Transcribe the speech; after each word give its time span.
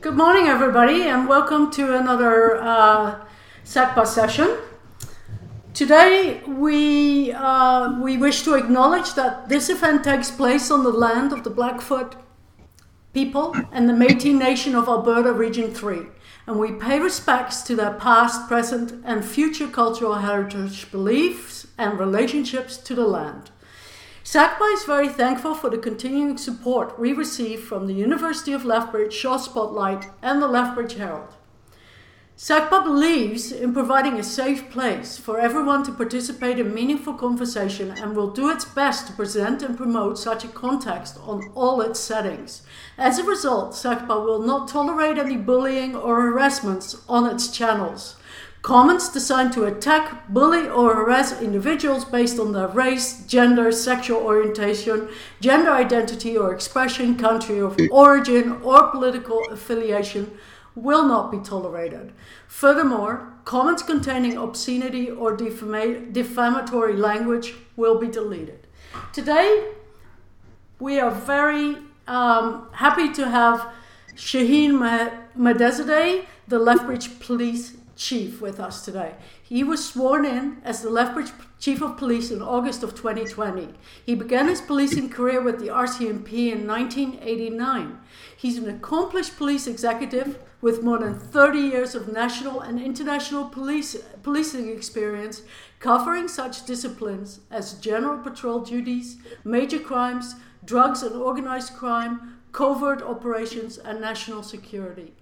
Good 0.00 0.16
morning, 0.16 0.46
everybody, 0.46 1.02
and 1.02 1.28
welcome 1.28 1.70
to 1.72 1.96
another 1.96 2.56
uh, 2.62 3.24
SACPA 3.64 4.06
session. 4.06 4.56
Today, 5.74 6.40
we, 6.46 7.32
uh, 7.32 8.00
we 8.00 8.16
wish 8.16 8.42
to 8.44 8.54
acknowledge 8.54 9.14
that 9.14 9.48
this 9.48 9.68
event 9.68 10.04
takes 10.04 10.30
place 10.30 10.70
on 10.70 10.82
the 10.82 10.90
land 10.90 11.32
of 11.32 11.44
the 11.44 11.50
Blackfoot 11.50 12.16
people 13.12 13.54
and 13.72 13.88
the 13.88 13.92
Métis 13.92 14.38
Nation 14.38 14.74
of 14.74 14.88
Alberta 14.88 15.32
Region 15.32 15.74
3, 15.74 16.02
and 16.46 16.58
we 16.58 16.72
pay 16.72 16.98
respects 16.98 17.62
to 17.62 17.76
their 17.76 17.92
past, 17.92 18.48
present, 18.48 19.02
and 19.04 19.24
future 19.24 19.68
cultural 19.68 20.14
heritage 20.14 20.90
beliefs 20.90 21.66
and 21.76 21.98
relationships 21.98 22.76
to 22.76 22.94
the 22.94 23.06
land. 23.06 23.50
SACPA 24.30 24.74
is 24.74 24.84
very 24.84 25.08
thankful 25.08 25.54
for 25.54 25.70
the 25.70 25.78
continuing 25.78 26.36
support 26.36 26.98
we 26.98 27.14
receive 27.14 27.60
from 27.60 27.86
the 27.86 27.94
University 27.94 28.52
of 28.52 28.62
Lethbridge, 28.62 29.14
Shaw 29.14 29.38
Spotlight, 29.38 30.04
and 30.20 30.42
the 30.42 30.46
Lethbridge 30.46 30.96
Herald. 30.96 31.34
SACPA 32.36 32.84
believes 32.84 33.50
in 33.50 33.72
providing 33.72 34.18
a 34.18 34.22
safe 34.22 34.68
place 34.68 35.16
for 35.16 35.40
everyone 35.40 35.82
to 35.84 35.92
participate 35.92 36.58
in 36.58 36.74
meaningful 36.74 37.14
conversation 37.14 37.90
and 37.92 38.14
will 38.14 38.30
do 38.30 38.50
its 38.50 38.66
best 38.66 39.06
to 39.06 39.14
present 39.14 39.62
and 39.62 39.78
promote 39.78 40.18
such 40.18 40.44
a 40.44 40.48
context 40.48 41.18
on 41.22 41.50
all 41.54 41.80
its 41.80 41.98
settings. 41.98 42.60
As 42.98 43.18
a 43.18 43.24
result, 43.24 43.72
SACPA 43.72 44.22
will 44.22 44.42
not 44.42 44.68
tolerate 44.68 45.16
any 45.16 45.38
bullying 45.38 45.96
or 45.96 46.20
harassments 46.20 47.02
on 47.08 47.24
its 47.24 47.48
channels. 47.48 48.17
Comments 48.62 49.08
designed 49.12 49.52
to 49.52 49.64
attack, 49.64 50.28
bully, 50.28 50.68
or 50.68 50.94
harass 50.94 51.40
individuals 51.40 52.04
based 52.04 52.38
on 52.38 52.52
their 52.52 52.68
race, 52.68 53.24
gender, 53.26 53.70
sexual 53.70 54.18
orientation, 54.18 55.08
gender 55.40 55.70
identity 55.70 56.36
or 56.36 56.52
expression, 56.52 57.16
country 57.16 57.60
of 57.60 57.78
origin, 57.90 58.60
or 58.62 58.88
political 58.90 59.48
affiliation 59.50 60.36
will 60.74 61.06
not 61.06 61.30
be 61.30 61.38
tolerated. 61.38 62.12
Furthermore, 62.46 63.32
comments 63.44 63.82
containing 63.82 64.36
obscenity 64.36 65.10
or 65.10 65.36
defama- 65.36 66.12
defamatory 66.12 66.96
language 66.96 67.54
will 67.76 67.98
be 67.98 68.08
deleted. 68.08 68.66
Today, 69.12 69.72
we 70.78 70.98
are 70.98 71.10
very 71.10 71.76
um, 72.06 72.68
happy 72.72 73.12
to 73.12 73.28
have 73.28 73.72
Shahin 74.14 74.72
Mehdizadeh, 75.36 76.26
the 76.48 76.58
Lethbridge 76.58 77.20
Police 77.20 77.77
Chief, 77.98 78.40
with 78.40 78.60
us 78.60 78.84
today. 78.84 79.16
He 79.42 79.64
was 79.64 79.84
sworn 79.84 80.24
in 80.24 80.58
as 80.64 80.82
the 80.82 80.88
Lethbridge 80.88 81.32
Chief 81.58 81.82
of 81.82 81.96
Police 81.96 82.30
in 82.30 82.40
August 82.40 82.84
of 82.84 82.94
2020. 82.94 83.74
He 84.06 84.14
began 84.14 84.46
his 84.46 84.60
policing 84.60 85.10
career 85.10 85.42
with 85.42 85.58
the 85.58 85.66
RCMP 85.66 86.52
in 86.52 86.64
1989. 86.64 87.98
He's 88.36 88.56
an 88.56 88.68
accomplished 88.68 89.36
police 89.36 89.66
executive 89.66 90.38
with 90.60 90.84
more 90.84 90.98
than 90.98 91.18
30 91.18 91.58
years 91.58 91.96
of 91.96 92.12
national 92.12 92.60
and 92.60 92.80
international 92.80 93.46
police, 93.46 93.96
policing 94.22 94.68
experience, 94.68 95.42
covering 95.80 96.28
such 96.28 96.64
disciplines 96.66 97.40
as 97.50 97.74
general 97.74 98.22
patrol 98.22 98.60
duties, 98.60 99.16
major 99.42 99.80
crimes, 99.80 100.36
drugs 100.64 101.02
and 101.02 101.16
organized 101.16 101.74
crime, 101.74 102.38
covert 102.52 103.02
operations, 103.02 103.76
and 103.76 104.00
national 104.00 104.44
security. 104.44 105.14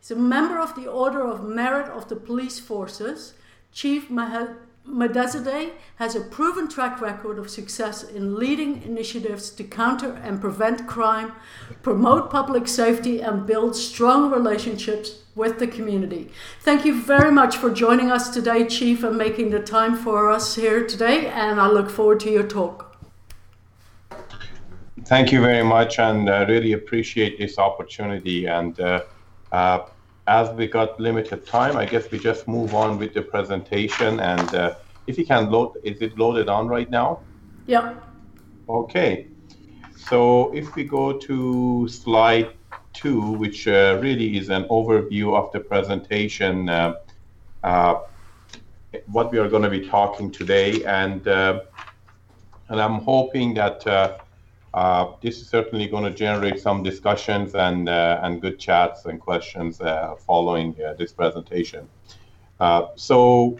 He's 0.00 0.10
a 0.12 0.16
member 0.16 0.58
of 0.58 0.74
the 0.74 0.86
Order 0.86 1.26
of 1.26 1.44
Merit 1.44 1.88
of 1.88 2.08
the 2.08 2.16
Police 2.16 2.58
Forces. 2.58 3.34
Chief 3.70 4.08
Mehdizadeh 4.08 5.72
has 5.96 6.16
a 6.16 6.22
proven 6.22 6.68
track 6.68 7.02
record 7.02 7.38
of 7.38 7.50
success 7.50 8.02
in 8.02 8.36
leading 8.36 8.82
initiatives 8.82 9.50
to 9.50 9.62
counter 9.62 10.14
and 10.24 10.40
prevent 10.40 10.86
crime, 10.86 11.32
promote 11.82 12.30
public 12.30 12.66
safety, 12.66 13.20
and 13.20 13.46
build 13.46 13.76
strong 13.76 14.30
relationships 14.30 15.18
with 15.34 15.58
the 15.58 15.66
community. 15.66 16.30
Thank 16.62 16.86
you 16.86 16.98
very 17.02 17.30
much 17.30 17.58
for 17.58 17.70
joining 17.70 18.10
us 18.10 18.30
today, 18.30 18.66
Chief, 18.66 19.04
and 19.04 19.18
making 19.18 19.50
the 19.50 19.60
time 19.60 19.94
for 19.94 20.30
us 20.30 20.54
here 20.54 20.86
today, 20.86 21.26
and 21.26 21.60
I 21.60 21.68
look 21.68 21.90
forward 21.90 22.20
to 22.20 22.30
your 22.30 22.46
talk. 22.46 22.96
Thank 25.04 25.30
you 25.30 25.42
very 25.42 25.62
much, 25.62 25.98
and 25.98 26.30
I 26.30 26.44
really 26.44 26.72
appreciate 26.72 27.38
this 27.38 27.58
opportunity. 27.58 28.46
And 28.46 28.80
uh, 28.80 29.02
uh, 29.52 29.86
as 30.30 30.48
we 30.50 30.68
got 30.68 31.00
limited 31.00 31.44
time, 31.44 31.76
I 31.76 31.84
guess 31.84 32.08
we 32.12 32.18
just 32.18 32.46
move 32.46 32.72
on 32.72 32.98
with 32.98 33.12
the 33.14 33.22
presentation. 33.22 34.20
And 34.20 34.54
uh, 34.54 34.74
if 35.08 35.18
you 35.18 35.26
can 35.26 35.50
load, 35.50 35.72
is 35.82 36.00
it 36.00 36.16
loaded 36.16 36.48
on 36.48 36.68
right 36.68 36.88
now? 36.88 37.22
Yeah. 37.66 37.94
Okay. 38.68 39.26
So 39.96 40.54
if 40.54 40.76
we 40.76 40.84
go 40.84 41.18
to 41.18 41.88
slide 41.88 42.50
two, 42.92 43.32
which 43.32 43.66
uh, 43.66 43.98
really 44.00 44.36
is 44.38 44.50
an 44.50 44.64
overview 44.68 45.34
of 45.36 45.50
the 45.50 45.58
presentation, 45.58 46.68
uh, 46.68 46.94
uh, 47.64 47.94
what 49.06 49.32
we 49.32 49.38
are 49.38 49.48
going 49.48 49.64
to 49.64 49.70
be 49.70 49.88
talking 49.88 50.30
today, 50.30 50.84
and 50.84 51.26
uh, 51.26 51.60
and 52.68 52.80
I'm 52.80 53.00
hoping 53.00 53.54
that 53.54 53.84
uh, 54.72 55.12
this 55.20 55.40
is 55.40 55.48
certainly 55.48 55.88
going 55.88 56.04
to 56.04 56.10
generate 56.10 56.60
some 56.60 56.82
discussions 56.82 57.54
and 57.54 57.88
uh, 57.88 58.20
and 58.22 58.40
good 58.40 58.58
chats 58.58 59.04
and 59.06 59.20
questions 59.20 59.80
uh, 59.80 60.14
following 60.14 60.76
uh, 60.82 60.94
this 60.94 61.12
presentation. 61.12 61.88
Uh, 62.60 62.86
so 62.94 63.58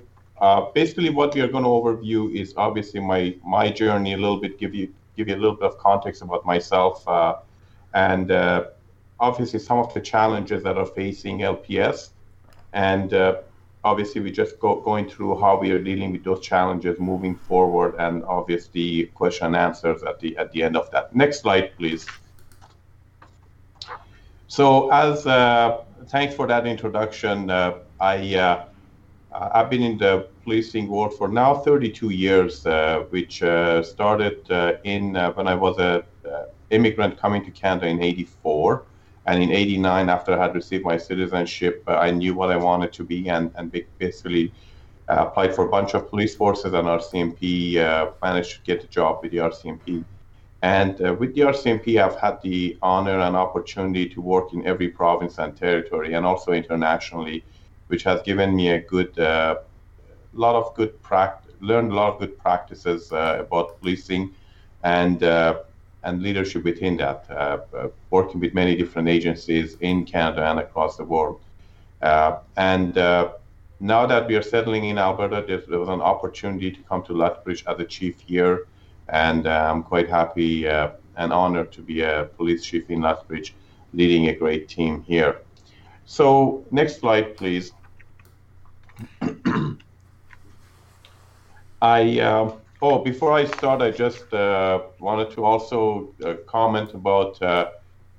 basically, 0.75 1.11
what 1.11 1.35
we 1.35 1.41
are 1.41 1.49
going 1.49 1.65
to 1.65 1.71
overview 1.71 2.33
is 2.33 2.55
obviously 2.57 3.01
my 3.01 3.35
my 3.45 3.71
journey 3.71 4.13
a 4.13 4.17
little 4.17 4.41
bit, 4.41 4.59
give 4.59 4.75
you 4.75 4.93
give 5.17 5.29
you 5.29 5.35
a 5.35 5.41
little 5.43 5.57
bit 5.57 5.67
of 5.67 5.79
context 5.79 6.23
about 6.23 6.47
myself, 6.47 7.05
and 7.95 8.31
obviously 9.19 9.59
some 9.59 9.79
of 9.79 9.93
the 9.93 10.01
challenges 10.01 10.63
that 10.63 10.79
are 10.79 10.87
facing 10.87 11.41
LPS, 11.41 12.11
and 12.73 13.11
obviously 13.85 14.21
we're 14.21 14.33
just 14.33 14.59
go, 14.61 14.81
going 14.81 15.09
through 15.09 15.41
how 15.41 15.59
we 15.59 15.71
are 15.71 15.83
dealing 15.83 16.13
with 16.13 16.25
those 16.25 16.41
challenges 16.41 16.99
moving 17.01 17.35
forward 17.35 17.95
and 17.99 18.25
obviously 18.25 19.07
question 19.15 19.49
and 19.49 19.57
answers 19.57 20.03
at 20.03 20.21
the 20.21 20.37
at 20.37 20.53
the 20.53 20.63
end 20.63 20.77
of 20.77 20.91
that. 20.91 21.15
Next 21.15 21.41
slide 21.41 21.77
please. 21.77 22.07
So 24.49 24.91
as 24.91 25.27
uh, 25.27 25.83
thanks 26.09 26.35
for 26.35 26.47
that 26.47 26.67
introduction. 26.67 27.51
Uh, 27.51 27.79
i 28.01 28.35
uh, 28.35 28.65
i've 29.33 29.71
been 29.71 29.83
in 29.83 29.99
the 29.99 30.27
policing 30.43 30.89
world 30.89 31.13
for 31.17 31.29
now 31.29 31.55
32 31.55 32.11
years 32.11 32.67
uh, 32.67 33.05
which 33.11 33.43
uh, 33.43 33.83
started 33.83 34.51
uh, 34.51 34.73
in 34.85 35.15
when 35.35 35.47
i 35.47 35.55
was 35.55 35.79
a 35.79 36.05
immigrant 36.71 37.19
coming 37.19 37.45
to 37.45 37.51
canada 37.51 37.87
in 37.87 38.03
84 38.03 38.83
and 39.27 39.43
in 39.43 39.53
89, 39.53 40.09
after 40.09 40.33
I 40.39 40.43
had 40.43 40.55
received 40.55 40.85
my 40.85 40.97
citizenship, 40.97 41.85
uh, 41.87 41.97
I 41.97 42.11
knew 42.11 42.35
what 42.35 42.51
I 42.51 42.57
wanted 42.57 42.93
to 42.95 43.05
be 43.05 43.29
and, 43.29 43.51
and 43.55 43.71
basically 43.99 44.53
uh, 45.09 45.27
applied 45.27 45.55
for 45.55 45.67
a 45.67 45.69
bunch 45.69 45.95
of 45.95 46.09
police 46.09 46.35
forces 46.35 46.73
and 46.73 46.87
RCMP, 46.89 47.77
uh, 47.77 48.11
managed 48.23 48.53
to 48.57 48.61
get 48.63 48.83
a 48.83 48.87
job 48.87 49.21
with 49.23 49.33
the 49.33 49.39
RCMP. 49.39 50.05
And 50.63 51.01
uh, 51.01 51.15
with 51.19 51.35
the 51.35 51.43
RCMP, 51.43 52.03
I've 52.03 52.19
had 52.19 52.41
the 52.43 52.79
honor 52.83 53.19
and 53.21 53.37
opportunity 53.37 54.09
to 54.11 54.21
work 54.21 54.53
in 54.53 54.67
every 54.67 54.89
province 54.89 55.39
and 55.39 55.57
territory 55.57 56.15
and 56.15 56.25
also 56.25 56.53
internationally, 56.53 57.45
which 57.89 58.03
has 58.05 58.23
given 58.23 58.55
me 58.55 58.71
a 58.71 58.81
good, 58.81 59.19
uh, 59.19 59.57
lot 60.33 60.55
of 60.55 60.75
good 60.75 61.01
practice, 61.03 61.53
learned 61.61 61.93
a 61.93 61.95
lot 61.95 62.15
of 62.15 62.21
good 62.21 62.39
practices 62.39 63.13
uh, 63.13 63.37
about 63.41 63.79
policing 63.81 64.35
and 64.83 65.23
and 66.03 66.23
leadership 66.23 66.65
within 66.65 66.97
that, 66.97 67.27
uh, 67.31 67.59
uh, 67.77 67.89
working 68.11 68.41
with 68.41 68.55
many 68.55 68.75
different 68.75 69.09
agencies 69.09 69.77
in 69.81 70.05
Canada 70.05 70.45
and 70.51 70.59
across 70.59 70.97
the 70.97 71.05
world. 71.05 71.41
Uh, 72.01 72.39
and 72.57 72.95
now 73.83 74.05
that 74.07 74.27
we 74.27 74.37
are 74.37 74.43
settling 74.43 74.85
in 74.85 74.99
Alberta, 74.99 75.45
there 75.47 75.79
was 75.79 75.89
an 75.89 76.01
opportunity 76.01 76.71
to 76.71 76.81
come 76.83 77.03
to 77.05 77.13
Lethbridge 77.13 77.65
as 77.67 77.79
a 77.81 77.85
chief 77.85 78.21
here, 78.21 78.67
and 79.09 79.47
I'm 79.47 79.83
quite 79.83 80.09
happy 80.09 80.67
and 80.67 81.33
honored 81.33 81.73
to 81.73 81.81
be 81.83 82.03
a 82.03 82.29
police 82.37 82.65
chief 82.65 82.91
in 82.91 83.01
Lethbridge, 83.01 83.55
leading 83.93 84.29
a 84.29 84.35
great 84.35 84.69
team 84.69 85.03
here. 85.03 85.41
So, 86.07 86.65
next 86.71 87.01
slide, 87.01 87.37
please. 87.37 87.73
I 91.83 92.21
uh, 92.21 92.53
Oh, 92.83 92.99
before 92.99 93.33
I 93.33 93.45
start, 93.45 93.83
I 93.83 93.91
just 93.91 94.33
uh, 94.33 94.81
wanted 95.01 95.31
to 95.33 95.45
also 95.45 96.15
uh, 96.25 96.37
comment 96.47 96.95
about, 96.95 97.41
uh, 97.43 97.71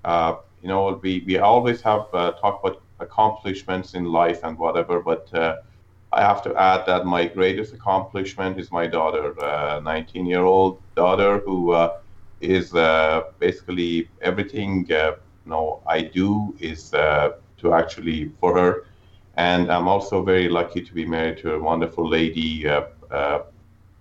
uh 0.05 0.35
you 0.61 0.67
know, 0.67 0.99
we, 1.01 1.23
we 1.25 1.39
always 1.39 1.81
have 1.81 2.05
uh, 2.13 2.33
talked 2.33 2.63
about 2.63 2.83
accomplishments 2.99 3.95
in 3.95 4.05
life 4.05 4.41
and 4.43 4.55
whatever, 4.59 4.99
but 4.99 5.33
uh, 5.33 5.55
I 6.13 6.21
have 6.21 6.43
to 6.43 6.55
add 6.55 6.85
that 6.85 7.07
my 7.07 7.25
greatest 7.25 7.73
accomplishment 7.73 8.59
is 8.59 8.71
my 8.71 8.85
daughter, 8.85 9.33
19 9.81 10.27
year 10.27 10.43
old 10.43 10.79
daughter, 10.95 11.39
who 11.39 11.89
is 12.39 12.71
basically 13.39 14.09
everything, 14.21 14.85
you 14.87 15.15
know, 15.45 15.81
I 15.87 16.01
do 16.01 16.55
is 16.59 16.91
to 16.91 17.73
actually 17.73 18.31
for 18.39 18.55
her. 18.59 18.85
And 19.35 19.71
I'm 19.71 19.87
also 19.87 20.21
very 20.21 20.49
lucky 20.49 20.81
to 20.81 20.93
be 20.93 21.05
married 21.05 21.37
to 21.39 21.53
a 21.53 21.59
wonderful 21.59 22.07
lady 22.07 22.67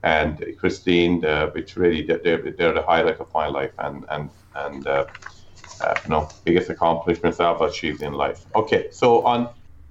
and 0.03 0.43
Christine, 0.59 1.25
uh, 1.25 1.51
which 1.51 1.77
really 1.77 2.03
they're, 2.03 2.19
they're 2.19 2.73
the 2.73 2.85
highlight 2.87 3.21
of 3.21 3.33
my 3.35 3.47
life, 3.47 3.73
and 3.79 4.05
and 4.09 4.31
and 4.55 4.87
uh, 4.87 5.05
uh, 5.81 5.95
you 6.05 6.11
know, 6.11 6.29
biggest 6.45 6.71
accomplishments 6.71 7.41
I've 7.41 7.61
achieved 7.61 8.03
in 8.03 8.13
life. 8.13 8.45
Okay, 8.55 8.89
so 8.91 9.25
on 9.25 9.49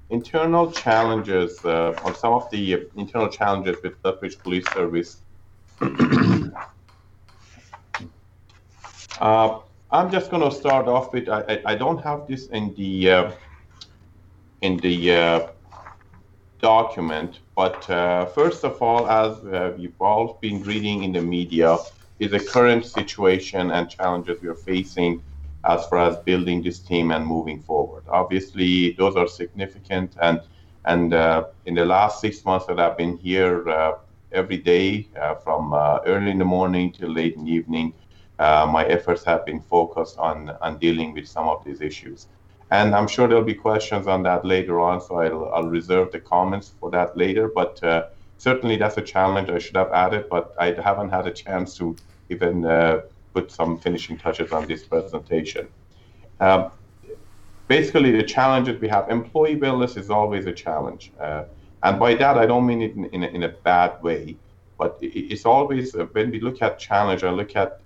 internal 0.09 0.71
challenges, 0.71 1.63
uh, 1.65 1.99
on 2.03 2.15
some 2.15 2.33
of 2.33 2.49
the 2.51 2.87
internal 2.95 3.29
challenges 3.29 3.77
with 3.83 3.93
Lethbridge 4.03 4.39
Police 4.39 4.65
Service, 4.73 5.17
uh, 9.19 9.59
I'm 9.91 10.11
just 10.11 10.29
going 10.29 10.47
to 10.47 10.55
start 10.55 10.87
off 10.87 11.13
with 11.13 11.29
I, 11.29 11.41
I, 11.41 11.61
I, 11.73 11.75
don't 11.75 12.03
have 12.03 12.27
this 12.27 12.47
in 12.47 12.73
the 12.75 13.11
uh, 13.11 13.31
in 14.61 14.77
the 14.77 15.15
uh, 15.15 15.47
document, 16.61 17.39
but 17.59 17.89
uh, 17.89 18.25
first 18.27 18.63
of 18.63 18.81
all, 18.81 19.03
as 19.09 19.31
uh, 19.43 19.73
you've 19.77 20.01
all 20.01 20.37
been 20.39 20.63
reading 20.63 21.03
in 21.03 21.11
the 21.11 21.21
media, 21.21 21.75
is 22.17 22.31
the 22.31 22.39
current 22.39 22.85
situation 22.85 23.71
and 23.71 23.89
challenges 23.89 24.41
we 24.41 24.47
are 24.47 24.61
facing 24.71 25.21
as 25.65 25.85
far 25.87 25.99
as 26.09 26.15
building 26.29 26.63
this 26.63 26.79
team 26.79 27.11
and 27.11 27.25
moving 27.25 27.59
forward. 27.59 28.03
Obviously, 28.07 28.93
those 28.93 29.17
are 29.17 29.27
significant, 29.27 30.15
and 30.21 30.39
and 30.85 31.13
uh, 31.13 31.47
in 31.65 31.75
the 31.75 31.83
last 31.83 32.21
six 32.21 32.45
months 32.45 32.65
that 32.67 32.79
I've 32.79 32.97
been 32.97 33.17
here, 33.17 33.67
uh, 33.67 33.91
every 34.31 34.59
day 34.73 35.09
uh, 35.21 35.35
from 35.35 35.73
uh, 35.73 35.99
early 36.05 36.31
in 36.31 36.37
the 36.37 36.51
morning 36.57 36.93
till 36.93 37.11
late 37.11 37.35
in 37.35 37.43
the 37.43 37.51
evening, 37.51 37.93
my 38.77 38.85
efforts 38.85 39.25
have 39.25 39.45
been 39.45 39.61
focused 39.75 40.17
on 40.17 40.37
on 40.65 40.71
dealing 40.85 41.09
with 41.13 41.27
some 41.27 41.47
of 41.53 41.65
these 41.65 41.81
issues. 41.81 42.19
And 42.71 42.95
I'm 42.95 43.07
sure 43.07 43.27
there'll 43.27 43.43
be 43.43 43.55
questions 43.55 44.05
on 44.07 44.23
that 44.23 44.45
later 44.45 44.79
on, 44.79 45.01
so 45.01 45.15
I'll, 45.15 45.51
I'll 45.53 45.69
reserve 45.69 46.11
the 46.11 46.19
comments 46.19 46.73
for 46.79 46.91
that 46.91 47.17
later. 47.17 47.47
But 47.47 47.83
uh, 47.83 48.07
certainly 48.37 48.77
that's 48.77 48.97
a 48.97 49.01
challenge 49.01 49.49
I 49.49 49.57
should 49.57 49.75
have 49.75 49.91
added, 49.91 50.29
but 50.29 50.53
I 50.59 50.73
haven't 50.73 51.09
had 51.09 51.25
a 51.25 51.31
chance 51.31 51.75
to 51.77 51.95
even 52.29 52.65
uh, 52.65 53.01
put 53.33 53.51
some 53.51 53.79
finishing 53.79 54.17
touches 54.17 54.51
on 54.51 54.67
this 54.67 54.83
presentation. 54.83 55.67
Um, 56.39 56.71
basically, 57.67 58.11
the 58.11 58.23
challenges 58.23 58.79
we 58.79 58.87
have, 58.87 59.09
employee 59.09 59.57
wellness 59.57 59.97
is 59.97 60.09
always 60.11 60.45
a 60.45 60.53
challenge. 60.53 61.11
Uh, 61.19 61.45
and 61.81 61.99
by 61.99 62.13
that, 62.15 62.37
I 62.37 62.45
don't 62.45 62.65
mean 62.67 62.81
it 62.81 62.95
in, 62.95 63.05
in, 63.05 63.23
a, 63.23 63.27
in 63.27 63.43
a 63.43 63.49
bad 63.49 64.01
way, 64.03 64.37
but 64.77 64.97
it's 65.01 65.45
always, 65.45 65.95
uh, 65.95 66.05
when 66.11 66.29
we 66.29 66.39
look 66.39 66.61
at 66.61 66.77
challenge, 66.77 67.23
I 67.23 67.31
look 67.31 67.55
at 67.55 67.81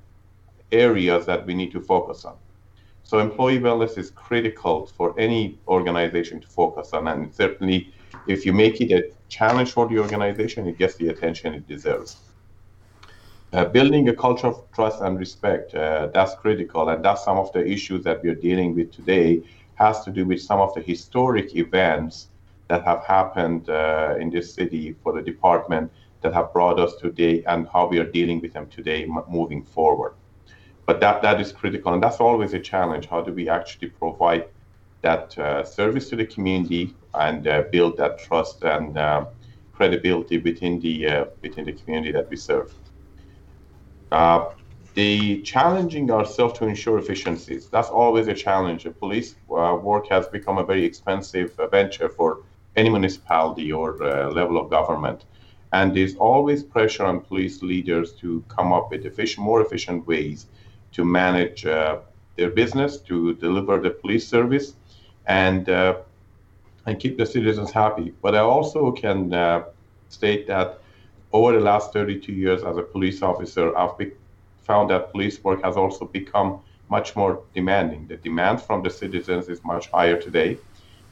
areas 0.72 1.26
that 1.26 1.46
we 1.46 1.54
need 1.54 1.72
to 1.72 1.80
focus 1.80 2.26
on. 2.26 2.36
So 3.04 3.20
employee 3.20 3.60
wellness 3.60 3.98
is 3.98 4.12
critical 4.12 4.86
for 4.86 5.14
any 5.20 5.60
organization 5.68 6.40
to 6.40 6.48
focus 6.48 6.94
on, 6.94 7.08
and 7.08 7.34
certainly 7.34 7.94
if 8.28 8.46
you 8.46 8.54
make 8.54 8.80
it 8.80 8.92
a 8.92 9.12
challenge 9.28 9.72
for 9.72 9.88
the 9.88 10.00
organization, 10.00 10.68
it 10.68 10.78
gets 10.78 10.96
the 10.96 11.10
attention 11.10 11.54
it 11.54 11.68
deserves. 11.68 12.18
Uh, 13.52 13.66
building 13.66 14.10
a 14.10 14.16
culture 14.16 14.48
of 14.48 14.64
trust 14.74 15.02
and 15.02 15.20
respect, 15.20 15.76
uh, 15.76 16.08
that's 16.14 16.34
critical, 16.36 16.90
and 16.90 17.04
that's 17.06 17.24
some 17.24 17.38
of 17.38 17.52
the 17.52 17.64
issues 17.66 18.04
that 18.04 18.24
we're 18.24 18.42
dealing 18.50 18.74
with 18.74 18.92
today 18.92 19.44
has 19.76 20.04
to 20.06 20.12
do 20.12 20.26
with 20.26 20.42
some 20.42 20.60
of 20.60 20.74
the 20.74 20.82
historic 20.82 21.56
events 21.56 22.30
that 22.70 22.84
have 22.84 23.04
happened 23.04 23.70
uh, 23.70 24.16
in 24.20 24.30
this 24.30 24.54
city 24.54 24.96
for 25.04 25.14
the 25.14 25.22
department 25.22 25.92
that 26.22 26.34
have 26.34 26.54
brought 26.54 26.80
us 26.80 26.96
today 26.96 27.44
and 27.48 27.68
how 27.72 27.86
we 27.86 28.00
are 28.00 28.10
dealing 28.10 28.40
with 28.40 28.54
them 28.54 28.66
today 28.68 29.06
moving 29.28 29.62
forward 29.62 30.14
but 30.86 31.00
that 31.00 31.22
that 31.22 31.40
is 31.40 31.52
critical, 31.52 31.94
and 31.94 32.04
that's 32.04 32.20
always 32.20 32.54
a 32.54 32.60
challenge. 32.60 33.08
How 33.08 33.22
do 33.22 33.34
we 33.34 33.50
actually 33.50 33.90
provide 33.90 34.46
that 35.02 35.38
uh, 35.38 35.64
service 35.64 36.10
to 36.10 36.16
the 36.16 36.26
community 36.26 36.98
and 37.14 37.48
uh, 37.48 37.64
build 37.72 37.98
that 37.98 38.20
trust 38.20 38.64
and 38.64 38.98
uh, 38.98 39.26
credibility 39.72 40.38
within 40.40 40.80
the 40.80 41.08
uh, 41.08 41.26
within 41.42 41.66
the 41.66 41.74
community 41.74 42.12
that 42.12 42.30
we 42.30 42.38
serve? 42.38 42.74
Uh, 44.12 44.50
the 44.96 45.42
challenging 45.42 46.12
ourselves 46.12 46.58
to 46.60 46.68
ensure 46.68 47.00
efficiencies 47.00 47.70
that's 47.70 47.90
always 47.90 48.28
a 48.28 48.34
challenge. 48.34 48.84
The 48.84 48.92
police 48.92 49.36
uh, 49.50 49.78
work 49.82 50.08
has 50.10 50.28
become 50.28 50.58
a 50.60 50.66
very 50.66 50.86
expensive 50.86 51.58
venture 51.72 52.10
for 52.10 52.42
any 52.76 52.90
municipality 52.90 53.72
or 53.72 53.98
level 54.32 54.58
of 54.58 54.70
government 54.70 55.26
and 55.74 55.96
there's 55.96 56.16
always 56.16 56.64
pressure 56.64 57.04
on 57.04 57.20
police 57.22 57.62
leaders 57.64 58.14
to 58.14 58.46
come 58.48 58.72
up 58.72 58.90
with 58.92 59.06
efficient, 59.06 59.44
more 59.44 59.62
efficient 59.62 60.06
ways 60.08 60.48
to 60.94 61.04
manage 61.06 61.66
uh, 61.66 62.00
their 62.38 62.50
business, 62.50 62.98
to 62.98 63.34
deliver 63.36 63.80
the 63.80 63.90
police 63.90 64.28
service, 64.28 64.74
and 65.28 65.70
uh, 65.70 65.98
and 66.86 67.00
keep 67.00 67.18
the 67.18 67.26
citizens 67.26 67.72
happy. 67.72 68.14
But 68.22 68.36
I 68.36 68.40
also 68.40 68.92
can 68.92 69.34
uh, 69.34 69.64
state 70.10 70.48
that 70.48 70.80
over 71.32 71.54
the 71.54 71.60
last 71.60 71.94
32 71.94 72.32
years 72.32 72.64
as 72.64 72.78
a 72.78 72.84
police 72.84 73.22
officer, 73.22 73.76
I've 73.78 73.98
be- 73.98 74.12
found 74.62 74.90
that 74.92 75.12
police 75.12 75.44
work 75.44 75.64
has 75.64 75.76
also 75.76 76.06
become 76.06 76.60
much 76.90 77.16
more 77.16 77.42
demanding. 77.54 78.08
The 78.08 78.18
demand 78.18 78.62
from 78.62 78.84
the 78.84 78.90
citizens 78.90 79.50
is 79.50 79.64
much 79.64 79.90
higher 79.90 80.22
today. 80.22 80.58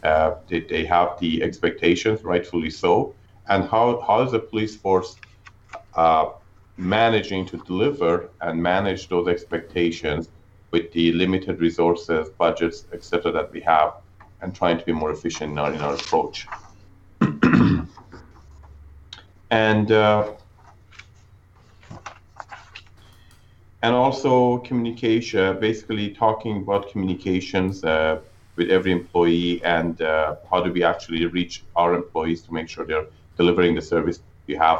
Uh, 0.03 0.35
they, 0.47 0.61
they, 0.61 0.85
have 0.85 1.19
the 1.19 1.43
expectations, 1.43 2.23
rightfully 2.23 2.69
so. 2.69 3.13
And 3.47 3.63
how, 3.69 4.01
how 4.07 4.23
is 4.23 4.31
the 4.31 4.39
police 4.39 4.75
force 4.75 5.15
uh, 5.95 6.29
managing 6.81 7.45
to 7.45 7.57
deliver 7.57 8.29
and 8.41 8.61
manage 8.61 9.07
those 9.07 9.27
expectations 9.27 10.29
with 10.71 10.91
the 10.93 11.11
limited 11.11 11.61
resources, 11.61 12.29
budgets, 12.29 12.85
etc., 12.91 13.31
that 13.31 13.51
we 13.51 13.61
have, 13.61 13.93
and 14.41 14.55
trying 14.55 14.79
to 14.79 14.85
be 14.85 14.91
more 14.91 15.11
efficient 15.11 15.51
in 15.51 15.59
our, 15.59 15.71
in 15.71 15.79
our 15.79 15.93
approach. 15.93 16.47
and 19.51 19.91
uh, 19.91 20.31
and 23.83 23.95
also 23.95 24.57
communication, 24.59 25.59
basically 25.59 26.09
talking 26.09 26.57
about 26.57 26.89
communications 26.91 27.83
uh, 27.83 28.19
with 28.55 28.71
every 28.71 28.91
employee 28.91 29.63
and 29.63 30.01
uh, 30.01 30.35
how 30.49 30.61
do 30.61 30.71
we 30.71 30.83
actually 30.83 31.25
reach 31.27 31.63
our 31.75 31.93
employees 31.93 32.41
to 32.41 32.53
make 32.53 32.69
sure 32.69 32.85
they're 32.85 33.07
delivering 33.37 33.75
the 33.75 33.81
service 33.81 34.21
we 34.47 34.55
have 34.55 34.79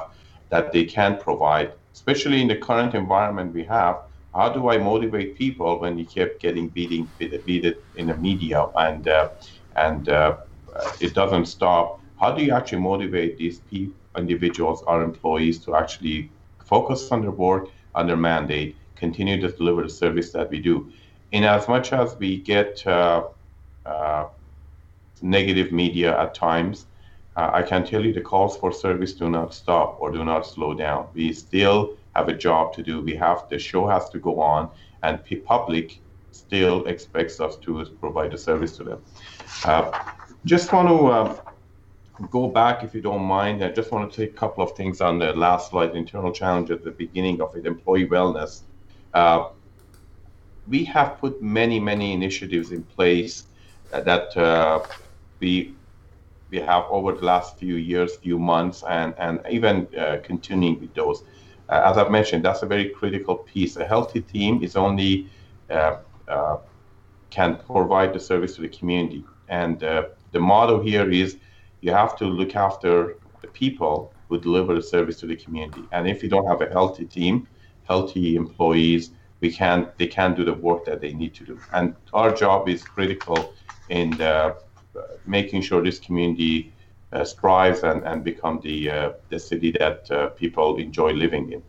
that 0.50 0.72
they 0.72 0.84
can 0.84 1.18
provide 1.18 1.74
especially 1.94 2.42
in 2.42 2.48
the 2.48 2.56
current 2.56 2.94
environment 2.94 3.54
we 3.54 3.64
have, 3.66 3.98
how 4.34 4.50
do 4.50 4.70
I 4.70 4.78
motivate 4.78 5.36
people 5.36 5.80
when 5.80 5.98
you 5.98 6.06
keep 6.06 6.40
getting 6.40 6.70
beating 6.70 7.12
beaten 7.18 7.76
in 7.96 8.08
the 8.08 8.18
media 8.18 8.66
and 8.78 9.08
uh, 9.08 9.30
and 9.76 10.08
uh, 10.08 10.38
it 11.00 11.14
doesn't 11.14 11.46
stop? 11.46 12.00
How 12.16 12.32
do 12.32 12.44
you 12.44 12.54
actually 12.54 12.82
motivate 12.82 13.38
these 13.38 13.60
people, 13.60 13.96
individuals, 14.18 14.84
our 14.84 15.04
employees, 15.04 15.60
to 15.66 15.76
actually 15.76 16.32
focus 16.64 17.12
on 17.12 17.22
their 17.22 17.32
work, 17.32 17.68
on 17.96 18.08
their 18.08 18.18
mandate, 18.18 18.78
continue 18.96 19.42
to 19.42 19.50
deliver 19.50 19.84
the 19.84 19.90
service 19.90 20.32
that 20.32 20.50
we 20.50 20.60
do? 20.60 20.92
In 21.32 21.44
as 21.44 21.68
much 21.68 21.92
as 21.92 22.16
we 22.18 22.42
get 22.42 22.86
uh, 22.88 23.24
uh 23.86 24.26
negative 25.22 25.72
media 25.72 26.18
at 26.20 26.34
times, 26.34 26.88
uh, 27.36 27.50
I 27.54 27.62
can 27.62 27.86
tell 27.86 28.04
you 28.04 28.14
the 28.14 28.22
calls 28.22 28.58
for 28.58 28.72
service 28.72 29.14
do 29.14 29.30
not 29.30 29.54
stop 29.54 29.98
or 30.00 30.12
do 30.12 30.26
not 30.26 30.46
slow 30.46 30.74
down. 30.74 31.08
We 31.14 31.32
still 31.34 31.98
have 32.16 32.28
a 32.28 32.34
job 32.34 32.74
to 32.74 32.84
do. 32.84 33.02
We 33.02 33.16
have 33.16 33.48
the 33.50 33.58
show 33.58 33.88
has 33.88 34.10
to 34.10 34.20
go 34.20 34.42
on, 34.42 34.70
and 35.04 35.20
the 35.28 35.38
public 35.38 36.00
still 36.32 36.86
expects 36.86 37.40
us 37.40 37.56
to 37.58 37.86
provide 38.00 38.34
a 38.34 38.38
service 38.38 38.76
to 38.78 38.84
them. 38.84 39.02
Uh, 39.64 39.92
just 40.46 40.74
want 40.74 40.90
to 40.90 41.08
uh, 41.08 42.28
go 42.30 42.48
back, 42.50 42.84
if 42.84 42.94
you 42.94 43.02
don't 43.02 43.24
mind. 43.24 43.64
I 43.64 43.70
just 43.70 43.92
want 43.92 44.12
to 44.12 44.26
take 44.26 44.32
a 44.36 44.38
couple 44.38 44.64
of 44.64 44.76
things 44.76 45.00
on 45.00 45.20
the 45.20 45.34
last 45.34 45.70
slide, 45.70 45.96
internal 45.96 46.32
challenge 46.32 46.70
at 46.72 46.84
the 46.84 46.92
beginning 46.92 47.42
of 47.42 47.56
it, 47.56 47.66
employee 47.66 48.08
wellness. 48.08 48.62
Uh, 49.14 49.50
we 50.68 50.84
have 50.86 51.18
put 51.18 51.42
many, 51.42 51.80
many 51.80 52.14
initiatives 52.14 52.72
in 52.72 52.84
place 52.84 53.46
that 53.92 54.36
uh, 54.38 54.82
we 55.40 55.76
we 56.52 56.60
have 56.60 56.84
over 56.90 57.14
the 57.14 57.26
last 57.26 57.58
few 57.58 57.76
years, 57.76 58.18
few 58.18 58.38
months, 58.38 58.84
and, 58.88 59.16
and 59.18 59.40
even 59.50 59.88
uh, 59.98 60.18
continuing 60.22 60.80
with 60.80 60.94
those. 60.94 61.24
Uh, 61.70 61.82
as 61.86 61.98
I've 61.98 62.12
mentioned, 62.12 62.44
that's 62.44 62.62
a 62.62 62.66
very 62.66 62.90
critical 62.90 63.38
piece. 63.38 63.78
A 63.78 63.86
healthy 63.86 64.22
team 64.22 64.62
is 64.62 64.76
only 64.76 65.30
uh, 65.70 65.98
uh 66.28 66.58
can 67.30 67.56
provide 67.66 68.14
the 68.14 68.20
service 68.20 68.56
to 68.56 68.62
the 68.62 68.68
community. 68.68 69.24
And 69.48 69.82
uh, 69.84 70.08
the 70.34 70.40
motto 70.40 70.82
here 70.82 71.10
is 71.10 71.38
you 71.80 71.92
have 71.92 72.18
to 72.18 72.26
look 72.26 72.58
after 72.58 73.16
the 73.42 73.48
people 73.48 74.14
who 74.28 74.38
deliver 74.38 74.76
the 74.76 74.82
service 74.82 75.20
to 75.22 75.28
the 75.28 75.38
community. 75.38 75.84
And 75.94 76.10
if 76.10 76.22
you 76.22 76.30
don't 76.30 76.46
have 76.46 76.62
a 76.62 76.70
healthy 76.70 77.06
team, 77.06 77.48
healthy 77.84 78.36
employees, 78.36 79.12
we 79.40 79.52
can 79.52 79.88
they 79.98 80.08
can't 80.08 80.36
do 80.36 80.44
the 80.44 80.54
work 80.54 80.86
that 80.86 81.00
they 81.02 81.14
need 81.14 81.34
to 81.36 81.46
do. 81.46 81.60
And 81.74 81.96
our 82.14 82.32
job 82.34 82.70
is 82.70 82.84
critical 82.84 83.54
in 83.90 84.12
the 84.12 84.56
making 85.26 85.62
sure 85.62 85.82
this 85.82 86.00
community 86.00 86.72
uh, 87.14 87.24
strives 87.24 87.84
and, 87.84 88.04
and 88.04 88.24
become 88.24 88.60
the, 88.62 88.90
uh, 88.90 89.12
the 89.30 89.40
city 89.40 89.72
that 89.72 90.10
uh, 90.12 90.28
people 90.30 90.78
enjoy 90.78 91.12
living 91.12 91.52
in. 91.52 91.62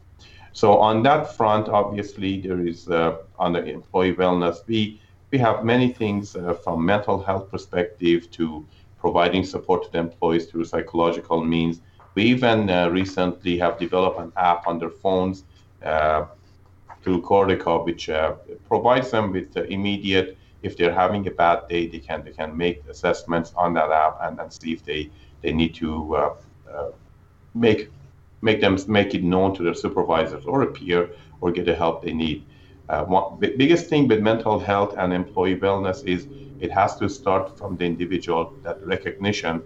So 0.52 0.78
on 0.78 1.02
that 1.04 1.36
front, 1.36 1.68
obviously, 1.68 2.40
there 2.40 2.60
is 2.60 2.88
on 3.38 3.52
the 3.54 3.64
employee 3.64 4.14
wellness, 4.14 4.66
we, 4.66 5.00
we 5.30 5.38
have 5.38 5.64
many 5.64 5.92
things 5.92 6.36
from 6.62 6.84
mental 6.84 7.22
health 7.22 7.50
perspective 7.50 8.30
to 8.32 8.66
providing 9.02 9.44
support 9.44 9.82
to 9.84 9.90
the 9.90 9.98
employees 9.98 10.46
through 10.46 10.64
psychological 10.64 11.42
means. 11.42 11.80
We 12.14 12.22
even 12.24 12.70
uh, 12.70 12.88
recently 12.88 13.58
have 13.58 13.78
developed 13.78 14.20
an 14.20 14.32
app 14.36 14.66
on 14.68 14.78
their 14.78 14.90
phones 14.90 15.44
uh, 15.82 16.26
through 17.02 17.22
Cordico, 17.22 17.84
which 17.84 18.08
uh, 18.08 18.34
provides 18.68 19.10
them 19.10 19.32
with 19.32 19.56
immediate. 19.56 20.38
If 20.62 20.76
they're 20.76 20.94
having 20.94 21.26
a 21.26 21.30
bad 21.30 21.60
day, 21.68 21.88
they 21.88 21.98
can 21.98 22.24
they 22.24 22.32
can 22.32 22.56
make 22.56 22.84
assessments 22.88 23.52
on 23.56 23.74
that 23.74 23.90
app 23.90 24.18
and, 24.22 24.40
and 24.40 24.52
see 24.52 24.72
if 24.72 24.84
they 24.84 25.10
they 25.42 25.52
need 25.52 25.74
to 25.76 26.16
uh, 26.16 26.34
uh, 26.72 26.90
make 27.54 27.92
make 28.42 28.60
them 28.60 28.78
make 28.88 29.14
it 29.14 29.22
known 29.22 29.54
to 29.56 29.62
their 29.62 29.74
supervisors 29.74 30.44
or 30.44 30.62
a 30.62 30.66
peer 30.66 31.10
or 31.40 31.52
get 31.52 31.64
the 31.66 31.74
help 31.74 32.02
they 32.02 32.12
need. 32.12 32.44
Uh, 32.88 33.04
one, 33.04 33.38
the 33.40 33.54
biggest 33.56 33.88
thing 33.88 34.08
with 34.08 34.20
mental 34.20 34.58
health 34.58 34.94
and 34.98 35.12
employee 35.12 35.56
wellness 35.56 36.04
is 36.04 36.28
it 36.58 36.70
has 36.72 36.96
to 36.96 37.08
start 37.08 37.56
from 37.58 37.76
the 37.76 37.84
individual 37.84 38.54
that 38.62 38.78
recognition 38.84 39.62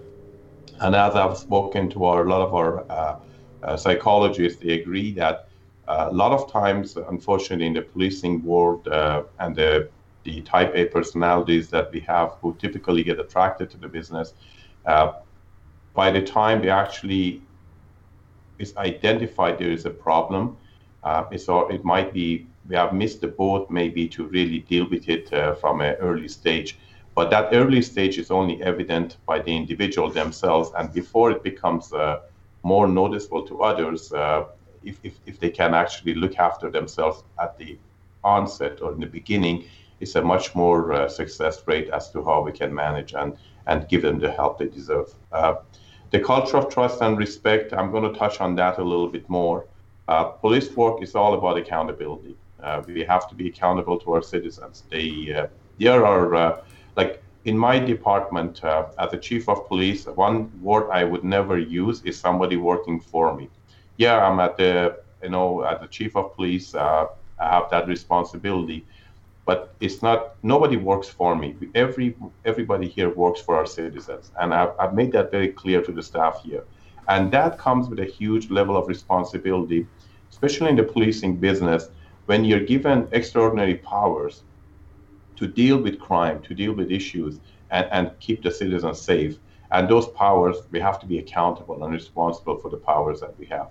and 0.81 0.95
as 0.95 1.15
i've 1.15 1.37
spoken 1.37 1.88
to 1.88 2.05
our, 2.05 2.25
a 2.25 2.29
lot 2.29 2.43
of 2.43 2.55
our 2.55 2.85
uh, 2.91 3.17
uh, 3.62 3.76
psychologists 3.76 4.61
they 4.62 4.71
agree 4.81 5.12
that 5.12 5.49
uh, 5.88 6.09
a 6.11 6.15
lot 6.15 6.33
of 6.33 6.50
times 6.50 6.97
unfortunately 7.09 7.67
in 7.67 7.73
the 7.75 7.83
policing 7.83 8.43
world 8.43 8.87
and 9.38 9.57
the, 9.57 9.88
the 10.26 10.37
type 10.42 10.73
a 10.75 10.85
personalities 10.97 11.66
that 11.75 11.87
we 11.95 12.00
have 12.00 12.28
who 12.40 12.54
typically 12.64 13.02
get 13.11 13.18
attracted 13.25 13.66
to 13.71 13.78
the 13.85 13.90
business 13.99 14.35
uh, 14.92 15.09
by 15.95 16.09
the 16.16 16.23
time 16.38 16.61
they 16.62 16.73
actually 16.85 17.40
is 18.59 18.76
identified 18.76 19.59
there 19.59 19.75
is 19.78 19.85
a 19.87 19.95
problem 20.09 20.56
uh, 21.06 21.25
it's, 21.30 21.49
or 21.49 21.71
it 21.73 21.85
might 21.85 22.12
be 22.12 22.47
we 22.68 22.76
have 22.76 22.92
missed 22.92 23.21
the 23.21 23.28
boat 23.28 23.71
maybe 23.71 24.09
to 24.09 24.26
really 24.26 24.59
deal 24.59 24.88
with 24.90 25.09
it 25.09 25.33
uh, 25.33 25.54
from 25.54 25.80
an 25.80 25.95
early 26.00 26.28
stage. 26.28 26.78
But 27.14 27.30
that 27.30 27.49
early 27.52 27.80
stage 27.83 28.18
is 28.18 28.30
only 28.30 28.62
evident 28.62 29.16
by 29.25 29.38
the 29.38 29.56
individual 29.56 30.11
themselves, 30.11 30.71
and 30.76 30.92
before 30.92 31.30
it 31.30 31.42
becomes 31.42 31.92
uh, 31.92 32.21
more 32.62 32.87
noticeable 32.88 33.47
to 33.47 33.62
others, 33.62 34.12
uh, 34.12 34.45
if, 34.83 34.99
if, 35.02 35.14
if 35.26 35.40
they 35.40 35.50
can 35.50 35.75
actually 35.75 36.14
look 36.14 36.38
after 36.38 36.71
themselves 36.71 37.23
at 37.40 37.56
the 37.56 37.78
onset 38.23 38.83
or 38.83 38.92
in 38.92 39.00
the 39.00 39.06
beginning, 39.06 39.64
it's 40.00 40.15
a 40.15 40.23
much 40.23 40.55
more 40.55 40.93
uh, 40.93 41.09
success 41.09 41.62
rate 41.67 41.88
as 41.91 42.11
to 42.11 42.25
how 42.25 42.43
we 42.43 42.53
can 42.53 42.75
manage 42.75 43.15
and, 43.15 43.37
and 43.67 43.88
give 43.88 44.03
them 44.03 44.19
the 44.19 44.31
help 44.31 44.59
they 44.59 44.69
deserve. 44.69 45.15
Uh, 45.33 45.55
the 46.11 46.21
culture 46.21 46.57
of 46.57 46.69
trust 46.69 47.00
and 47.03 47.19
respect, 47.19 47.73
I'm 47.73 47.91
going 47.91 48.11
to 48.12 48.19
touch 48.19 48.41
on 48.41 48.55
that 48.57 48.79
a 48.79 48.83
little 48.83 49.09
bit 49.09 49.29
more. 49.29 49.67
Uh, 50.09 50.25
police 50.25 50.71
work 50.76 51.03
is 51.03 51.15
all 51.15 51.35
about 51.35 51.57
accountability. 51.57 52.37
Uh, 52.62 52.83
we 52.87 53.05
have 53.05 53.29
to 53.29 53.35
be 53.35 53.49
accountable 53.49 53.99
to 53.99 54.12
our 54.12 54.23
citizens. 54.23 54.85
They, 54.91 55.35
uh, 55.37 55.47
there 55.79 56.07
are, 56.07 56.35
uh, 56.35 56.61
like 56.97 57.23
in 57.45 57.59
my 57.59 57.79
department, 57.79 58.62
as 58.65 59.12
a 59.12 59.19
chief 59.19 59.49
of 59.49 59.67
police, 59.69 60.07
one 60.07 60.50
word 60.62 60.91
I 60.91 61.05
would 61.05 61.25
never 61.25 61.59
use 61.59 62.03
is 62.03 62.19
somebody 62.19 62.57
working 62.57 63.00
for 63.00 63.35
me. 63.37 63.49
Yeah, 63.97 64.25
I'm 64.26 64.41
at 64.41 64.57
the, 64.57 64.99
you 65.23 65.31
know, 65.31 65.65
at 65.65 65.81
the 65.81 65.87
chief 65.87 66.17
of 66.17 66.35
police, 66.35 66.75
I 66.75 67.07
have 67.38 67.69
that 67.71 67.87
responsibility, 67.88 68.87
but 69.47 69.75
it's 69.81 70.03
not. 70.03 70.35
Nobody 70.43 70.76
works 70.76 71.09
for 71.09 71.35
me. 71.37 71.57
Every 71.75 72.17
everybody 72.45 72.88
here 72.88 73.11
works 73.11 73.41
for 73.41 73.57
our 73.57 73.67
citizens, 73.67 74.33
and 74.41 74.53
I've, 74.53 74.73
I've 74.79 74.95
made 74.95 75.12
that 75.12 75.31
very 75.31 75.49
clear 75.49 75.81
to 75.83 75.93
the 75.93 76.03
staff 76.03 76.43
here, 76.43 76.65
and 77.09 77.33
that 77.33 77.57
comes 77.59 77.88
with 77.88 78.00
a 78.00 78.05
huge 78.05 78.50
level 78.50 78.76
of 78.76 78.88
responsibility, 78.88 79.87
especially 80.31 80.71
in 80.71 80.76
the 80.76 80.83
policing 80.83 81.37
business 81.37 81.88
when 82.26 82.45
you're 82.45 82.67
given 82.75 83.09
extraordinary 83.12 83.76
powers 83.76 84.43
to 85.37 85.47
deal 85.47 85.79
with 85.79 86.00
crime, 86.00 86.43
to 86.43 86.55
deal 86.55 86.73
with 86.73 86.91
issues, 86.91 87.38
and, 87.71 87.87
and 87.93 88.11
keep 88.19 88.43
the 88.43 88.50
citizens 88.50 89.00
safe, 89.00 89.38
and 89.71 89.88
those 89.88 90.09
powers, 90.09 90.57
we 90.73 90.81
have 90.81 90.99
to 91.00 91.07
be 91.07 91.19
accountable 91.19 91.85
and 91.85 91.93
responsible 91.93 92.57
for 92.59 92.69
the 92.69 92.76
powers 92.76 93.21
that 93.21 93.38
we 93.38 93.47
have. 93.47 93.69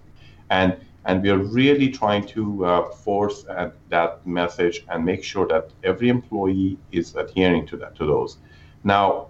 And 0.50 0.78
and 1.08 1.22
we 1.22 1.30
are 1.30 1.38
really 1.38 1.90
trying 1.90 2.26
to 2.28 2.66
uh, 2.66 2.90
force 2.90 3.46
uh, 3.46 3.70
that 3.90 4.26
message 4.26 4.84
and 4.90 5.06
make 5.06 5.24
sure 5.24 5.48
that 5.48 5.70
every 5.84 6.10
employee 6.10 6.80
is 6.92 7.16
adhering 7.16 7.68
to 7.68 7.78
that 7.78 7.96
to 7.98 8.08
those. 8.08 8.38
Now, 8.84 9.28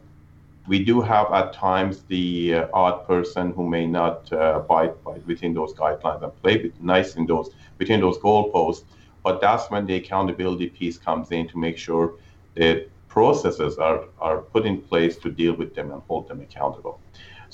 we 0.68 0.84
do 0.84 1.02
have 1.02 1.32
at 1.34 1.54
times 1.54 2.04
the 2.08 2.56
uh, 2.56 2.68
odd 2.74 3.06
person 3.06 3.52
who 3.52 3.68
may 3.68 3.86
not 3.86 4.32
uh, 4.32 4.62
abide 4.62 5.04
by 5.04 5.18
within 5.28 5.54
those 5.54 5.74
guidelines 5.74 6.24
and 6.24 6.36
play 6.42 6.64
with 6.64 6.80
nice 6.82 7.16
in 7.16 7.26
those 7.26 7.50
within 7.78 8.00
those 8.00 8.18
goalposts. 8.20 8.86
But 9.24 9.42
that's 9.42 9.70
when 9.70 9.86
the 9.86 9.96
accountability 9.96 10.70
piece 10.70 10.98
comes 10.98 11.32
in 11.32 11.48
to 11.50 11.58
make 11.58 11.78
sure 11.78 12.14
that 12.56 12.90
processes 13.10 13.78
are, 13.78 14.06
are 14.20 14.42
put 14.42 14.66
in 14.66 14.82
place 14.82 15.18
to 15.18 15.32
deal 15.32 15.56
with 15.56 15.74
them 15.76 15.92
and 15.92 16.02
hold 16.08 16.28
them 16.28 16.42
accountable. 16.42 17.00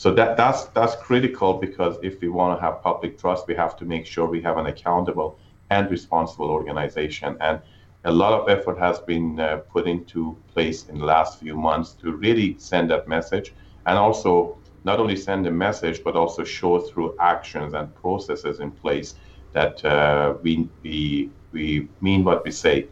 So 0.01 0.11
that, 0.15 0.35
that's 0.35 0.63
that's 0.77 0.95
critical 0.95 1.53
because 1.53 1.95
if 2.01 2.19
we 2.21 2.27
want 2.27 2.57
to 2.57 2.65
have 2.65 2.81
public 2.81 3.19
trust, 3.19 3.47
we 3.47 3.53
have 3.53 3.77
to 3.77 3.85
make 3.85 4.07
sure 4.07 4.25
we 4.25 4.41
have 4.41 4.57
an 4.57 4.65
accountable 4.65 5.37
and 5.69 5.91
responsible 5.91 6.49
organization. 6.49 7.37
And 7.39 7.61
a 8.03 8.11
lot 8.11 8.33
of 8.33 8.49
effort 8.49 8.79
has 8.79 8.97
been 8.97 9.39
uh, 9.39 9.57
put 9.71 9.85
into 9.85 10.35
place 10.51 10.89
in 10.89 10.97
the 10.97 11.05
last 11.05 11.39
few 11.39 11.55
months 11.55 11.91
to 12.01 12.13
really 12.13 12.55
send 12.57 12.89
that 12.89 13.07
message 13.07 13.53
and 13.85 13.95
also 13.95 14.57
not 14.85 14.99
only 14.99 15.15
send 15.15 15.45
a 15.45 15.51
message 15.51 16.03
but 16.03 16.15
also 16.15 16.43
show 16.43 16.79
through 16.79 17.15
actions 17.19 17.75
and 17.75 17.93
processes 17.93 18.59
in 18.59 18.71
place 18.71 19.13
that 19.53 19.85
uh, 19.85 20.33
we, 20.41 20.67
we 20.81 21.29
we 21.51 21.87
mean 22.01 22.23
what 22.23 22.43
we 22.43 22.49
say. 22.49 22.87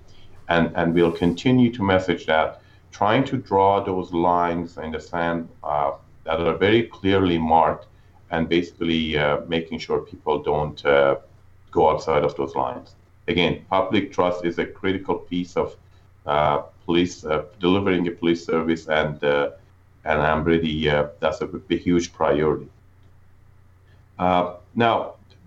And, 0.48 0.72
and 0.75 0.94
we'll 0.94 1.18
continue 1.25 1.72
to 1.74 1.82
message 1.82 2.28
that, 2.28 2.62
trying 2.92 3.24
to 3.32 3.38
draw 3.38 3.84
those 3.84 4.13
lines 4.13 4.78
in 4.78 4.92
the 4.92 5.00
sand 5.00 5.50
uh, 5.63 5.94
that 6.29 6.48
are 6.48 6.57
very 6.57 6.83
clearly 6.83 7.38
marked 7.38 7.88
and 8.29 8.48
basically 8.48 9.17
uh, 9.17 9.41
making 9.48 9.79
sure 9.79 10.00
people 10.00 10.43
don't 10.43 10.86
uh, 10.86 11.15
go 11.71 11.89
outside 11.89 12.24
of 12.24 12.36
those 12.36 12.53
lines. 12.55 12.95
Again, 13.27 13.65
public 13.69 14.12
trust 14.12 14.45
is 14.45 14.59
a 14.59 14.65
critical 14.65 15.15
piece 15.15 15.57
of 15.57 15.75
uh, 16.25 16.59
police 16.86 17.25
uh, 17.25 17.45
delivering 17.59 18.07
a 18.07 18.12
police 18.12 18.45
service, 18.45 18.88
and 18.88 19.24
uh, 19.24 19.51
and 20.05 20.21
I'm 20.21 20.43
really 20.43 20.86
that's 21.19 21.41
a, 21.41 21.50
a 21.69 21.77
huge 21.77 22.13
priority. 22.13 22.69
now, 24.19 24.95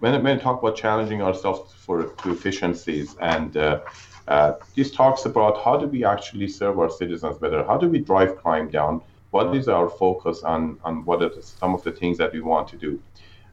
when, 0.00 0.20
when 0.24 0.38
I 0.38 0.40
talk 0.40 0.60
about 0.62 0.76
challenging 0.76 1.22
ourselves 1.22 1.72
for 1.72 2.12
efficiencies, 2.24 3.14
and 3.20 3.56
uh, 3.56 3.80
uh, 4.26 4.52
this 4.74 4.90
talks 4.90 5.24
about 5.26 5.62
how 5.64 5.76
do 5.76 5.86
we 5.86 6.04
actually 6.04 6.48
serve 6.48 6.78
our 6.80 6.90
citizens 6.90 7.38
better? 7.38 7.62
How 7.64 7.76
do 7.76 7.88
we 7.88 8.00
drive 8.00 8.36
crime 8.42 8.68
down? 8.68 9.00
What 9.32 9.56
is 9.56 9.66
our 9.66 9.88
focus 9.88 10.42
on 10.42 10.78
on 10.84 11.04
what 11.06 11.22
are 11.22 11.32
some 11.40 11.74
of 11.74 11.82
the 11.82 11.92
things 11.92 12.18
that 12.18 12.32
we 12.32 12.40
want 12.40 12.68
to 12.68 12.76
do? 12.76 13.00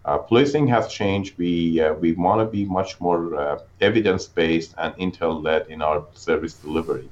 Uh, 0.05 0.17
policing 0.17 0.67
has 0.67 0.87
changed. 0.91 1.37
We 1.37 1.79
uh, 1.81 1.93
we 1.93 2.11
want 2.11 2.39
to 2.41 2.45
be 2.45 2.65
much 2.65 2.99
more 2.99 3.35
uh, 3.35 3.59
evidence 3.79 4.27
based 4.27 4.75
and 4.77 4.93
intel 4.95 5.41
led 5.41 5.67
in 5.67 5.81
our 5.81 6.05
service 6.13 6.53
delivery, 6.53 7.09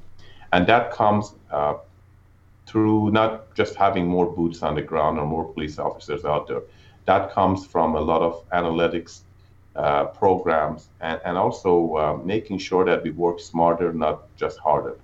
and 0.52 0.66
that 0.66 0.92
comes 0.92 1.32
uh, 1.50 1.74
through 2.66 3.10
not 3.10 3.54
just 3.54 3.74
having 3.74 4.06
more 4.06 4.26
boots 4.26 4.62
on 4.62 4.74
the 4.74 4.82
ground 4.82 5.18
or 5.18 5.26
more 5.26 5.46
police 5.54 5.78
officers 5.78 6.24
out 6.24 6.46
there. 6.46 6.62
That 7.06 7.32
comes 7.32 7.66
from 7.66 7.96
a 7.96 8.00
lot 8.00 8.20
of 8.20 8.48
analytics 8.50 9.22
uh, 9.76 10.04
programs 10.06 10.88
and, 11.00 11.20
and 11.24 11.38
also 11.38 11.96
uh, 11.96 12.16
making 12.24 12.58
sure 12.58 12.84
that 12.84 13.02
we 13.02 13.12
work 13.12 13.40
smarter, 13.40 13.94
not 13.94 14.16
just 14.36 14.58
harder. 14.58 14.96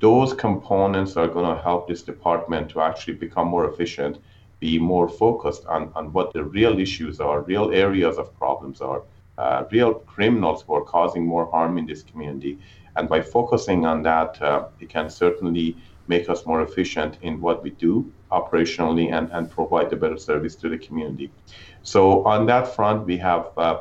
Those 0.00 0.32
components 0.32 1.16
are 1.16 1.26
going 1.26 1.56
to 1.56 1.60
help 1.60 1.88
this 1.88 2.02
department 2.02 2.70
to 2.70 2.80
actually 2.80 3.14
become 3.14 3.48
more 3.48 3.68
efficient, 3.68 4.18
be 4.60 4.78
more 4.78 5.08
focused 5.08 5.66
on, 5.66 5.92
on 5.94 6.12
what 6.12 6.32
the 6.32 6.44
real 6.44 6.78
issues 6.78 7.20
are, 7.20 7.42
real 7.42 7.72
areas 7.72 8.16
of 8.16 8.36
problems 8.38 8.80
are, 8.80 9.02
uh, 9.38 9.64
real 9.70 9.94
criminals 9.94 10.62
who 10.62 10.74
are 10.74 10.84
causing 10.84 11.26
more 11.26 11.50
harm 11.50 11.78
in 11.78 11.86
this 11.86 12.02
community. 12.02 12.58
And 12.96 13.08
by 13.08 13.22
focusing 13.22 13.86
on 13.86 14.02
that, 14.02 14.40
uh, 14.42 14.68
it 14.80 14.88
can 14.88 15.10
certainly 15.10 15.76
make 16.08 16.28
us 16.28 16.46
more 16.46 16.62
efficient 16.62 17.18
in 17.22 17.40
what 17.40 17.62
we 17.62 17.70
do 17.70 18.10
operationally 18.32 19.12
and, 19.12 19.30
and 19.32 19.50
provide 19.50 19.92
a 19.92 19.96
better 19.96 20.16
service 20.16 20.54
to 20.56 20.68
the 20.68 20.78
community. 20.78 21.30
So 21.82 22.24
on 22.24 22.46
that 22.46 22.74
front, 22.74 23.06
we 23.06 23.16
have 23.18 23.50
uh, 23.56 23.80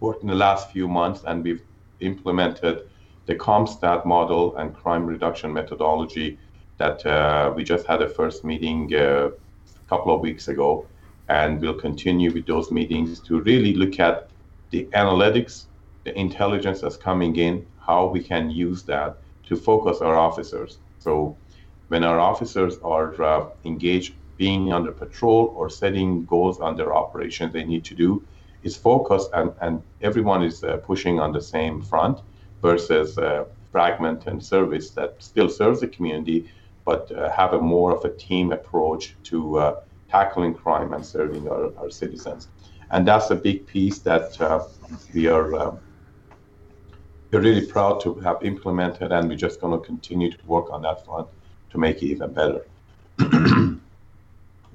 worked 0.00 0.22
in 0.22 0.28
the 0.28 0.34
last 0.34 0.70
few 0.70 0.86
months 0.86 1.22
and 1.26 1.42
we've 1.42 1.62
implemented 2.00 2.89
the 3.30 3.36
CompStat 3.36 4.04
model 4.04 4.56
and 4.56 4.74
crime 4.74 5.06
reduction 5.06 5.52
methodology 5.52 6.36
that 6.78 7.06
uh, 7.06 7.52
we 7.54 7.62
just 7.62 7.86
had 7.86 8.02
a 8.02 8.08
first 8.08 8.44
meeting 8.44 8.92
uh, 8.92 9.28
a 9.28 9.88
couple 9.88 10.12
of 10.12 10.20
weeks 10.20 10.48
ago. 10.48 10.84
And 11.28 11.60
we'll 11.60 11.80
continue 11.88 12.32
with 12.32 12.46
those 12.46 12.72
meetings 12.72 13.20
to 13.28 13.40
really 13.42 13.74
look 13.74 14.00
at 14.00 14.30
the 14.70 14.88
analytics, 14.94 15.66
the 16.02 16.12
intelligence 16.18 16.80
that's 16.80 16.96
coming 16.96 17.36
in, 17.36 17.64
how 17.78 18.08
we 18.08 18.20
can 18.20 18.50
use 18.50 18.82
that 18.94 19.18
to 19.46 19.54
focus 19.54 20.00
our 20.00 20.16
officers. 20.16 20.78
So 20.98 21.36
when 21.86 22.02
our 22.02 22.18
officers 22.18 22.78
are 22.82 23.22
uh, 23.22 23.50
engaged 23.64 24.14
being 24.38 24.72
under 24.72 24.90
patrol 24.90 25.54
or 25.56 25.70
setting 25.70 26.24
goals 26.24 26.58
on 26.58 26.74
their 26.74 26.92
operations 26.92 27.52
they 27.52 27.62
need 27.62 27.84
to 27.84 27.94
do 27.94 28.24
is 28.64 28.76
focused 28.76 29.30
and, 29.34 29.52
and 29.60 29.84
everyone 30.00 30.42
is 30.42 30.64
uh, 30.64 30.78
pushing 30.78 31.20
on 31.20 31.30
the 31.32 31.40
same 31.40 31.80
front 31.80 32.18
versus 32.62 33.18
uh, 33.18 33.44
fragment 33.72 34.26
and 34.26 34.42
service 34.42 34.90
that 34.90 35.14
still 35.18 35.48
serves 35.48 35.80
the 35.80 35.88
community 35.88 36.50
but 36.84 37.10
uh, 37.12 37.30
have 37.30 37.52
a 37.52 37.60
more 37.60 37.94
of 37.94 38.04
a 38.04 38.10
team 38.16 38.52
approach 38.52 39.14
to 39.22 39.58
uh, 39.58 39.80
tackling 40.08 40.54
crime 40.54 40.92
and 40.92 41.04
serving 41.04 41.48
our, 41.48 41.72
our 41.78 41.90
citizens 41.90 42.48
and 42.90 43.06
that's 43.06 43.30
a 43.30 43.36
big 43.36 43.66
piece 43.66 43.98
that 44.00 44.40
uh, 44.40 44.64
we 45.14 45.26
are 45.28 45.54
uh, 45.54 45.76
we're 47.30 47.40
really 47.40 47.66
proud 47.66 48.00
to 48.00 48.14
have 48.16 48.42
implemented, 48.42 49.12
and 49.12 49.28
we're 49.28 49.36
just 49.36 49.60
going 49.60 49.78
to 49.78 49.86
continue 49.86 50.30
to 50.30 50.46
work 50.46 50.70
on 50.70 50.82
that 50.82 51.04
front 51.04 51.28
to 51.70 51.78
make 51.78 52.02
it 52.02 52.06
even 52.06 52.32
better. 52.32 52.66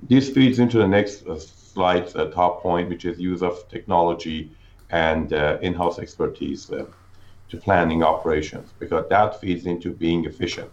this 0.04 0.30
feeds 0.30 0.60
into 0.60 0.77
the 0.77 0.88
next 0.88 1.27
uh, 1.27 1.38
slide, 1.38 2.08
the 2.10 2.30
top 2.32 2.62
point, 2.62 2.88
which 2.89 3.04
is 3.04 3.20
use 3.20 3.42
of 3.42 3.68
technology 3.68 4.51
and 4.92 5.34
uh, 5.34 5.58
in-house 5.62 6.00
expertise 6.00 6.72
uh, 6.72 6.86
to 7.49 7.57
planning 7.57 8.03
operations, 8.03 8.73
because 8.79 9.05
that 9.09 9.39
feeds 9.39 9.65
into 9.65 9.91
being 9.91 10.25
efficient. 10.25 10.71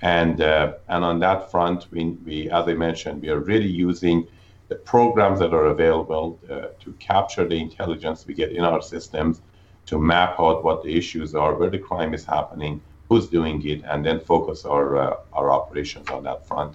And 0.00 0.40
uh, 0.40 0.74
and 0.88 1.04
on 1.04 1.20
that 1.20 1.50
front, 1.50 1.86
we, 1.92 2.04
we, 2.26 2.50
as 2.50 2.66
I 2.66 2.74
mentioned, 2.74 3.22
we 3.22 3.28
are 3.28 3.38
really 3.38 3.68
using 3.68 4.26
the 4.68 4.74
programs 4.74 5.38
that 5.38 5.52
are 5.52 5.66
available 5.66 6.40
uh, 6.50 6.68
to 6.82 6.92
capture 6.98 7.46
the 7.46 7.60
intelligence 7.60 8.26
we 8.26 8.34
get 8.34 8.50
in 8.52 8.64
our 8.64 8.82
systems, 8.82 9.42
to 9.86 9.98
map 9.98 10.40
out 10.40 10.64
what 10.64 10.82
the 10.82 10.96
issues 10.96 11.34
are, 11.34 11.54
where 11.54 11.70
the 11.70 11.78
crime 11.78 12.14
is 12.14 12.24
happening, 12.24 12.80
who's 13.08 13.28
doing 13.28 13.64
it, 13.66 13.82
and 13.84 14.04
then 14.04 14.18
focus 14.18 14.64
our 14.64 14.96
uh, 14.96 15.16
our 15.32 15.50
operations 15.52 16.08
on 16.10 16.24
that 16.24 16.48
front. 16.48 16.74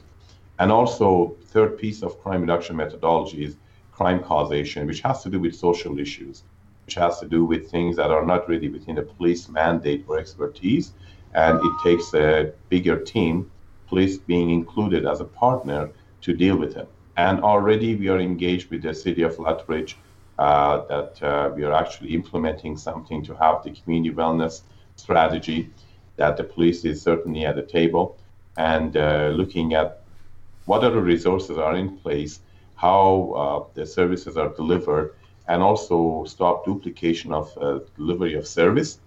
And 0.60 0.72
also, 0.72 1.36
third 1.53 1.77
piece 1.77 2.01
of 2.01 2.19
crime 2.24 2.41
reduction 2.41 2.75
methodology 2.75 3.43
is 3.43 3.57
crime 3.91 4.22
causation, 4.24 4.88
which 4.88 5.01
has 5.01 5.22
to 5.24 5.29
do 5.29 5.39
with 5.39 5.55
social 5.55 6.00
issues, 6.00 6.43
which 6.88 6.96
has 6.96 7.20
to 7.20 7.27
do 7.27 7.44
with 7.44 7.70
things 7.70 7.98
that 7.98 8.12
are 8.12 8.25
not 8.25 8.48
really 8.48 8.70
within 8.70 8.96
the 8.96 9.01
police 9.01 9.50
mandate 9.50 10.06
or 10.08 10.17
expertise, 10.17 10.94
and 11.34 11.60
it 11.62 11.74
takes 11.84 12.13
a 12.13 12.53
bigger 12.70 12.98
team, 12.98 13.51
police 13.89 14.17
being 14.17 14.51
included 14.51 15.06
as 15.06 15.20
a 15.20 15.25
partner, 15.25 15.89
to 16.22 16.34
deal 16.34 16.56
with 16.56 16.74
them. 16.74 16.88
And 17.17 17.41
already 17.41 17.98
we 17.98 18.08
are 18.08 18.20
engaged 18.20 18.72
with 18.72 18.84
the 18.84 18.94
city 18.94 19.24
of 19.24 19.38
Lethbridge 19.38 19.98
uh, 20.39 20.86
that 20.86 21.22
uh, 21.22 21.51
we 21.53 21.65
are 21.65 21.74
actually 21.74 22.13
implementing 22.13 22.77
something 22.77 23.22
to 23.25 23.36
have 23.36 23.63
the 23.63 23.72
community 23.72 24.15
wellness 24.15 24.62
strategy 24.96 25.70
that 26.15 26.38
the 26.38 26.44
police 26.46 26.86
is 26.86 27.01
certainly 27.01 27.46
at 27.46 27.58
the 27.58 27.63
table 27.63 28.17
and 28.56 28.96
uh, 28.96 29.34
looking 29.36 29.74
at 29.74 30.03
what 30.65 30.86
other 30.86 31.01
resources 31.01 31.58
are 31.58 31.75
in 31.75 31.98
place, 31.98 32.39
how 32.75 33.34
uh, 33.36 33.74
the 33.74 33.86
services 33.86 34.38
are 34.38 34.50
delivered, 34.56 35.15
and 35.48 35.63
also 35.63 36.24
stop 36.25 36.66
duplication 36.66 37.32
of 37.32 37.58
uh, 37.58 37.80
delivery 37.96 38.34
of 38.36 38.48
service 38.48 39.00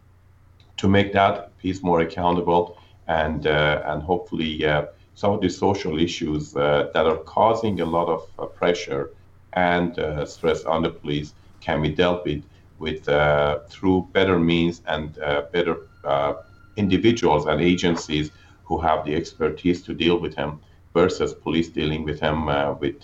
to 0.76 0.88
make 0.88 1.12
that 1.12 1.56
piece 1.58 1.82
more 1.82 2.00
accountable 2.00 2.78
and 3.06 3.46
uh, 3.46 3.82
and 3.86 4.02
hopefully 4.02 4.64
uh, 4.64 4.86
some 5.14 5.32
of 5.32 5.40
the 5.40 5.48
social 5.48 5.98
issues 5.98 6.56
uh, 6.56 6.88
that 6.94 7.06
are 7.06 7.18
causing 7.18 7.80
a 7.80 7.84
lot 7.84 8.08
of 8.08 8.22
uh, 8.38 8.46
pressure 8.46 9.10
and 9.52 9.98
uh, 9.98 10.24
stress 10.24 10.64
on 10.64 10.82
the 10.82 10.90
police 10.90 11.34
can 11.60 11.82
be 11.82 11.90
dealt 11.90 12.24
with 12.24 12.42
with 12.78 13.04
through 13.68 14.08
better 14.12 14.38
means 14.38 14.80
and 14.86 15.18
better 15.52 15.76
individuals 16.76 17.44
and 17.46 17.60
agencies 17.60 18.30
who 18.64 18.80
have 18.80 19.04
the 19.04 19.14
expertise 19.14 19.82
to 19.82 19.92
deal 19.92 20.18
with 20.18 20.34
them 20.34 20.60
versus 20.94 21.34
police 21.34 21.68
dealing 21.68 22.04
with 22.04 22.18
him 22.20 22.46
with 22.78 23.00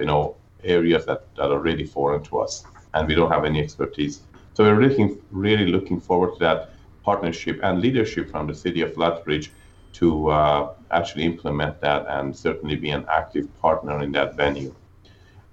you 0.00 0.06
know 0.06 0.36
areas 0.64 1.06
that, 1.06 1.34
that 1.36 1.50
are 1.50 1.58
really 1.58 1.84
foreign 1.84 2.22
to 2.24 2.38
us 2.38 2.64
and 2.94 3.08
we 3.08 3.14
don't 3.14 3.30
have 3.30 3.44
any 3.44 3.60
expertise. 3.60 4.22
So 4.54 4.64
we're 4.64 4.80
looking 4.80 5.20
really 5.30 5.66
looking 5.66 6.00
forward 6.00 6.34
to 6.34 6.38
that 6.40 6.70
partnership 7.02 7.60
and 7.62 7.80
leadership 7.80 8.30
from 8.30 8.46
the 8.46 8.54
city 8.54 8.80
of 8.80 8.96
Lethbridge 8.96 9.52
to 9.94 10.28
uh, 10.28 10.72
actually 10.90 11.24
implement 11.24 11.80
that 11.80 12.06
and 12.08 12.36
certainly 12.36 12.76
be 12.76 12.90
an 12.90 13.04
active 13.08 13.46
partner 13.60 14.02
in 14.02 14.12
that 14.12 14.36
venue. 14.36 14.74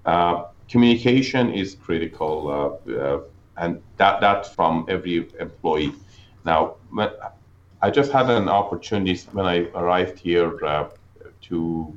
Uh, 0.04 0.44
communication 0.68 1.52
is 1.52 1.74
critical, 1.74 2.80
uh, 2.88 2.92
uh 2.92 3.20
and 3.58 3.82
that 3.98 4.20
that's 4.20 4.48
from 4.48 4.86
every 4.88 5.28
employee. 5.38 5.92
Now, 6.44 6.76
I 7.82 7.90
just 7.90 8.10
had 8.10 8.30
an 8.30 8.48
opportunity 8.48 9.20
when 9.32 9.46
I 9.46 9.68
arrived 9.74 10.18
here 10.18 10.64
uh, 10.64 10.88
to 11.42 11.92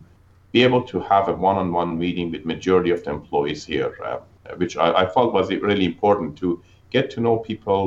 be 0.55 0.63
able 0.63 0.83
to 0.93 1.01
have 1.01 1.27
a 1.27 1.33
one-on-one 1.33 1.99
meeting 1.99 2.31
with 2.31 2.45
majority 2.45 2.89
of 2.89 3.03
the 3.03 3.11
employees 3.11 3.65
here, 3.65 3.91
uh, 4.05 4.19
which 4.55 4.77
I, 4.77 4.87
I, 5.01 5.05
felt 5.05 5.33
was 5.33 5.49
really 5.49 5.83
important 5.83 6.37
to 6.37 6.63
get 6.91 7.09
to 7.11 7.19
know 7.19 7.39
people 7.39 7.81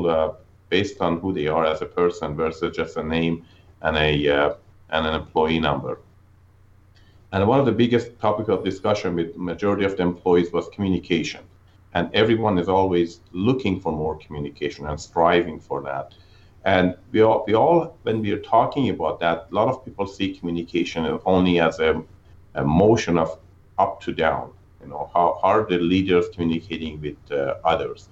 based 0.69 1.01
on 1.01 1.19
who 1.21 1.33
they 1.33 1.47
are 1.47 1.65
as 1.65 1.81
a 1.81 1.87
person 1.87 2.37
versus 2.37 2.77
just 2.77 2.99
a 2.99 3.03
name 3.03 3.47
and 3.81 3.97
a 3.97 4.11
uh, 4.29 4.55
and 4.91 5.07
an 5.07 5.15
employee 5.15 5.61
number. 5.61 6.01
And 7.33 7.47
one 7.47 7.59
of 7.59 7.65
the 7.65 7.73
biggest 7.73 8.19
topic 8.19 8.49
of 8.49 8.65
discussion 8.65 9.15
with 9.15 9.37
majority 9.37 9.85
of 9.87 9.97
the 9.97 10.03
employees 10.03 10.53
was 10.53 10.69
communication. 10.69 11.43
And 11.95 12.11
everyone 12.15 12.59
is 12.59 12.69
always 12.69 13.21
looking 13.33 13.81
for 13.81 13.93
more 13.93 14.19
communication 14.19 14.87
and 14.87 15.01
striving 15.01 15.59
for 15.59 15.83
that. 15.85 16.13
And 16.65 16.97
we 17.13 17.23
all, 17.23 17.45
we 17.47 17.55
all, 17.55 17.97
when 18.03 18.21
we 18.21 18.31
are 18.33 18.45
talking 18.57 18.91
about 18.91 19.21
that, 19.21 19.49
a 19.51 19.55
lot 19.55 19.69
of 19.69 19.85
people 19.87 20.07
see 20.07 20.35
communication 20.35 21.19
only 21.25 21.61
as 21.61 21.81
a, 21.81 22.03
a 22.59 22.64
motion 22.64 23.16
of 23.18 23.38
up 23.79 24.01
to 24.05 24.12
down. 24.12 24.53
You 24.83 24.88
know, 24.88 25.11
how, 25.14 25.38
how 25.42 25.49
are 25.49 25.66
the 25.68 25.79
leaders 25.79 26.27
communicating 26.35 27.01
with 27.01 27.16
uh, 27.31 27.55
others? 27.64 28.09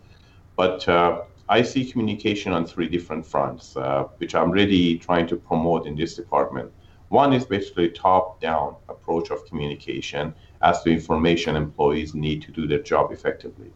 But 0.56 0.88
uh, 0.88 1.22
I 1.48 1.62
see 1.62 1.90
communication 1.90 2.52
on 2.52 2.66
three 2.66 2.88
different 2.88 3.24
fronts, 3.26 3.76
uh, 3.76 4.04
which 4.18 4.34
I'm 4.34 4.50
really 4.50 4.98
trying 4.98 5.26
to 5.28 5.36
promote 5.36 5.86
in 5.86 5.94
this 5.96 6.14
department. 6.16 6.72
One 7.08 7.32
is 7.32 7.44
basically 7.44 7.88
top-down 7.90 8.76
approach 8.88 9.30
of 9.30 9.44
communication 9.46 10.34
as 10.62 10.82
to 10.82 10.90
information 10.90 11.54
employees 11.54 12.14
need 12.14 12.42
to 12.42 12.50
do 12.52 12.66
their 12.66 12.82
job 12.82 13.12
effectively, 13.12 13.70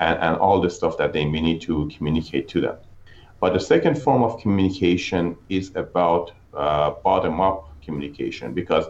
and, 0.00 0.18
and 0.18 0.36
all 0.36 0.60
the 0.60 0.68
stuff 0.68 0.98
that 0.98 1.12
they 1.12 1.24
may 1.24 1.40
need 1.40 1.60
to 1.62 1.88
communicate 1.96 2.46
to 2.48 2.60
them. 2.60 2.76
But 3.40 3.52
the 3.52 3.60
second 3.60 3.96
form 3.96 4.22
of 4.22 4.40
communication 4.40 5.36
is 5.48 5.72
about 5.76 6.32
uh, 6.52 6.90
bottom-up 7.04 7.80
communication 7.82 8.52
because 8.52 8.86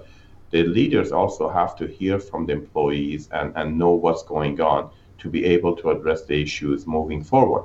the 0.51 0.65
leaders 0.65 1.13
also 1.13 1.49
have 1.49 1.77
to 1.77 1.87
hear 1.87 2.19
from 2.19 2.47
the 2.47 2.53
employees 2.53 3.29
and, 3.33 3.53
and 3.57 3.79
know 3.79 3.91
what's 3.91 4.23
going 4.23 4.61
on 4.61 4.91
to 5.19 5.29
be 5.29 5.45
able 5.45 5.77
to 5.77 5.91
address 5.91 6.25
the 6.25 6.41
issues 6.41 6.87
moving 6.87 7.23
forward. 7.23 7.65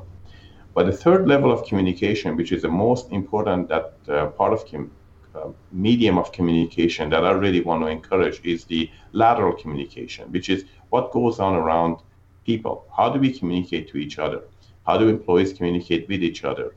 But 0.73 0.87
the 0.87 0.91
third 0.91 1.27
level 1.27 1.51
of 1.51 1.65
communication, 1.67 2.35
which 2.35 2.51
is 2.51 2.63
the 2.63 2.69
most 2.69 3.11
important 3.11 3.69
that 3.69 3.93
uh, 4.09 4.27
part 4.27 4.53
of 4.53 4.69
com- 4.69 4.91
uh, 5.35 5.49
medium 5.71 6.17
of 6.17 6.31
communication 6.31 7.09
that 7.09 7.23
I 7.23 7.31
really 7.31 7.61
want 7.61 7.83
to 7.83 7.87
encourage 7.87 8.41
is 8.43 8.65
the 8.65 8.89
lateral 9.13 9.53
communication, 9.53 10.31
which 10.31 10.49
is 10.49 10.65
what 10.89 11.11
goes 11.11 11.39
on 11.39 11.55
around 11.55 11.97
people. 12.45 12.85
How 12.95 13.09
do 13.09 13.19
we 13.19 13.31
communicate 13.31 13.87
to 13.89 13.97
each 13.97 14.19
other? 14.19 14.41
How 14.85 14.97
do 14.97 15.07
employees 15.07 15.53
communicate 15.53 16.07
with 16.09 16.21
each 16.23 16.43
other? 16.43 16.75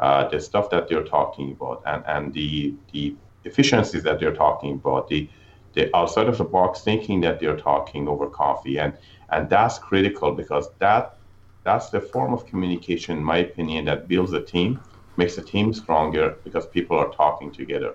Uh, 0.00 0.28
the 0.28 0.40
stuff 0.40 0.68
that 0.70 0.88
they're 0.88 1.04
talking 1.04 1.52
about 1.52 1.82
and, 1.86 2.02
and 2.06 2.34
the, 2.34 2.74
the 2.92 3.14
efficiencies 3.44 4.02
that 4.02 4.18
they're 4.18 4.34
talking 4.34 4.72
about, 4.74 5.08
the, 5.08 5.28
the 5.74 5.94
outside 5.94 6.28
of 6.28 6.38
the 6.38 6.44
box 6.44 6.82
thinking 6.82 7.20
that 7.20 7.40
they're 7.40 7.56
talking 7.56 8.08
over 8.08 8.28
coffee. 8.28 8.78
And, 8.78 8.96
and 9.30 9.48
that's 9.50 9.78
critical 9.78 10.32
because 10.32 10.68
that 10.78 11.18
that's 11.64 11.88
the 11.88 12.00
form 12.00 12.34
of 12.34 12.46
communication, 12.46 13.16
in 13.16 13.24
my 13.24 13.38
opinion, 13.38 13.86
that 13.86 14.06
builds 14.06 14.32
a 14.34 14.40
team, 14.40 14.80
makes 15.16 15.38
a 15.38 15.42
team 15.42 15.72
stronger 15.72 16.36
because 16.44 16.66
people 16.66 16.96
are 16.96 17.10
talking 17.10 17.50
together. 17.50 17.94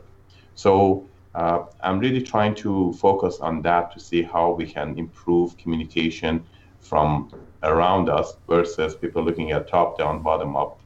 So 0.55 1.07
uh, 1.35 1.65
I'm 1.81 1.99
really 1.99 2.21
trying 2.23 2.55
to 2.55 2.93
focus 2.93 3.39
on 3.39 3.61
that 3.61 3.93
to 3.93 3.99
see 3.99 4.23
how 4.23 4.51
we 4.51 4.65
can 4.65 4.97
improve 4.97 5.55
communication 5.57 6.43
from 6.79 7.31
around 7.61 8.09
us 8.09 8.33
versus 8.47 8.95
people 8.95 9.23
looking 9.23 9.51
at 9.51 9.67
top 9.67 9.97
down, 9.99 10.23
bottom 10.23 10.55
up. 10.55 10.79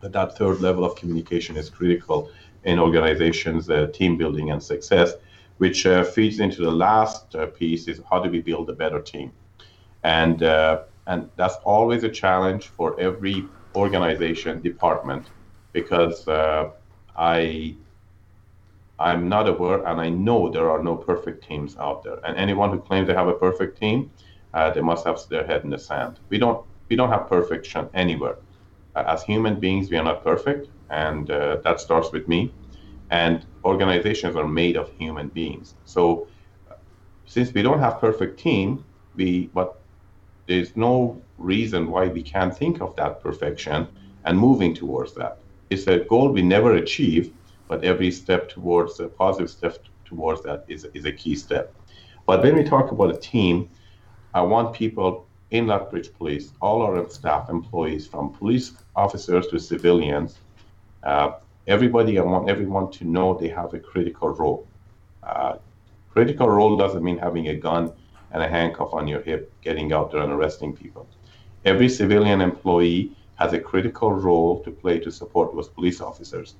But 0.00 0.12
that 0.12 0.36
third 0.36 0.60
level 0.60 0.84
of 0.84 0.96
communication 0.96 1.56
is 1.56 1.70
critical 1.70 2.30
in 2.64 2.78
organizations, 2.80 3.70
uh, 3.70 3.86
team 3.92 4.16
building 4.16 4.50
and 4.50 4.62
success, 4.62 5.12
which 5.58 5.86
uh, 5.86 6.04
feeds 6.04 6.40
into 6.40 6.62
the 6.62 6.70
last 6.70 7.34
uh, 7.34 7.46
piece 7.46 7.88
is 7.88 8.00
how 8.10 8.20
do 8.20 8.30
we 8.30 8.40
build 8.40 8.70
a 8.70 8.72
better 8.72 9.00
team? 9.00 9.32
And 10.02 10.42
uh, 10.42 10.84
and 11.06 11.30
that's 11.36 11.56
always 11.64 12.04
a 12.04 12.08
challenge 12.08 12.68
for 12.68 12.98
every 13.00 13.52
organization 13.74 14.60
department 14.62 15.30
because 15.72 16.26
uh, 16.28 16.70
I 17.16 17.76
I'm 18.98 19.28
not 19.28 19.48
aware 19.48 19.84
and 19.86 20.00
I 20.00 20.08
know 20.08 20.48
there 20.50 20.70
are 20.70 20.82
no 20.82 20.96
perfect 20.96 21.44
teams 21.46 21.76
out 21.76 22.02
there. 22.02 22.18
And 22.24 22.36
anyone 22.36 22.70
who 22.70 22.80
claims 22.80 23.06
they 23.08 23.14
have 23.14 23.28
a 23.28 23.34
perfect 23.34 23.78
team, 23.78 24.10
uh, 24.54 24.70
they 24.70 24.80
must 24.80 25.06
have 25.06 25.20
their 25.30 25.46
head 25.46 25.62
in 25.64 25.70
the 25.70 25.78
sand. 25.78 26.20
We 26.28 26.38
don't 26.38 26.64
we 26.88 26.96
don't 26.96 27.10
have 27.10 27.28
perfection 27.28 27.88
anywhere. 27.94 28.36
Uh, 28.94 29.04
as 29.06 29.22
human 29.22 29.60
beings, 29.60 29.90
we 29.90 29.96
are 29.98 30.04
not 30.04 30.24
perfect, 30.24 30.68
and 30.90 31.28
that 31.28 31.80
starts 31.80 32.12
with 32.12 32.28
me. 32.28 32.54
And 33.10 33.46
organizations 33.68 34.34
are 34.36 34.48
made 34.62 34.76
of 34.76 34.86
human 35.02 35.28
beings. 35.28 35.74
So 35.84 36.26
since 37.26 37.52
we 37.52 37.62
don't 37.62 37.80
have 37.86 38.00
perfect 38.00 38.40
team, 38.40 38.84
we 39.14 39.50
what 39.52 39.80
there's 40.48 40.72
no 40.76 41.20
reason 41.36 41.90
why 41.92 42.08
we 42.08 42.22
can't 42.22 42.54
think 42.56 42.80
of 42.80 42.96
that 42.96 43.22
perfection 43.22 43.86
and 44.24 44.38
moving 44.38 44.72
towards 44.74 45.12
that. 45.14 45.34
It's 45.70 45.86
a 45.86 45.98
goal 46.12 46.28
we 46.32 46.42
never 46.42 46.70
achieve, 46.84 47.24
but 47.68 47.84
every 47.84 48.10
step 48.10 48.48
towards 48.48 48.98
a 49.00 49.08
positive 49.08 49.50
step 49.50 49.74
towards 50.06 50.42
that 50.46 50.64
is, 50.68 50.86
is 50.94 51.04
a 51.04 51.12
key 51.12 51.36
step. 51.36 51.74
But 52.26 52.42
when 52.42 52.56
we 52.56 52.64
talk 52.64 52.92
about 52.92 53.14
a 53.14 53.18
team, 53.18 53.68
I 54.32 54.40
want 54.40 54.74
people 54.74 55.26
in 55.50 55.66
Lethbridge 55.66 56.10
Police, 56.18 56.52
all 56.60 56.80
our 56.82 57.08
staff 57.10 57.50
employees, 57.50 58.06
from 58.06 58.32
police 58.32 58.72
officers 58.96 59.46
to 59.48 59.58
civilians, 59.58 60.38
uh, 61.02 61.30
everybody, 61.68 62.18
I 62.18 62.22
want 62.22 62.48
everyone 62.48 62.90
to 62.92 63.04
know 63.04 63.34
they 63.34 63.48
have 63.48 63.74
a 63.74 63.78
critical 63.78 64.30
role. 64.30 64.66
Uh, 65.22 65.56
critical 66.10 66.48
role 66.48 66.78
doesn't 66.78 67.04
mean 67.04 67.18
having 67.18 67.48
a 67.48 67.54
gun 67.54 67.92
and 68.32 68.42
a 68.42 68.48
handcuff 68.48 68.94
on 68.94 69.06
your 69.06 69.20
hip, 69.20 69.52
getting 69.60 69.92
out 69.92 70.10
there 70.10 70.22
and 70.22 70.32
arresting 70.32 70.74
people. 70.74 71.06
Every 71.66 71.88
civilian 71.88 72.40
employee 72.40 73.12
has 73.34 73.52
a 73.52 73.60
critical 73.60 74.12
role 74.12 74.62
to 74.64 74.70
play 74.70 74.98
to 75.00 75.12
support 75.12 75.54
those 75.54 75.68
police 75.68 76.00
officers. 76.00 76.54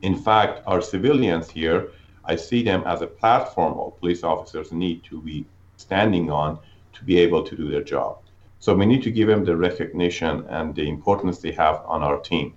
In 0.00 0.16
fact, 0.16 0.62
our 0.66 0.80
civilians 0.80 1.50
here, 1.50 1.90
I 2.24 2.36
see 2.36 2.62
them 2.62 2.82
as 2.86 3.02
a 3.02 3.06
platform 3.06 3.74
all 3.74 3.90
police 3.90 4.24
officers 4.24 4.72
need 4.72 5.04
to 5.04 5.20
be 5.20 5.44
standing 5.76 6.30
on 6.30 6.58
to 6.94 7.04
be 7.04 7.18
able 7.18 7.42
to 7.44 7.56
do 7.56 7.68
their 7.68 7.82
job. 7.82 8.18
So 8.58 8.74
we 8.74 8.86
need 8.86 9.02
to 9.02 9.10
give 9.10 9.28
them 9.28 9.44
the 9.44 9.56
recognition 9.56 10.44
and 10.48 10.74
the 10.74 10.88
importance 10.88 11.38
they 11.38 11.52
have 11.52 11.82
on 11.86 12.02
our 12.02 12.18
team. 12.18 12.54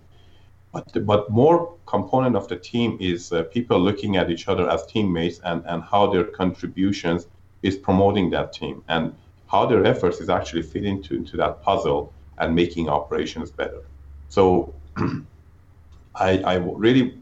But, 0.74 0.94
the, 0.94 1.02
but 1.02 1.30
more 1.30 1.76
component 1.86 2.36
of 2.36 2.48
the 2.48 2.56
team 2.56 2.98
is 3.02 3.32
uh, 3.34 3.44
people 3.44 3.80
looking 3.80 4.16
at 4.16 4.30
each 4.30 4.48
other 4.48 4.70
as 4.70 4.86
teammates 4.86 5.40
and, 5.44 5.64
and 5.66 5.84
how 5.84 6.12
their 6.12 6.24
contributions 6.24 7.28
is 7.62 7.76
promoting 7.76 8.30
that 8.32 8.54
team 8.54 8.84
and 8.88 9.14
how 9.48 9.66
their 9.66 9.86
efforts 9.86 10.20
is 10.22 10.30
actually 10.30 10.62
fitting 10.62 10.98
into, 10.98 11.16
into 11.16 11.36
that 11.38 11.62
puzzle 11.62 12.14
and 12.38 12.56
making 12.56 12.88
operations 12.88 13.52
better. 13.52 13.82
So 14.30 14.74
I, 16.16 16.38
I 16.40 16.54
really 16.56 17.18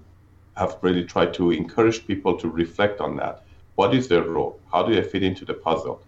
have 0.55 0.77
really 0.81 1.03
tried 1.03 1.33
to 1.35 1.51
encourage 1.51 2.05
people 2.05 2.37
to 2.37 2.49
reflect 2.49 3.01
on 3.01 3.15
that. 3.17 3.43
What 3.75 3.95
is 3.95 4.07
their 4.07 4.23
role? 4.23 4.59
How 4.71 4.83
do 4.83 4.93
they 4.93 5.01
fit 5.01 5.23
into 5.23 5.45
the 5.45 5.53
puzzle? 5.53 6.01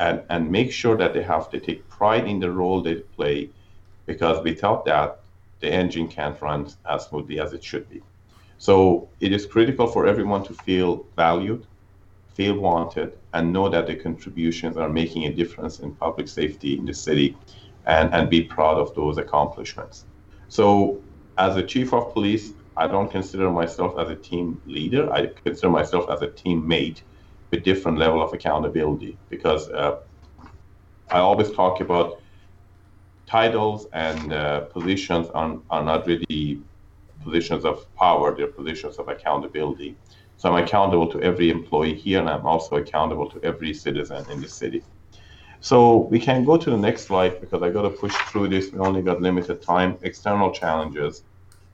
And, 0.00 0.22
and 0.30 0.50
make 0.50 0.72
sure 0.72 0.96
that 0.96 1.12
they 1.12 1.22
have 1.22 1.50
to 1.50 1.60
take 1.60 1.88
pride 1.88 2.26
in 2.26 2.38
the 2.38 2.50
role 2.50 2.80
they 2.80 2.94
play 2.96 3.50
because 4.06 4.42
without 4.42 4.84
that, 4.86 5.17
the 5.60 5.70
engine 5.70 6.08
can't 6.08 6.40
run 6.40 6.68
as 6.88 7.06
smoothly 7.06 7.40
as 7.40 7.52
it 7.52 7.64
should 7.64 7.88
be. 7.88 8.02
So 8.58 9.08
it 9.20 9.32
is 9.32 9.46
critical 9.46 9.86
for 9.86 10.06
everyone 10.06 10.44
to 10.44 10.54
feel 10.54 11.06
valued, 11.16 11.66
feel 12.34 12.58
wanted, 12.58 13.12
and 13.32 13.52
know 13.52 13.68
that 13.68 13.86
their 13.86 13.96
contributions 13.96 14.76
are 14.76 14.88
making 14.88 15.24
a 15.24 15.32
difference 15.32 15.80
in 15.80 15.94
public 15.94 16.28
safety 16.28 16.78
in 16.78 16.84
the 16.84 16.94
city 16.94 17.36
and, 17.86 18.12
and 18.12 18.30
be 18.30 18.42
proud 18.42 18.78
of 18.78 18.94
those 18.94 19.18
accomplishments. 19.18 20.06
So, 20.48 21.02
as 21.36 21.56
a 21.56 21.62
chief 21.62 21.92
of 21.92 22.12
police, 22.12 22.52
I 22.76 22.86
don't 22.86 23.10
consider 23.10 23.50
myself 23.50 23.98
as 23.98 24.10
a 24.10 24.16
team 24.16 24.60
leader. 24.66 25.12
I 25.12 25.26
consider 25.44 25.70
myself 25.70 26.10
as 26.10 26.22
a 26.22 26.28
teammate 26.28 27.02
with 27.50 27.64
different 27.64 27.98
level 27.98 28.22
of 28.22 28.32
accountability 28.32 29.18
because 29.28 29.68
uh, 29.70 29.96
I 31.10 31.18
always 31.18 31.50
talk 31.52 31.80
about 31.80 32.22
titles 33.28 33.86
and 33.92 34.32
uh, 34.32 34.60
positions 34.60 35.28
are, 35.34 35.58
are 35.70 35.84
not 35.84 36.06
really 36.06 36.62
positions 37.22 37.64
of 37.64 37.94
power, 37.94 38.34
they're 38.34 38.46
positions 38.46 38.96
of 38.96 39.08
accountability. 39.08 39.96
So 40.38 40.50
I'm 40.50 40.64
accountable 40.64 41.08
to 41.08 41.20
every 41.20 41.50
employee 41.50 41.94
here, 41.94 42.20
and 42.20 42.28
I'm 42.28 42.46
also 42.46 42.76
accountable 42.76 43.28
to 43.30 43.44
every 43.44 43.74
citizen 43.74 44.24
in 44.30 44.40
the 44.40 44.48
city. 44.48 44.82
So 45.60 45.96
we 46.12 46.18
can 46.20 46.44
go 46.44 46.56
to 46.56 46.70
the 46.70 46.76
next 46.76 47.02
slide 47.02 47.40
because 47.40 47.62
I 47.62 47.70
got 47.70 47.82
to 47.82 47.90
push 47.90 48.14
through 48.30 48.48
this. 48.48 48.72
We 48.72 48.78
only 48.78 49.02
got 49.02 49.20
limited 49.20 49.60
time. 49.60 49.98
External 50.02 50.52
challenges. 50.52 51.24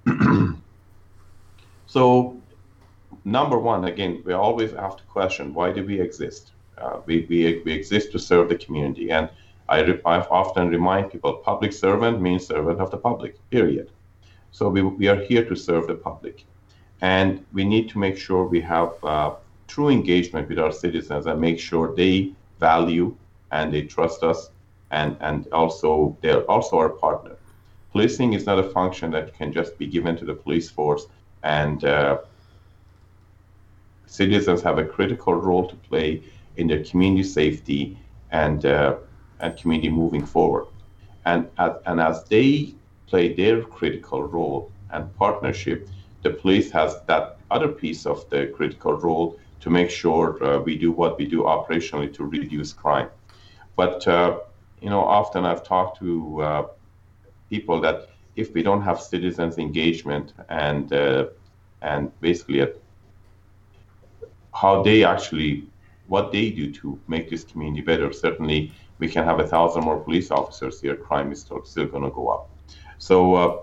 so 1.87 2.41
number 3.25 3.59
one, 3.59 3.85
again, 3.85 4.23
we 4.25 4.33
always 4.33 4.73
have 4.73 4.97
to 4.97 5.05
question 5.05 5.55
why 5.55 5.71
do 5.71 5.85
we 5.85 6.01
exist? 6.01 6.53
Uh, 6.79 7.01
we, 7.07 7.27
we, 7.29 7.63
we 7.65 7.73
exist 7.73 8.11
to 8.13 8.19
serve 8.19 8.49
the 8.49 8.57
community. 8.57 9.11
And 9.11 9.29
I, 9.69 9.81
I 10.05 10.19
often 10.21 10.69
remind 10.69 11.11
people 11.11 11.35
public 11.35 11.73
servant 11.73 12.21
means 12.21 12.47
servant 12.47 12.81
of 12.81 12.91
the 12.91 12.99
public, 12.99 13.39
period. 13.51 13.91
So 14.53 14.69
we, 14.69 14.83
we 14.83 15.09
are 15.09 15.21
here 15.21 15.45
to 15.45 15.57
serve 15.57 15.87
the 15.87 15.95
public. 15.95 16.45
And 17.01 17.45
we 17.53 17.65
need 17.65 17.89
to 17.91 17.99
make 17.99 18.17
sure 18.17 18.45
we 18.45 18.61
have 18.61 18.93
uh, 19.03 19.35
true 19.67 19.89
engagement 19.89 20.49
with 20.49 20.59
our 20.59 20.73
citizens 20.73 21.27
and 21.27 21.41
make 21.41 21.59
sure 21.59 21.95
they 21.95 22.33
value 22.61 23.17
and 23.51 23.73
they 23.73 23.83
trust 23.83 24.23
us 24.23 24.51
and, 24.91 25.17
and 25.21 25.49
also 25.53 26.17
they're 26.21 26.49
also 26.51 26.79
our 26.79 26.91
partner. 26.91 27.37
Policing 27.93 28.33
is 28.33 28.47
not 28.47 28.59
a 28.59 28.63
function 28.63 29.11
that 29.13 29.35
can 29.35 29.53
just 29.53 29.79
be 29.79 29.87
given 29.87 30.17
to 30.17 30.25
the 30.25 30.35
police 30.35 30.71
force 30.71 31.07
and 31.43 31.85
uh, 31.85 32.19
citizens 34.07 34.63
have 34.63 34.79
a 34.79 34.85
critical 34.85 35.35
role 35.35 35.69
to 35.69 35.77
play 35.77 36.23
in 36.57 36.67
their 36.69 36.83
community 36.85 37.23
safety 37.23 37.99
and 38.31 38.67
uh, 38.67 38.97
and 39.41 39.57
community 39.57 39.89
moving 39.89 40.25
forward. 40.25 40.67
And, 41.25 41.49
as, 41.59 41.73
and 41.87 42.01
as 42.01 42.25
they 42.25 42.75
play 43.07 43.33
their 43.35 43.63
critical 43.63 44.23
role 44.23 44.71
and 44.91 45.15
partnership, 45.17 45.89
the 46.23 46.31
police 46.31 46.71
has 46.71 47.01
that 47.07 47.39
other 47.51 47.69
piece 47.69 48.07
of 48.07 48.29
the 48.31 48.47
critical 48.55 48.95
role 48.95 49.39
to 49.61 49.71
make 49.71 49.91
sure 49.91 50.43
uh, 50.45 50.59
we 50.59 50.77
do 50.77 50.93
what 50.93 51.19
we 51.19 51.27
do 51.27 51.43
operationally 51.43 52.13
to 52.15 52.25
reduce 52.25 52.73
crime. 52.73 53.09
But 53.77 54.07
uh, 54.07 54.41
you 54.81 54.91
know, 54.91 55.01
often 55.01 55.45
I've 55.45 55.65
talked 55.65 55.99
to 56.01 56.43
uh, 56.43 56.67
people 57.49 57.81
that 57.81 58.09
if 58.37 58.53
we 58.53 58.63
don't 58.63 58.83
have 58.83 59.01
citizens' 59.01 59.59
engagement 59.59 60.33
and 60.49 60.93
uh, 60.93 61.27
and 61.83 62.11
basically 62.21 62.67
how 64.53 64.83
they 64.83 65.05
actually 65.05 65.65
what 66.09 66.33
they 66.33 66.51
do 66.51 66.71
to 66.71 66.99
make 67.09 67.31
this 67.31 67.45
community 67.45 67.83
better, 67.83 68.13
certainly 68.13 68.73
we 68.99 69.09
can 69.09 69.25
have 69.25 69.41
a 69.41 69.47
thousand 69.47 69.85
more 69.85 70.01
police 70.01 70.31
officers 70.31 70.81
here. 70.81 70.97
Crime 70.97 71.33
is 71.33 71.41
still, 71.41 71.87
going 71.87 72.05
to 72.05 72.11
go 72.11 72.29
up. 72.29 72.51
So 72.99 73.35
uh, 73.35 73.57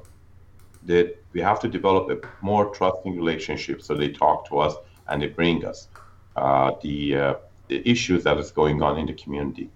that 0.84 1.16
we 1.34 1.42
have 1.42 1.60
to 1.62 1.68
develop 1.68 2.10
a 2.10 2.46
more 2.46 2.74
trusting 2.74 3.16
relationship 3.16 3.82
so 3.82 3.96
they 3.96 4.10
talk 4.10 4.48
to 4.50 4.60
us 4.60 4.76
and 5.08 5.22
they 5.22 5.28
bring 5.28 5.66
us 5.66 5.88
uh, 6.36 6.72
the, 6.82 7.16
uh, 7.16 7.34
the 7.68 7.88
issues 7.90 8.24
that 8.24 8.38
is 8.38 8.52
going 8.52 8.82
on 8.82 8.98
in 8.98 9.06
the 9.06 9.14
community. 9.14 9.70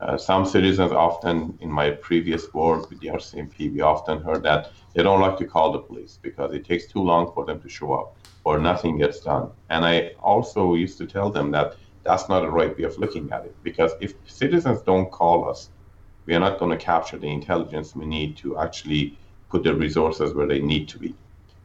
Uh, 0.00 0.16
some 0.16 0.46
citizens 0.46 0.92
often, 0.92 1.58
in 1.60 1.70
my 1.70 1.90
previous 1.90 2.52
work 2.54 2.88
with 2.88 2.98
the 3.00 3.08
RCMP, 3.08 3.72
we 3.72 3.82
often 3.82 4.22
heard 4.22 4.42
that 4.42 4.72
they 4.94 5.02
don't 5.02 5.20
like 5.20 5.36
to 5.36 5.44
call 5.44 5.72
the 5.72 5.78
police 5.78 6.18
because 6.22 6.54
it 6.54 6.64
takes 6.64 6.86
too 6.86 7.02
long 7.02 7.30
for 7.34 7.44
them 7.44 7.60
to 7.60 7.68
show 7.68 7.92
up 7.92 8.16
or 8.44 8.58
nothing 8.58 8.96
gets 8.96 9.20
done. 9.20 9.50
And 9.68 9.84
I 9.84 10.12
also 10.20 10.74
used 10.74 10.96
to 10.98 11.06
tell 11.06 11.30
them 11.30 11.50
that 11.50 11.76
that's 12.02 12.28
not 12.28 12.40
the 12.40 12.50
right 12.50 12.76
way 12.76 12.84
of 12.84 12.98
looking 12.98 13.30
at 13.32 13.44
it 13.44 13.54
because 13.62 13.92
if 14.00 14.14
citizens 14.26 14.82
don't 14.82 15.10
call 15.10 15.48
us, 15.48 15.70
we 16.26 16.34
are 16.34 16.40
not 16.40 16.58
going 16.58 16.70
to 16.70 16.84
capture 16.84 17.18
the 17.18 17.28
intelligence 17.28 17.94
we 17.94 18.06
need 18.06 18.36
to 18.38 18.58
actually 18.58 19.18
put 19.50 19.64
the 19.64 19.74
resources 19.74 20.32
where 20.34 20.46
they 20.46 20.60
need 20.60 20.88
to 20.88 20.98
be. 20.98 21.14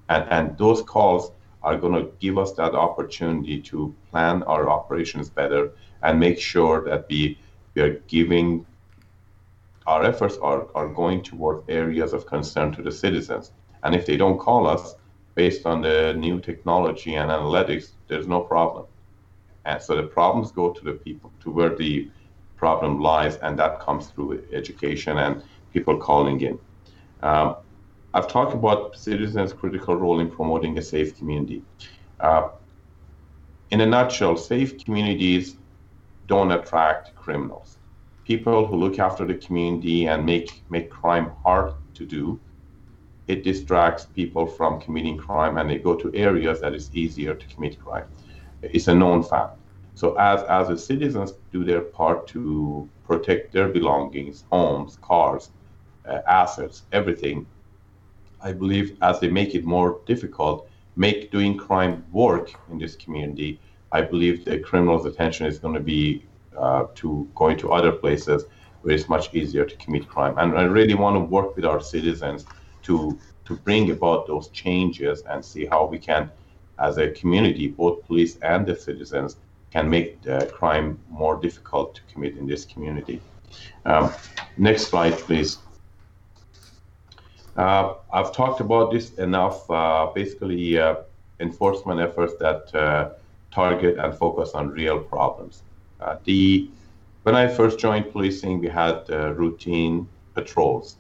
And, 0.10 0.28
and 0.30 0.58
those 0.58 0.82
calls 0.82 1.32
are 1.64 1.78
going 1.78 1.94
to 1.94 2.12
give 2.20 2.38
us 2.38 2.54
that 2.54 2.76
opportunity 2.76 3.62
to 3.62 3.94
plan 4.12 4.44
our 4.44 4.70
operations 4.70 5.30
better 5.30 5.72
and 6.04 6.20
make 6.20 6.40
sure 6.40 6.84
that 6.86 7.06
we, 7.10 7.40
we 7.74 7.82
are 7.82 7.94
giving 8.08 8.66
our 9.88 10.04
efforts 10.04 10.38
are, 10.38 10.68
are 10.74 10.88
going 10.90 11.22
toward 11.22 11.64
areas 11.70 12.14
of 12.14 12.26
concern 12.26 12.72
to 12.72 12.82
the 12.82 12.92
citizens. 12.92 13.52
And 13.84 13.94
if 13.94 14.06
they 14.06 14.18
don't 14.18 14.40
call 14.40 14.68
us 14.68 14.96
based 15.36 15.66
on 15.66 15.82
the 15.82 16.14
new 16.18 16.40
technology 16.40 17.16
and 17.16 17.30
analytics, 17.30 17.92
there's 18.08 18.28
no 18.28 18.42
problem. 18.42 18.86
And 19.66 19.82
so 19.82 19.96
the 19.96 20.04
problems 20.04 20.52
go 20.52 20.72
to 20.72 20.84
the 20.84 20.94
people, 20.94 21.34
to 21.42 21.52
where 21.52 21.76
the 21.76 22.10
problem 22.56 23.02
lies, 23.02 23.38
and 23.38 23.58
that 23.60 23.80
comes 23.80 24.08
through 24.08 24.44
education 24.54 25.18
and 25.18 25.44
people 25.74 25.98
calling 25.98 26.40
in. 26.42 26.60
Um, 27.22 27.58
I've 28.14 28.28
talked 28.28 28.54
about 28.54 28.96
citizens' 28.96 29.52
critical 29.52 29.96
role 29.96 30.20
in 30.20 30.30
promoting 30.30 30.78
a 30.78 30.82
safe 30.82 31.18
community. 31.18 31.64
Uh, 32.20 32.50
in 33.72 33.82
a 33.82 33.86
nutshell, 33.86 34.38
safe 34.38 34.84
communities 34.84 35.58
don't 36.28 36.52
attract 36.52 37.16
criminals. 37.16 37.78
People 38.24 38.66
who 38.66 38.76
look 38.78 39.00
after 39.00 39.26
the 39.26 39.36
community 39.36 40.08
and 40.08 40.26
make, 40.26 40.64
make 40.70 40.90
crime 40.90 41.32
hard 41.44 41.74
to 41.96 42.06
do, 42.06 42.40
it 43.28 43.44
distracts 43.44 44.06
people 44.06 44.46
from 44.46 44.80
committing 44.80 45.18
crime 45.18 45.58
and 45.58 45.70
they 45.70 45.80
go 45.80 45.96
to 45.96 46.14
areas 46.14 46.62
that 46.62 46.74
is 46.74 46.90
easier 46.94 47.34
to 47.34 47.48
commit 47.48 47.80
crime. 47.80 48.06
It's 48.74 48.88
a 48.88 48.96
known 48.96 49.24
fact. 49.24 49.58
So 49.96 50.16
as, 50.16 50.44
as 50.44 50.68
the 50.68 50.78
citizens 50.78 51.34
do 51.52 51.64
their 51.64 51.82
part 51.82 52.28
to 52.30 52.90
protect 53.08 53.54
their 53.54 53.70
belongings, 53.70 54.44
homes, 54.52 54.98
cars, 55.02 55.50
uh, 56.08 56.20
assets, 56.28 56.84
everything, 56.92 57.46
I 58.42 58.52
believe 58.52 58.98
as 59.02 59.20
they 59.20 59.30
make 59.30 59.56
it 59.56 59.66
more 59.66 60.00
difficult, 60.06 60.70
make 60.96 61.32
doing 61.32 61.58
crime 61.58 62.06
work 62.12 62.52
in 62.70 62.78
this 62.78 62.96
community, 62.96 63.60
I 63.92 64.02
believe 64.02 64.46
the 64.46 64.60
criminal's 64.60 65.06
attention 65.06 65.46
is 65.46 65.60
going 65.60 65.76
to 65.76 65.80
be 65.80 66.26
uh, 66.58 66.86
to 66.96 67.30
going 67.36 67.58
to 67.58 67.72
other 67.72 67.92
places 67.92 68.46
where 68.82 68.94
it's 68.94 69.10
much 69.10 69.34
easier 69.34 69.66
to 69.66 69.76
commit 69.78 70.08
crime. 70.08 70.36
And 70.38 70.58
I 70.58 70.64
really 70.64 70.94
want 70.94 71.16
to 71.16 71.20
work 71.20 71.56
with 71.56 71.66
our 71.66 71.82
citizens 71.82 72.46
to 72.84 73.18
to 73.46 73.56
bring 73.56 73.92
about 73.92 74.28
those 74.28 74.48
changes 74.50 75.22
and 75.30 75.44
see 75.46 75.66
how 75.66 75.86
we 75.86 76.00
can, 76.00 76.32
as 76.80 76.98
a 76.98 77.10
community, 77.12 77.68
both 77.68 78.06
police 78.06 78.38
and 78.42 78.66
the 78.66 78.76
citizens, 78.76 79.38
can 79.72 79.90
make 79.90 80.18
crime 80.54 80.98
more 81.10 81.36
difficult 81.36 81.96
to 81.96 82.02
commit 82.12 82.38
in 82.38 82.48
this 82.48 82.66
community. 82.66 83.22
Um, 83.86 84.12
next 84.58 84.88
slide, 84.88 85.14
please. 85.14 85.58
Uh, 87.56 87.94
I've 88.12 88.34
talked 88.34 88.60
about 88.60 88.92
this 88.92 89.14
enough. 89.16 89.70
Uh, 89.70 90.08
basically, 90.14 90.78
uh, 90.78 90.96
enforcement 91.40 92.00
efforts 92.00 92.34
that 92.40 92.74
uh, 92.76 93.10
target 93.52 93.98
and 93.98 94.14
focus 94.14 94.52
on 94.52 94.70
real 94.70 95.00
problems. 95.00 95.64
Uh, 96.02 96.18
the 96.26 96.70
when 97.24 97.36
I 97.36 97.48
first 97.48 97.80
joined 97.80 98.12
policing, 98.12 98.60
we 98.60 98.68
had 98.68 99.10
uh, 99.10 99.34
routine 99.34 100.08
patrols. 100.36 100.98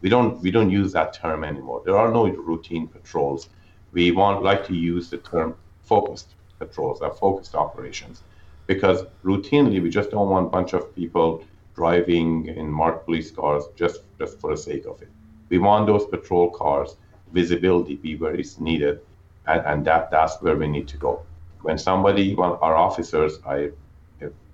we 0.00 0.08
don't 0.08 0.40
we 0.40 0.50
don't 0.50 0.70
use 0.70 0.92
that 0.92 1.12
term 1.12 1.44
anymore. 1.44 1.82
There 1.84 1.96
are 1.96 2.10
no 2.12 2.28
routine 2.28 2.86
patrols. 2.86 3.48
We 3.92 4.10
want 4.12 4.42
like 4.42 4.66
to 4.66 4.74
use 4.74 5.10
the 5.10 5.18
term 5.18 5.56
focused 5.82 6.34
patrols, 6.58 7.00
or 7.00 7.12
focused 7.12 7.54
operations, 7.54 8.22
because 8.66 9.04
routinely 9.24 9.82
we 9.82 9.90
just 9.90 10.10
don't 10.10 10.28
want 10.28 10.46
a 10.46 10.50
bunch 10.50 10.72
of 10.74 10.94
people 10.94 11.44
driving 11.74 12.46
in 12.46 12.70
marked 12.70 13.06
police 13.06 13.30
cars 13.30 13.64
just 13.76 14.02
just 14.18 14.38
for 14.40 14.50
the 14.50 14.56
sake 14.56 14.84
of 14.86 15.00
it 15.00 15.08
we 15.50 15.58
want 15.58 15.86
those 15.86 16.06
patrol 16.06 16.50
cars 16.50 16.96
visibility 17.32 17.96
be 17.96 18.16
where 18.16 18.34
it's 18.34 18.58
needed, 18.58 19.00
and, 19.46 19.60
and 19.66 19.84
that 19.84 20.10
that's 20.10 20.40
where 20.42 20.56
we 20.56 20.66
need 20.66 20.88
to 20.88 20.96
go. 20.96 21.22
When 21.62 21.78
somebody, 21.78 22.34
when 22.34 22.50
our 22.50 22.74
officers, 22.74 23.38
I 23.46 23.70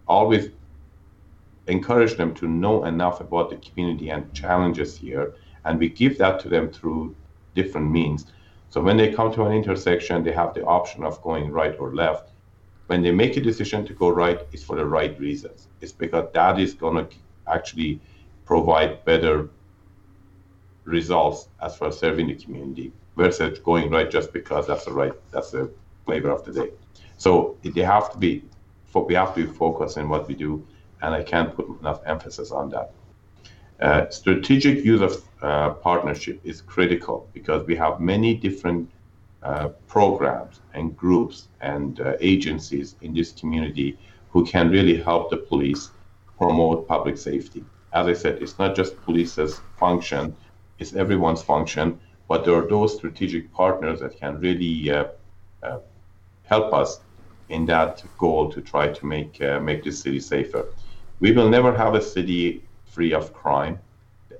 always 0.08 0.50
encourage 1.66 2.16
them 2.16 2.34
to 2.34 2.46
know 2.46 2.84
enough 2.84 3.20
about 3.20 3.50
the 3.50 3.56
community 3.56 4.10
and 4.10 4.32
challenges 4.32 4.96
here, 4.96 5.34
and 5.64 5.78
we 5.78 5.88
give 5.88 6.18
that 6.18 6.40
to 6.40 6.48
them 6.48 6.70
through 6.70 7.14
different 7.54 7.90
means. 7.90 8.26
So 8.68 8.80
when 8.82 8.96
they 8.96 9.12
come 9.12 9.32
to 9.34 9.44
an 9.44 9.52
intersection, 9.52 10.22
they 10.22 10.32
have 10.32 10.54
the 10.54 10.64
option 10.64 11.04
of 11.04 11.22
going 11.22 11.50
right 11.50 11.76
or 11.78 11.94
left. 11.94 12.32
When 12.86 13.02
they 13.02 13.10
make 13.10 13.36
a 13.36 13.40
decision 13.40 13.86
to 13.86 13.94
go 13.94 14.10
right, 14.10 14.40
it's 14.52 14.62
for 14.62 14.76
the 14.76 14.86
right 14.86 15.18
reasons. 15.18 15.68
It's 15.80 15.92
because 15.92 16.28
that 16.34 16.60
is 16.60 16.74
going 16.74 17.06
to 17.06 17.16
actually 17.48 18.00
provide 18.44 19.04
better 19.04 19.48
results 20.84 21.48
as 21.60 21.76
far 21.76 21.88
as 21.88 21.98
serving 21.98 22.28
the 22.28 22.34
community 22.34 22.92
versus 23.16 23.58
going 23.58 23.90
right 23.90 24.10
just 24.10 24.32
because 24.32 24.68
that's 24.68 24.84
the 24.84 24.92
right 24.92 25.12
that's 25.32 25.50
the 25.50 25.70
flavor 26.04 26.30
of 26.30 26.44
the 26.44 26.52
day. 26.52 26.70
So 27.16 27.56
they 27.62 27.82
have 27.82 28.12
to 28.12 28.18
be 28.18 28.44
we 28.94 29.14
have 29.14 29.34
to 29.34 29.46
be 29.46 29.52
focused 29.52 29.98
in 29.98 30.08
what 30.08 30.26
we 30.26 30.34
do, 30.34 30.66
and 31.02 31.14
I 31.14 31.22
can't 31.22 31.54
put 31.54 31.68
enough 31.80 32.00
emphasis 32.06 32.50
on 32.50 32.70
that. 32.70 32.92
Uh, 33.80 34.08
strategic 34.08 34.84
use 34.84 35.00
of 35.02 35.22
uh, 35.42 35.70
partnership 35.70 36.40
is 36.44 36.62
critical 36.62 37.28
because 37.34 37.66
we 37.66 37.76
have 37.76 38.00
many 38.00 38.34
different 38.34 38.90
uh, 39.42 39.68
programs 39.86 40.60
and 40.72 40.96
groups 40.96 41.48
and 41.60 42.00
uh, 42.00 42.14
agencies 42.20 42.96
in 43.02 43.12
this 43.12 43.32
community 43.32 43.98
who 44.30 44.44
can 44.44 44.70
really 44.70 45.00
help 45.00 45.30
the 45.30 45.36
police 45.36 45.90
promote 46.38 46.88
public 46.88 47.18
safety. 47.18 47.64
As 47.92 48.06
I 48.06 48.14
said, 48.14 48.42
it's 48.42 48.58
not 48.58 48.74
just 48.74 49.00
police's 49.02 49.60
function 49.78 50.34
it's 50.78 50.94
everyone's 50.94 51.42
function, 51.42 51.98
but 52.28 52.44
there 52.44 52.54
are 52.54 52.68
those 52.68 52.96
strategic 52.96 53.52
partners 53.52 54.00
that 54.00 54.18
can 54.18 54.38
really 54.40 54.90
uh, 54.90 55.06
uh, 55.62 55.78
help 56.42 56.72
us 56.72 57.00
in 57.48 57.64
that 57.66 58.04
goal 58.18 58.50
to 58.52 58.60
try 58.60 58.88
to 58.88 59.06
make 59.06 59.40
make 59.62 59.84
this 59.84 60.00
city 60.02 60.20
safer. 60.20 60.66
We 61.20 61.32
will 61.32 61.48
never 61.48 61.74
have 61.74 61.94
a 61.94 62.02
city 62.02 62.65
free 62.96 63.12
of 63.14 63.32
crime. 63.34 63.78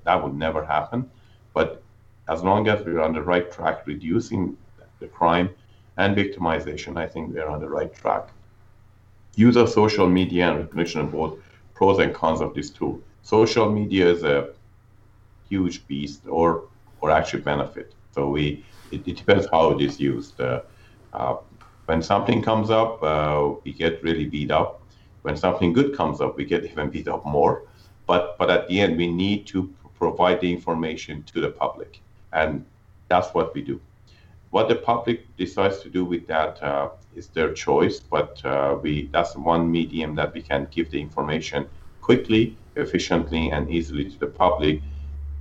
That 0.05 0.23
would 0.25 0.35
never 0.35 0.65
happen. 0.65 1.11
But 1.55 1.85
as 2.29 2.43
long 2.43 2.69
as 2.69 2.85
we're 2.85 3.01
on 3.03 3.13
the 3.15 3.23
right 3.23 3.51
track, 3.53 3.87
reducing 3.87 4.57
the 5.01 5.09
crime 5.09 5.51
and 5.99 6.17
victimization, 6.17 6.97
I 6.97 7.07
think 7.07 7.35
we're 7.35 7.49
on 7.49 7.61
the 7.61 7.69
right 7.69 7.93
track. 7.95 8.25
Use 9.37 9.57
of 9.57 9.69
social 9.69 10.09
media 10.09 10.49
and 10.49 10.59
recognition 10.61 11.03
of 11.03 11.13
both 11.13 11.39
pros 11.75 11.99
and 11.99 12.15
cons 12.15 12.41
of 12.41 12.55
this 12.55 12.71
tool. 12.71 13.03
Social 13.23 13.71
media 13.71 14.09
is 14.11 14.25
a 14.25 14.55
huge 15.49 15.87
beast 15.87 16.27
or 16.29 16.69
or 17.01 17.11
actually 17.11 17.43
benefit. 17.43 17.95
So 18.11 18.31
we 18.31 18.65
it, 18.91 19.07
it 19.07 19.17
depends 19.17 19.47
how 19.53 19.71
it 19.73 19.81
is 19.83 20.01
used. 20.01 20.41
Uh, 20.41 20.63
uh, 21.13 21.37
when 21.87 22.03
something 22.03 22.43
comes 22.43 22.71
up, 22.71 23.03
uh, 23.03 23.55
we 23.65 23.73
get 23.73 24.03
really 24.03 24.27
beat 24.27 24.51
up. 24.51 24.83
When 25.23 25.37
something 25.37 25.73
good 25.73 25.97
comes 25.97 26.21
up, 26.21 26.37
we 26.37 26.45
get 26.45 26.65
even 26.71 26.91
beat 26.91 27.09
up 27.09 27.25
more. 27.27 27.65
But 28.07 28.37
but 28.39 28.51
at 28.51 28.69
the 28.69 28.81
end, 28.81 28.97
we 28.97 29.09
need 29.13 29.47
to 29.49 29.73
provide 29.99 30.41
the 30.41 30.53
information 30.53 31.23
to 31.25 31.41
the 31.41 31.51
public, 31.51 32.01
and 32.33 32.65
that's 33.09 33.35
what 33.35 33.55
we 33.55 33.63
do. 33.63 33.81
What 34.51 34.69
the 34.69 34.77
public 34.77 35.37
decides 35.37 35.81
to 35.81 35.91
do 35.91 36.05
with 36.05 36.27
that 36.29 36.63
uh, 36.63 36.91
is 37.15 37.29
their 37.29 37.53
choice. 37.53 38.01
But 38.01 38.41
uh, 38.45 38.79
we 38.83 39.09
that's 39.13 39.37
one 39.37 39.71
medium 39.71 40.15
that 40.17 40.35
we 40.35 40.43
can 40.43 40.69
give 40.71 40.91
the 40.91 41.01
information 41.01 41.67
quickly, 42.01 42.57
efficiently, 42.77 43.51
and 43.51 43.69
easily 43.71 44.11
to 44.11 44.19
the 44.19 44.27
public 44.27 44.83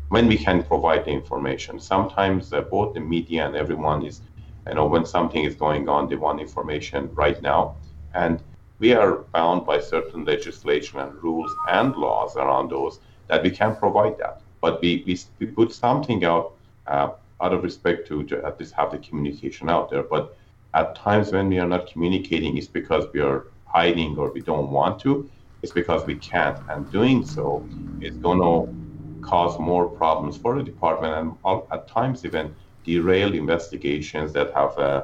when 0.09 0.27
we 0.27 0.37
can 0.37 0.63
provide 0.63 1.05
the 1.05 1.11
information. 1.11 1.79
Sometimes 1.79 2.53
uh, 2.53 2.61
both 2.61 2.93
the 2.93 2.99
media 2.99 3.45
and 3.45 3.55
everyone 3.55 4.05
is, 4.05 4.21
you 4.67 4.75
know, 4.75 4.85
when 4.87 5.05
something 5.05 5.43
is 5.43 5.55
going 5.55 5.89
on, 5.89 6.09
they 6.09 6.15
want 6.15 6.39
information 6.39 7.09
right 7.13 7.41
now. 7.41 7.75
And 8.13 8.41
we 8.79 8.93
are 8.93 9.23
bound 9.33 9.65
by 9.65 9.79
certain 9.79 10.25
legislation 10.25 10.99
and 10.99 11.13
rules 11.23 11.55
and 11.69 11.95
laws 11.95 12.35
around 12.35 12.69
those 12.71 12.99
that 13.27 13.43
we 13.43 13.49
can 13.51 13.75
provide 13.75 14.17
that. 14.19 14.41
But 14.61 14.81
we, 14.81 15.03
we, 15.07 15.19
we 15.39 15.47
put 15.47 15.73
something 15.73 16.23
out 16.25 16.53
uh, 16.87 17.09
out 17.41 17.53
of 17.53 17.63
respect 17.63 18.07
to, 18.07 18.23
to 18.23 18.43
at 18.45 18.59
least 18.59 18.73
have 18.73 18.91
the 18.91 18.97
communication 18.99 19.69
out 19.69 19.89
there. 19.89 20.03
But 20.03 20.37
at 20.73 20.95
times 20.95 21.31
when 21.31 21.49
we 21.49 21.59
are 21.59 21.67
not 21.67 21.87
communicating, 21.87 22.57
it's 22.57 22.67
because 22.67 23.05
we 23.13 23.21
are 23.21 23.47
hiding 23.65 24.17
or 24.17 24.31
we 24.31 24.41
don't 24.41 24.71
want 24.71 24.99
to. 25.01 25.29
It's 25.61 25.71
because 25.73 26.05
we 26.05 26.15
can't. 26.15 26.59
And 26.69 26.89
doing 26.89 27.25
so 27.25 27.67
is 27.99 28.15
going 28.17 28.39
to 28.39 28.73
cause 29.21 29.59
more 29.59 29.87
problems 29.89 30.37
for 30.37 30.55
the 30.57 30.63
department 30.63 31.37
and 31.43 31.61
at 31.71 31.87
times 31.87 32.23
even 32.25 32.55
derail 32.83 33.33
investigations 33.33 34.31
that 34.33 34.53
have 34.53 34.77
uh, 34.77 35.03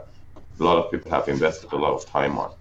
a 0.60 0.63
lot 0.63 0.77
of 0.77 0.91
people 0.91 1.12
have 1.12 1.27
invested 1.27 1.71
a 1.73 1.75
lot 1.77 1.93
of 1.93 2.05
time 2.05 2.38
on. 2.38 2.51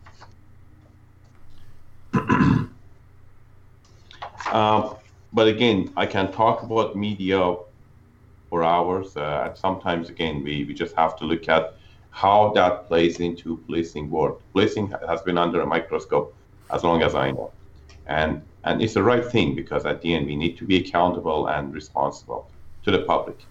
Um, 4.52 4.96
but 5.32 5.48
again, 5.48 5.92
I 5.96 6.06
can 6.06 6.32
talk 6.32 6.62
about 6.62 6.96
media 6.96 7.56
for 8.48 8.64
hours. 8.64 9.16
Uh, 9.16 9.44
and 9.46 9.56
sometimes, 9.56 10.10
again, 10.10 10.42
we, 10.42 10.64
we 10.64 10.74
just 10.74 10.94
have 10.96 11.16
to 11.16 11.24
look 11.24 11.48
at 11.48 11.76
how 12.10 12.52
that 12.54 12.88
plays 12.88 13.20
into 13.20 13.58
policing 13.58 14.10
work. 14.10 14.40
Policing 14.52 14.92
has 15.08 15.22
been 15.22 15.38
under 15.38 15.60
a 15.60 15.66
microscope 15.66 16.34
as 16.72 16.84
long 16.84 17.02
as 17.02 17.14
I 17.14 17.30
know. 17.30 17.52
And 18.06 18.42
and 18.64 18.82
it's 18.82 18.94
the 18.94 19.02
right 19.02 19.24
thing 19.24 19.54
because 19.54 19.86
at 19.86 20.02
the 20.02 20.12
end 20.14 20.26
we 20.26 20.36
need 20.36 20.58
to 20.58 20.66
be 20.66 20.76
accountable 20.76 21.46
and 21.46 21.72
responsible 21.72 22.50
to 22.84 22.90
the 22.90 23.04
public. 23.04 23.46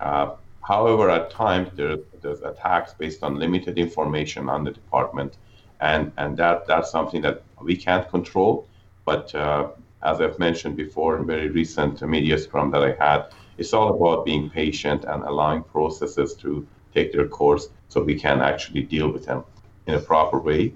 Uh, 0.00 0.36
however, 0.66 1.10
at 1.10 1.30
times 1.30 1.68
there, 1.74 1.98
there's 2.22 2.40
attacks 2.42 2.94
based 2.94 3.22
on 3.22 3.38
limited 3.38 3.78
information 3.78 4.48
on 4.48 4.64
the 4.64 4.70
department, 4.70 5.36
and 5.80 6.12
and 6.16 6.36
that 6.38 6.66
that's 6.66 6.90
something 6.90 7.20
that 7.22 7.42
we 7.62 7.76
can't 7.76 8.08
control. 8.08 8.66
But 9.04 9.34
uh, 9.34 9.68
as 10.02 10.20
I've 10.20 10.38
mentioned 10.38 10.76
before 10.76 11.18
in 11.18 11.26
very 11.26 11.48
recent 11.48 12.02
media 12.02 12.38
scrum 12.38 12.70
that 12.72 12.82
I 12.82 12.92
had, 12.92 13.32
it's 13.56 13.72
all 13.72 13.94
about 13.94 14.24
being 14.24 14.50
patient 14.50 15.04
and 15.04 15.22
allowing 15.24 15.62
processes 15.62 16.34
to 16.36 16.66
take 16.94 17.12
their 17.12 17.26
course 17.26 17.68
so 17.88 18.02
we 18.02 18.14
can 18.14 18.40
actually 18.40 18.82
deal 18.82 19.08
with 19.10 19.24
them 19.26 19.44
in 19.86 19.94
a 19.94 20.00
proper 20.00 20.38
way 20.38 20.72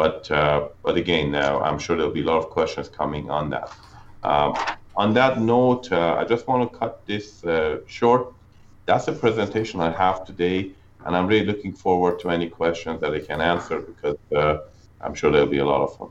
but 0.00 0.30
uh, 0.30 0.68
but 0.82 0.96
again, 0.96 1.34
uh, 1.34 1.58
I'm 1.58 1.78
sure 1.78 1.94
there'll 1.94 2.18
be 2.22 2.22
a 2.22 2.30
lot 2.32 2.38
of 2.38 2.48
questions 2.48 2.88
coming 2.88 3.28
on 3.28 3.50
that. 3.50 3.70
Um, 4.22 4.54
on 4.96 5.12
that 5.12 5.42
note, 5.42 5.92
uh, 5.92 6.16
I 6.20 6.24
just 6.24 6.46
want 6.48 6.72
to 6.72 6.78
cut 6.78 7.04
this 7.04 7.44
uh, 7.44 7.80
short. 7.86 8.32
That's 8.86 9.04
the 9.04 9.12
presentation 9.12 9.78
I 9.78 9.90
have 9.90 10.24
today, 10.24 10.70
and 11.04 11.14
I'm 11.14 11.26
really 11.26 11.44
looking 11.44 11.74
forward 11.74 12.18
to 12.20 12.30
any 12.30 12.48
questions 12.48 13.02
that 13.02 13.12
I 13.12 13.20
can 13.20 13.42
answer 13.42 13.80
because 13.80 14.16
uh, 14.34 14.56
I'm 15.00 15.14
sure 15.14 15.30
there'll 15.30 15.46
be 15.46 15.58
a 15.58 15.64
lot 15.64 15.82
of 15.82 15.96
fun. 15.96 16.08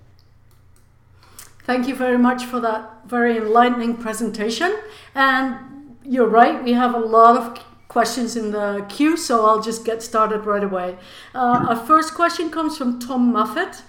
Thank 1.64 1.88
you 1.88 1.96
very 1.96 2.18
much 2.18 2.46
for 2.46 2.60
that 2.62 3.06
very 3.06 3.38
enlightening 3.38 3.98
presentation. 3.98 4.76
And 5.14 5.98
you're 6.04 6.28
right, 6.28 6.64
we 6.64 6.74
have 6.74 6.96
a 6.96 7.00
lot 7.00 7.38
of 7.38 7.64
questions 7.88 8.36
in 8.36 8.52
the 8.52 8.86
queue, 8.90 9.18
so 9.18 9.46
I'll 9.46 9.62
just 9.62 9.86
get 9.86 10.02
started 10.02 10.46
right 10.46 10.64
away. 10.64 10.98
Uh, 11.36 11.66
our 11.70 11.76
first 11.76 12.14
question 12.14 12.50
comes 12.50 12.78
from 12.78 13.00
Tom 13.00 13.32
Muffet. 13.32 13.84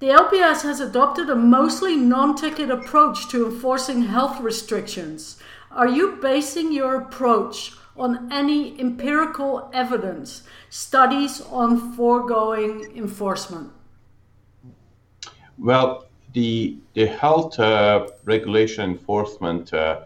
The 0.00 0.08
LPS 0.08 0.62
has 0.62 0.80
adopted 0.80 1.28
a 1.28 1.36
mostly 1.36 1.96
non 1.96 2.34
ticket 2.34 2.70
approach 2.70 3.28
to 3.28 3.46
enforcing 3.46 4.02
health 4.02 4.40
restrictions. 4.40 5.38
Are 5.70 5.88
you 5.88 6.18
basing 6.22 6.72
your 6.72 6.96
approach 6.96 7.72
on 8.00 8.32
any 8.32 8.80
empirical 8.80 9.70
evidence, 9.74 10.42
studies 10.70 11.42
on 11.42 11.92
foregoing 11.94 12.90
enforcement? 12.96 13.70
Well, 15.58 16.06
the, 16.32 16.78
the 16.94 17.06
health 17.06 17.58
uh, 17.58 18.08
regulation 18.24 18.90
enforcement 18.90 19.72
uh, 19.74 20.02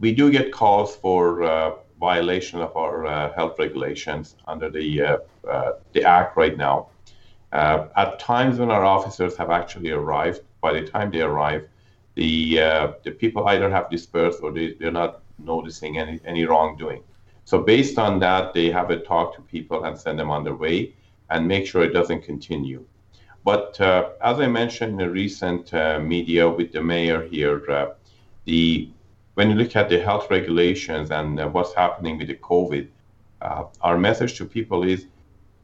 we 0.00 0.12
do 0.12 0.30
get 0.30 0.50
calls 0.50 0.96
for 0.96 1.42
uh, 1.42 1.72
violation 2.00 2.60
of 2.60 2.74
our 2.74 3.06
uh, 3.06 3.32
health 3.34 3.58
regulations 3.58 4.36
under 4.46 4.70
the 4.70 5.02
uh, 5.02 5.18
uh 5.46 5.72
the 5.92 6.02
act 6.02 6.38
right 6.38 6.56
now. 6.56 6.88
At 7.52 8.18
times 8.18 8.58
when 8.58 8.70
our 8.70 8.84
officers 8.84 9.36
have 9.36 9.50
actually 9.50 9.90
arrived 9.90 10.40
by 10.62 10.72
the 10.72 10.86
time 10.86 11.10
they 11.10 11.20
arrive, 11.20 11.68
the 12.14 12.56
the 13.04 13.10
people 13.10 13.46
either 13.48 13.68
have 13.68 13.90
dispersed 13.90 14.38
or 14.42 14.52
they, 14.52 14.74
they're 14.80 14.98
not 15.02 15.20
noticing 15.44 15.98
any 15.98 16.20
any 16.24 16.44
wrongdoing. 16.44 17.02
So 17.44 17.58
based 17.58 17.98
on 17.98 18.20
that, 18.20 18.54
they 18.54 18.70
have 18.70 18.90
a 18.90 18.98
talk 18.98 19.34
to 19.36 19.42
people 19.42 19.84
and 19.84 19.98
send 19.98 20.18
them 20.18 20.30
on 20.30 20.44
their 20.44 20.54
way 20.54 20.94
and 21.30 21.48
make 21.48 21.66
sure 21.66 21.82
it 21.82 21.92
doesn't 21.92 22.22
continue. 22.22 22.84
But 23.44 23.80
uh, 23.80 24.10
as 24.22 24.38
I 24.38 24.46
mentioned 24.46 24.92
in 24.92 24.98
the 24.98 25.10
recent 25.10 25.72
uh, 25.72 25.98
media 25.98 26.48
with 26.48 26.72
the 26.72 26.82
mayor 26.82 27.22
here, 27.26 27.70
uh, 27.70 27.86
the 28.44 28.90
when 29.34 29.48
you 29.48 29.56
look 29.56 29.74
at 29.76 29.88
the 29.88 30.00
health 30.00 30.30
regulations 30.30 31.10
and 31.10 31.40
uh, 31.40 31.48
what's 31.48 31.72
happening 31.72 32.18
with 32.18 32.28
the 32.28 32.34
COVID, 32.34 32.88
uh, 33.40 33.64
our 33.80 33.96
message 33.96 34.36
to 34.38 34.44
people 34.44 34.82
is, 34.82 35.06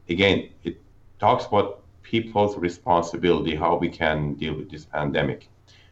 again, 0.09 0.49
it 0.65 0.81
talks 1.19 1.45
about 1.47 1.83
people's 2.03 2.57
responsibility, 2.57 3.55
how 3.55 3.77
we 3.77 3.89
can 3.89 4.35
deal 4.35 4.55
with 4.55 4.71
this 4.71 4.85
pandemic. 4.85 5.49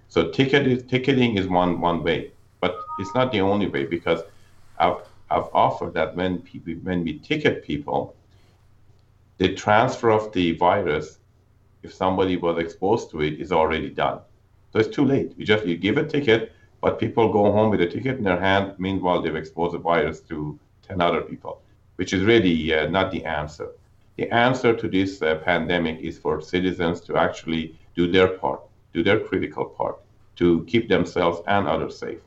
So 0.09 0.31
ticket, 0.31 0.89
ticketing 0.89 1.37
is 1.37 1.47
one 1.49 1.81
one 1.81 2.03
way, 2.03 2.31
but 2.65 2.81
it's 2.99 3.15
not 3.15 3.31
the 3.31 3.43
only 3.43 3.69
way 3.75 3.85
because 3.85 4.21
I've, 4.79 5.01
I've 5.31 5.51
offered 5.53 5.93
that 5.99 6.17
when 6.17 6.39
people, 6.39 6.73
when 6.89 7.05
we 7.05 7.19
ticket 7.19 7.63
people, 7.63 8.17
the 9.37 9.55
transfer 9.55 10.11
of 10.11 10.33
the 10.33 10.47
virus 10.57 11.19
if 11.83 11.93
somebody 11.93 12.39
was 12.39 12.57
exposed 12.59 13.11
to 13.11 13.21
it 13.21 13.35
is 13.45 13.53
already 13.53 13.91
done. 13.91 14.19
So 14.71 14.79
it's 14.79 14.95
too 14.97 15.05
late. 15.05 15.35
You 15.37 15.45
just 15.45 15.67
you 15.67 15.77
give 15.77 15.99
a 15.99 16.07
ticket, 16.17 16.53
but 16.81 16.99
people 16.99 17.31
go 17.31 17.53
home 17.53 17.69
with 17.69 17.83
a 17.83 17.87
ticket 17.87 18.17
in 18.17 18.25
their 18.25 18.41
hand. 18.41 18.67
Meanwhile, 18.79 19.21
they've 19.21 19.43
exposed 19.45 19.75
the 19.75 19.83
virus 19.93 20.21
to 20.31 20.59
10 20.89 21.03
other 21.03 21.21
people, 21.21 21.61
which 21.97 22.15
is 22.15 22.23
really 22.25 22.57
uh, 22.73 22.89
not 22.89 23.13
the 23.13 23.23
answer. 23.27 23.69
The 24.17 24.27
answer 24.47 24.75
to 24.75 24.89
this 24.89 25.21
uh, 25.21 25.35
pandemic 25.51 26.01
is 26.01 26.17
for 26.19 26.41
citizens 26.41 27.03
to 27.03 27.17
actually 27.19 27.79
do 27.95 28.11
their 28.11 28.29
part, 28.29 28.61
do 28.95 29.03
their 29.03 29.21
critical 29.21 29.67
part, 29.67 29.97
to 30.37 30.65
keep 30.65 30.89
themselves 30.89 31.43
and 31.47 31.69
others 31.69 31.99
safe. 31.99 32.21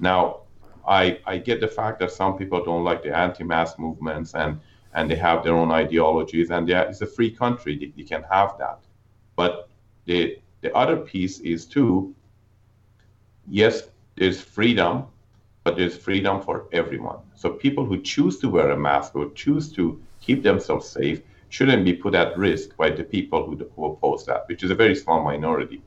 Now, 0.00 0.42
I, 0.86 1.18
I 1.26 1.38
get 1.38 1.60
the 1.60 1.68
fact 1.68 1.98
that 2.00 2.10
some 2.10 2.38
people 2.38 2.64
don't 2.64 2.84
like 2.84 3.02
the 3.02 3.16
anti-mask 3.16 3.78
movements 3.78 4.34
and 4.34 4.60
and 4.94 5.10
they 5.10 5.16
have 5.16 5.44
their 5.44 5.54
own 5.54 5.70
ideologies 5.70 6.50
and 6.50 6.68
it's 6.70 7.02
a 7.02 7.06
free 7.06 7.30
country 7.30 7.92
you 7.94 8.06
can 8.06 8.22
have 8.30 8.56
that 8.58 8.80
but 9.36 9.68
the 10.06 10.38
the 10.60 10.74
other 10.74 10.96
piece 10.96 11.38
is 11.40 11.66
too, 11.66 12.14
yes, 13.46 13.88
there's 14.16 14.40
freedom, 14.40 15.06
but 15.62 15.76
there's 15.76 15.96
freedom 15.96 16.40
for 16.40 16.66
everyone. 16.72 17.18
So 17.36 17.50
people 17.50 17.84
who 17.84 18.02
choose 18.02 18.38
to 18.40 18.48
wear 18.48 18.70
a 18.72 18.76
mask 18.76 19.14
or 19.14 19.30
choose 19.32 19.72
to 19.74 20.00
keep 20.20 20.42
themselves 20.42 20.88
safe 20.88 21.22
shouldn't 21.48 21.84
be 21.84 21.92
put 21.92 22.14
at 22.14 22.36
risk 22.36 22.76
by 22.76 22.90
the 22.90 23.04
people 23.04 23.46
who, 23.46 23.56
who 23.76 23.84
oppose 23.86 24.26
that, 24.26 24.48
which 24.48 24.64
is 24.64 24.70
a 24.70 24.74
very 24.74 24.96
small 24.96 25.22
minority. 25.22 25.82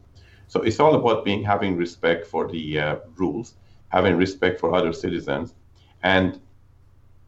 So 0.47 0.61
it's 0.61 0.79
all 0.79 0.95
about 0.95 1.25
being 1.25 1.43
having 1.43 1.75
respect 1.75 2.25
for 2.25 2.49
the 2.49 2.79
uh, 2.79 2.95
rules, 3.15 3.55
having 3.91 4.15
respect 4.17 4.59
for 4.59 4.73
other 4.73 4.93
citizens, 4.93 5.53
and 6.03 6.39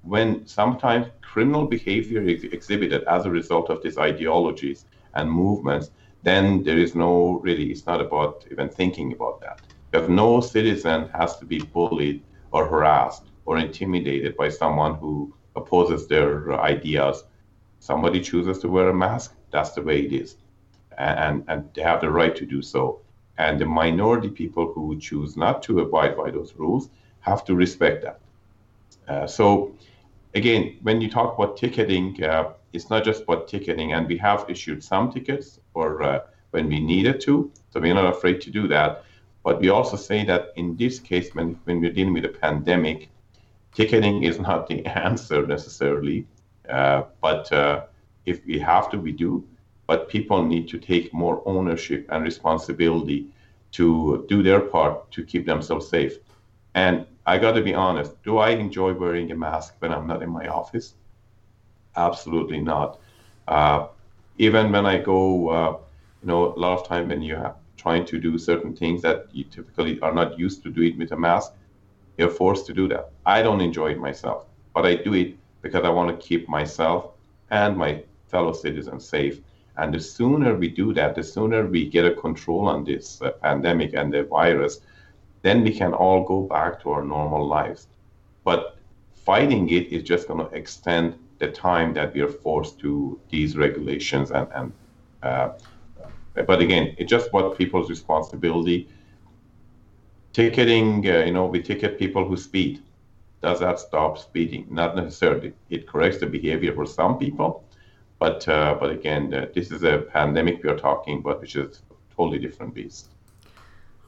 when 0.02 0.46
sometimes 0.48 1.08
criminal 1.22 1.66
behavior 1.66 2.22
is 2.22 2.44
exhibited 2.44 3.04
as 3.04 3.26
a 3.26 3.30
result 3.30 3.70
of 3.70 3.82
these 3.82 3.98
ideologies 3.98 4.86
and 5.16 5.32
movements, 5.32 5.92
then 6.24 6.64
there 6.64 6.78
is 6.78 6.96
no 6.96 7.40
really, 7.44 7.72
it's 7.72 7.86
not 7.86 8.02
about 8.02 8.46
even 8.52 8.70
thinking 8.70 9.14
about 9.14 9.40
that. 9.42 9.62
If 9.94 10.10
no 10.10 10.42
citizen 10.42 11.10
has 11.10 11.38
to 11.38 11.46
be 11.46 11.60
bullied 11.60 12.24
or 12.52 12.68
harassed 12.68 13.24
or 13.46 13.58
intimidated 13.58 14.36
by 14.36 14.50
someone 14.50 14.96
who 14.96 15.34
opposes 15.56 16.08
their 16.08 16.60
ideas. 16.60 17.24
Somebody 17.80 18.22
chooses 18.22 18.60
to 18.60 18.70
wear 18.70 18.90
a 18.90 18.94
mask, 18.94 19.36
that's 19.52 19.72
the 19.72 19.82
way 19.82 20.02
it 20.02 20.14
is. 20.14 20.38
And, 20.98 21.44
and 21.48 21.70
they 21.74 21.82
have 21.82 22.02
the 22.02 22.10
right 22.10 22.36
to 22.36 22.46
do 22.46 22.62
so. 22.62 23.02
And 23.38 23.60
the 23.60 23.66
minority 23.66 24.30
people 24.30 24.72
who 24.74 25.00
choose 25.00 25.36
not 25.36 25.64
to 25.64 25.80
abide 25.80 26.16
by 26.16 26.30
those 26.32 26.54
rules 26.56 26.90
have 27.22 27.44
to 27.46 27.56
respect 27.56 28.04
that. 28.04 28.20
Uh, 29.08 29.28
so, 29.28 29.74
again, 30.36 30.78
when 30.84 31.02
you 31.02 31.10
talk 31.10 31.36
about 31.36 31.58
ticketing, 31.58 32.24
uh, 32.24 32.54
it's 32.74 32.90
not 32.90 33.04
just 33.04 33.24
about 33.24 33.48
ticketing, 33.48 33.94
and 33.94 34.08
we 34.08 34.18
have 34.18 34.46
issued 34.50 34.84
some 34.84 35.12
tickets 35.12 35.60
or 35.74 36.04
uh, 36.04 36.20
when 36.52 36.68
we 36.68 36.80
needed 36.80 37.20
to, 37.22 37.52
so 37.72 37.80
we're 37.80 37.94
not 37.94 38.06
afraid 38.06 38.40
to 38.42 38.52
do 38.52 38.68
that. 38.68 39.04
But 39.44 39.60
we 39.60 39.70
also 39.70 39.98
say 39.98 40.24
that 40.26 40.54
in 40.56 40.76
this 40.78 41.00
case, 41.00 41.34
when, 41.34 41.60
when 41.66 41.82
we're 41.82 41.92
dealing 41.92 42.14
with 42.14 42.26
a 42.26 42.30
pandemic, 42.30 43.10
ticketing 43.74 44.24
is 44.24 44.40
not 44.40 44.68
the 44.68 44.86
answer 45.06 45.46
necessarily. 45.46 46.28
Uh, 46.70 47.04
but 47.22 47.52
uh, 47.52 47.86
if 48.26 48.46
we 48.46 48.60
have 48.60 48.90
to, 48.92 48.98
we 48.98 49.12
do. 49.12 49.44
But 49.88 50.10
people 50.10 50.44
need 50.44 50.68
to 50.70 50.78
take 50.78 51.14
more 51.14 51.42
ownership 51.46 52.08
and 52.10 52.24
responsibility 52.24 53.28
to 53.74 54.26
do 54.30 54.44
their 54.44 54.62
part 54.62 55.12
to 55.12 55.24
keep 55.24 55.46
themselves 55.46 55.88
safe. 55.88 56.18
And 56.76 57.06
I 57.26 57.38
got 57.38 57.54
to 57.54 57.62
be 57.62 57.74
honest, 57.74 58.22
do 58.24 58.38
I 58.38 58.50
enjoy 58.52 58.94
wearing 58.94 59.32
a 59.32 59.36
mask 59.36 59.76
when 59.80 59.92
I'm 59.94 60.08
not 60.08 60.22
in 60.24 60.30
my 60.30 60.48
office? 60.48 60.96
Absolutely 61.96 62.60
not. 62.60 63.00
Uh, 63.48 63.88
even 64.38 64.72
when 64.72 64.86
I 64.86 64.98
go, 65.00 65.50
uh, 65.50 65.78
you 66.22 66.28
know, 66.28 66.54
a 66.54 66.60
lot 66.60 66.80
of 66.80 66.88
time 66.88 67.10
when 67.10 67.22
you're 67.22 67.54
trying 67.78 68.06
to 68.06 68.20
do 68.20 68.38
certain 68.38 68.76
things 68.76 69.02
that 69.02 69.28
you 69.32 69.44
typically 69.46 70.00
are 70.02 70.14
not 70.14 70.40
used 70.40 70.64
to 70.64 70.70
doing 70.70 70.98
with 70.98 71.12
a 71.12 71.18
mask, 71.18 71.54
you're 72.18 72.30
forced 72.30 72.66
to 72.68 72.74
do 72.74 72.88
that. 72.90 73.12
I 73.26 73.42
don't 73.42 73.62
enjoy 73.62 73.92
it 73.92 74.00
myself, 74.00 74.46
but 74.74 74.86
I 74.86 74.96
do 74.96 75.14
it 75.14 75.36
because 75.62 75.84
I 75.84 75.90
want 75.90 76.10
to 76.10 76.28
keep 76.28 76.48
myself 76.48 77.12
and 77.50 77.78
my 77.78 78.04
fellow 78.28 78.54
citizens 78.54 79.08
safe. 79.08 79.42
And 79.78 79.94
the 79.94 80.00
sooner 80.00 80.56
we 80.56 80.70
do 80.70 80.94
that, 80.94 81.16
the 81.16 81.24
sooner 81.24 81.66
we 81.66 81.90
get 81.90 82.06
a 82.06 82.14
control 82.14 82.68
on 82.68 82.84
this 82.84 83.22
uh, 83.22 83.32
pandemic 83.42 83.94
and 83.94 84.14
the 84.14 84.24
virus, 84.24 84.82
then 85.42 85.64
we 85.64 85.74
can 85.74 85.94
all 85.94 86.24
go 86.24 86.44
back 86.44 86.82
to 86.84 86.92
our 86.92 87.04
normal 87.04 87.48
lives. 87.48 87.88
But 88.44 88.78
fighting 89.14 89.70
it 89.70 89.88
is 89.88 90.04
just 90.04 90.28
going 90.28 90.46
to 90.46 90.56
extend 90.56 91.18
the 91.40 91.52
time 91.52 91.94
that 91.94 92.14
we 92.14 92.22
are 92.22 92.28
forced 92.28 92.80
to 92.80 93.20
these 93.30 93.58
regulations 93.58 94.32
and, 94.32 94.48
and 94.54 94.72
uh, 95.24 95.50
but 96.48 96.62
again 96.62 96.96
it's 96.98 97.10
just 97.10 97.32
what 97.34 97.58
people's 97.58 97.90
responsibility. 97.90 98.88
Ticketing 100.34 101.08
uh, 101.08 101.20
you 101.26 101.32
know 101.32 101.46
we 101.46 101.62
ticket 101.62 101.98
people 101.98 102.26
who 102.28 102.38
speed. 102.38 102.82
Does 103.42 103.60
that 103.60 103.80
stop 103.80 104.18
speeding? 104.18 104.68
Not 104.70 104.96
necessarily. 104.96 105.54
It 105.70 105.88
corrects 105.88 106.20
the 106.20 106.28
behavior 106.28 106.74
for 106.74 106.86
some 106.86 107.18
people 107.18 107.64
but 108.24 108.48
uh, 108.48 108.76
but 108.80 108.90
again 108.90 109.34
uh, 109.34 109.46
this 109.54 109.68
is 109.76 109.84
a 109.84 109.96
pandemic 110.18 110.64
we 110.64 110.70
are 110.70 110.82
talking 110.90 111.16
about 111.20 111.42
which 111.42 111.56
is 111.56 111.82
a 111.92 112.16
totally 112.16 112.40
different 112.40 112.74
beast 112.74 113.10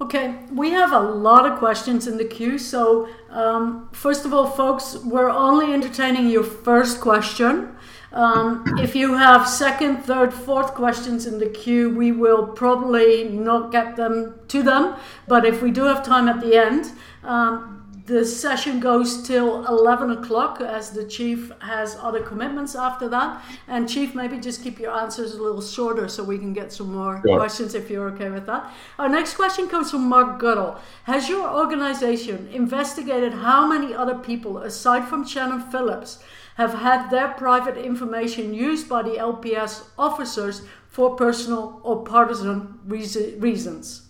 Okay, 0.01 0.35
we 0.51 0.71
have 0.71 0.91
a 0.91 0.99
lot 0.99 1.49
of 1.49 1.57
questions 1.57 2.05
in 2.05 2.17
the 2.17 2.25
queue. 2.25 2.57
So, 2.57 3.07
um, 3.29 3.87
first 3.93 4.25
of 4.25 4.33
all, 4.33 4.45
folks, 4.45 4.97
we're 5.05 5.29
only 5.29 5.73
entertaining 5.73 6.27
your 6.27 6.43
first 6.43 6.99
question. 6.99 7.77
Um, 8.11 8.65
if 8.77 8.93
you 8.93 9.15
have 9.15 9.47
second, 9.47 10.03
third, 10.03 10.33
fourth 10.33 10.73
questions 10.73 11.25
in 11.25 11.39
the 11.39 11.47
queue, 11.47 11.95
we 11.95 12.11
will 12.11 12.45
probably 12.45 13.23
not 13.23 13.71
get 13.71 13.95
them 13.95 14.37
to 14.49 14.61
them. 14.61 14.97
But 15.29 15.45
if 15.45 15.61
we 15.61 15.71
do 15.71 15.83
have 15.83 16.03
time 16.03 16.27
at 16.27 16.41
the 16.41 16.57
end, 16.57 16.91
um, 17.23 17.84
the 18.05 18.23
session 18.23 18.79
goes 18.79 19.25
till 19.27 19.65
11 19.65 20.11
o'clock 20.11 20.61
as 20.61 20.91
the 20.91 21.03
chief 21.05 21.51
has 21.59 21.97
other 21.99 22.21
commitments 22.21 22.75
after 22.75 23.09
that. 23.09 23.43
And 23.67 23.89
chief, 23.89 24.13
maybe 24.13 24.37
just 24.37 24.63
keep 24.63 24.79
your 24.79 24.95
answers 24.95 25.33
a 25.33 25.41
little 25.41 25.61
shorter 25.61 26.07
so 26.07 26.23
we 26.23 26.37
can 26.37 26.53
get 26.53 26.71
some 26.71 26.93
more 26.93 27.19
sure. 27.25 27.37
questions 27.37 27.73
if 27.73 27.89
you're 27.89 28.07
okay 28.09 28.29
with 28.29 28.45
that. 28.45 28.71
Our 28.99 29.09
next 29.09 29.33
question 29.33 29.67
comes 29.67 29.89
from 29.89 30.07
Mark 30.07 30.37
Goodall. 30.37 30.79
Has 31.05 31.27
your 31.27 31.49
organization 31.49 32.47
investigated 32.53 33.33
how 33.33 33.67
many 33.67 33.95
other 33.95 34.15
people, 34.15 34.59
aside 34.59 35.07
from 35.07 35.25
Shannon 35.25 35.61
Phillips, 35.71 36.23
have 36.57 36.75
had 36.75 37.09
their 37.09 37.29
private 37.29 37.75
information 37.75 38.53
used 38.53 38.87
by 38.87 39.01
the 39.01 39.17
LPS 39.17 39.87
officers 39.97 40.61
for 40.89 41.15
personal 41.15 41.81
or 41.83 42.03
partisan 42.03 42.79
reasons? 42.85 44.04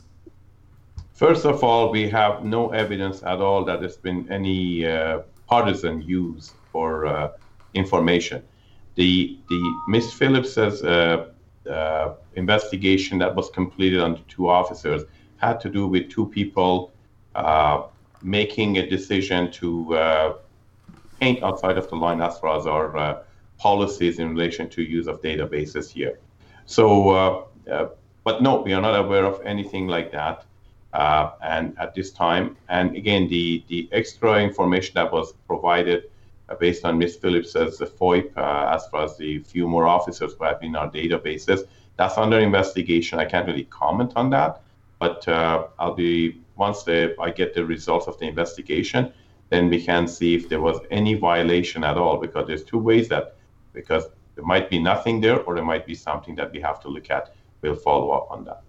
First 1.15 1.45
of 1.45 1.63
all, 1.63 1.91
we 1.91 2.09
have 2.09 2.43
no 2.43 2.71
evidence 2.71 3.23
at 3.23 3.39
all 3.39 3.63
that 3.65 3.79
there's 3.79 3.95
been 3.95 4.29
any 4.29 4.85
uh, 4.85 5.21
partisan 5.47 6.01
use 6.01 6.51
for 6.73 7.05
uh, 7.05 7.31
information. 7.73 8.43
The 8.95 9.39
the 9.47 9.75
Miss 9.87 10.11
Phillips's 10.11 10.83
uh, 10.83 11.27
uh 11.69 12.13
investigation 12.35 13.17
that 13.19 13.33
was 13.33 13.49
completed 13.49 14.01
on 14.01 14.11
the 14.15 14.23
two 14.27 14.49
officers 14.49 15.03
had 15.37 15.61
to 15.61 15.69
do 15.69 15.87
with 15.87 16.09
two 16.09 16.25
people 16.27 16.91
uh, 17.33 17.83
making 18.21 18.77
a 18.77 18.85
decision 18.85 19.49
to 19.51 19.95
uh, 19.95 20.33
paint 21.21 21.41
outside 21.43 21.77
of 21.77 21.89
the 21.89 21.95
line 21.95 22.21
as 22.21 22.37
far 22.39 22.57
as 22.59 22.67
our 22.67 23.23
policies 23.57 24.19
in 24.19 24.35
relation 24.35 24.69
to 24.69 24.81
use 24.81 25.07
of 25.07 25.21
databases 25.21 25.89
here. 25.89 26.19
So, 26.65 27.47
but 28.25 28.41
no, 28.41 28.61
we 28.61 28.73
are 28.73 28.81
not 28.81 28.99
aware 28.99 29.23
of 29.23 29.39
anything 29.45 29.87
like 29.87 30.11
that. 30.11 30.45
Uh, 30.95 31.31
and 31.43 31.77
at 31.77 31.93
this 31.93 32.09
time. 32.09 32.55
And 32.69 32.95
again, 32.95 33.27
the, 33.27 33.61
the 33.67 33.89
extra 33.91 34.41
information 34.41 34.93
that 34.95 35.11
was 35.11 35.33
provided 35.45 36.03
uh, 36.47 36.55
based 36.55 36.85
on 36.85 36.97
Ms. 36.97 37.17
Phillips' 37.17 37.51
the 37.51 37.91
FOIP, 37.99 38.31
uh, 38.37 38.73
as 38.73 38.87
far 38.87 39.03
as 39.03 39.17
the 39.17 39.39
few 39.39 39.67
more 39.67 39.87
officers 39.87 40.35
who 40.35 40.45
have 40.45 40.61
been 40.61 40.69
in 40.69 40.75
our 40.77 40.89
databases, 40.89 41.67
that's 41.97 42.17
under 42.17 42.39
investigation. 42.39 43.19
I 43.19 43.25
can't 43.25 43.45
really 43.45 43.65
comment 43.65 44.13
on 44.15 44.29
that. 44.29 44.61
But 44.97 45.27
I'll 45.27 45.95
be 45.95 46.39
once 46.55 46.83
the, 46.83 47.13
I 47.19 47.29
get 47.29 47.53
the 47.53 47.65
results 47.65 48.07
of 48.07 48.17
the 48.17 48.25
investigation, 48.25 49.11
then 49.49 49.69
we 49.69 49.83
can 49.83 50.07
see 50.07 50.33
if 50.33 50.47
there 50.47 50.61
was 50.61 50.79
any 50.91 51.15
violation 51.15 51.83
at 51.83 51.97
all. 51.97 52.21
Because 52.21 52.47
there's 52.47 52.63
two 52.63 52.79
ways 52.79 53.09
that 53.09 53.35
because 53.73 54.05
there 54.35 54.45
might 54.45 54.69
be 54.69 54.79
nothing 54.79 55.19
there, 55.19 55.41
or 55.41 55.55
there 55.55 55.65
might 55.65 55.85
be 55.85 55.95
something 55.95 56.35
that 56.35 56.53
we 56.53 56.61
have 56.61 56.79
to 56.83 56.87
look 56.87 57.11
at. 57.11 57.35
We'll 57.61 57.75
follow 57.75 58.11
up 58.11 58.31
on 58.31 58.45
that. 58.45 58.64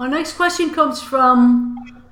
Our 0.00 0.08
next 0.08 0.32
question 0.32 0.70
comes 0.70 1.02
from 1.02 2.02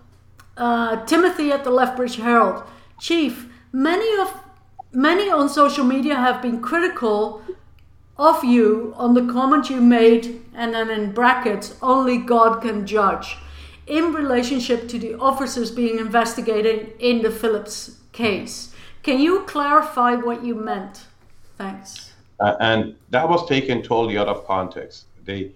uh, 0.59 1.07
Timothy 1.07 1.51
at 1.53 1.65
the 1.65 1.71
Lethbridge 1.71 2.17
Herald. 2.17 2.63
Chief, 3.01 3.49
many 3.73 4.21
of 4.21 4.43
many 4.93 5.31
on 5.31 5.49
social 5.49 5.87
media 5.87 6.15
have 6.17 6.43
been 6.43 6.61
critical 6.61 7.41
of 8.19 8.45
you 8.45 8.93
on 8.99 9.15
the 9.15 9.33
comment 9.33 9.71
you 9.71 9.81
made, 9.81 10.45
and 10.55 10.75
then 10.75 10.91
in 10.91 11.13
brackets, 11.13 11.77
only 11.81 12.19
God 12.19 12.61
can 12.61 12.87
judge, 12.87 13.39
in 13.87 14.13
relationship 14.13 14.87
to 14.91 14.99
the 14.99 15.15
officers 15.19 15.71
being 15.71 15.99
investigated 15.99 16.93
in 16.99 17.23
the 17.23 17.31
Phillips 17.31 18.01
case. 18.13 18.75
Can 19.03 19.19
you 19.19 19.45
clarify 19.45 20.15
what 20.15 20.45
you 20.45 20.55
meant? 20.55 21.07
Thanks. 21.57 22.13
Uh, 22.39 22.55
and 22.61 22.97
that 23.09 23.27
was 23.27 23.49
taken 23.49 23.83
totally 23.83 24.19
out 24.19 24.29
of 24.29 24.45
context. 24.47 25.07
The, 25.25 25.53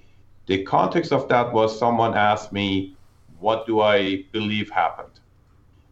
the 0.53 0.63
context 0.65 1.13
of 1.13 1.29
that 1.29 1.51
was 1.51 1.79
someone 1.79 2.13
asked 2.13 2.53
me, 2.53 2.95
What 3.41 3.67
do 3.67 3.81
I 3.81 4.27
believe 4.33 4.69
happened? 4.69 5.19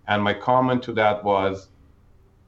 And 0.07 0.23
my 0.23 0.35
comment 0.35 0.83
to 0.83 0.93
that 1.01 1.25
was, 1.25 1.71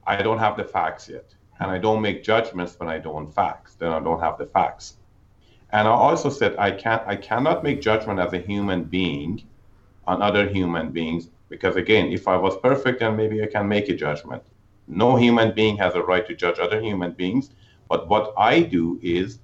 I 0.05 0.21
don't 0.21 0.37
have 0.37 0.55
the 0.55 0.63
facts 0.63 1.09
yet 1.09 1.33
and 1.59 1.71
I 1.71 1.79
don't 1.79 2.03
make 2.03 2.23
judgments 2.23 2.79
when 2.79 2.87
I 2.87 2.99
don't 2.99 3.33
facts. 3.33 3.73
Then 3.73 3.91
I 3.91 3.99
don't 3.99 4.19
have 4.19 4.37
the 4.37 4.45
facts. 4.45 4.97
And 5.71 5.87
I 5.87 5.91
also 5.91 6.29
said 6.29 6.55
I 6.59 6.69
can't 6.69 7.01
I 7.07 7.15
cannot 7.15 7.63
make 7.63 7.81
judgment 7.81 8.19
as 8.19 8.31
a 8.33 8.37
human 8.37 8.83
being 8.83 9.41
on 10.05 10.21
other 10.21 10.47
human 10.47 10.91
beings 10.91 11.29
because 11.49 11.77
again, 11.77 12.11
if 12.11 12.27
I 12.27 12.37
was 12.37 12.55
perfect, 12.59 12.99
then 12.99 13.15
maybe 13.15 13.41
I 13.41 13.47
can 13.47 13.67
make 13.67 13.89
a 13.89 13.95
judgment. 13.95 14.43
No 14.87 15.15
human 15.15 15.51
being 15.55 15.77
has 15.77 15.95
a 15.95 16.03
right 16.03 16.27
to 16.27 16.35
judge 16.35 16.59
other 16.59 16.79
human 16.79 17.13
beings. 17.13 17.49
But 17.89 18.07
what 18.07 18.35
I 18.37 18.61
do 18.61 18.99
is 19.01 19.39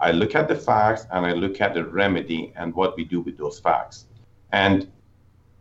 I 0.00 0.12
look 0.12 0.34
at 0.34 0.48
the 0.48 0.54
facts 0.54 1.06
and 1.12 1.26
I 1.26 1.32
look 1.32 1.60
at 1.60 1.74
the 1.74 1.84
remedy 1.84 2.52
and 2.56 2.74
what 2.74 2.96
we 2.96 3.04
do 3.04 3.20
with 3.20 3.36
those 3.36 3.60
facts. 3.60 4.06
And 4.52 4.90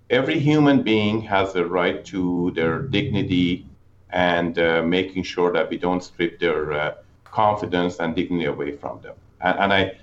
every 0.09 0.39
human 0.39 0.81
being 0.81 1.21
has 1.21 1.53
the 1.53 1.65
right 1.65 2.03
to 2.05 2.51
their 2.55 2.79
dignity 2.83 3.67
and 4.11 4.57
uh, 4.57 4.81
making 4.81 5.23
sure 5.23 5.51
that 5.53 5.69
we 5.69 5.77
don't 5.77 6.03
strip 6.03 6.39
their 6.39 6.71
uh, 6.71 6.93
confidence 7.25 7.99
and 7.99 8.15
dignity 8.15 8.45
away 8.45 8.71
from 8.71 9.01
them. 9.01 9.15
And, 9.41 9.59
and 9.59 9.73
I, 9.73 9.97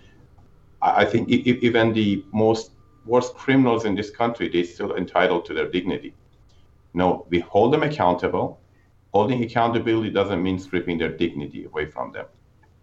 I 0.83 1.05
think 1.05 1.29
even 1.31 1.93
the 1.93 2.25
most 2.33 2.73
worst 3.07 3.35
criminals 3.35 3.85
in 3.85 3.95
this 3.95 4.11
country, 4.11 4.49
they're 4.49 4.65
still 4.65 4.97
entitled 4.97 5.47
to 5.47 5.55
their 5.55 5.69
dignity. 5.69 6.15
No, 6.95 7.27
we 7.31 7.41
hold 7.41 7.73
them 7.73 7.83
accountable. 7.83 8.61
Holding 9.13 9.43
accountability 9.43 10.11
doesn't 10.11 10.43
mean 10.43 10.59
stripping 10.59 10.99
their 10.99 11.11
dignity 11.11 11.65
away 11.65 11.87
from 11.87 12.13
them. 12.13 12.27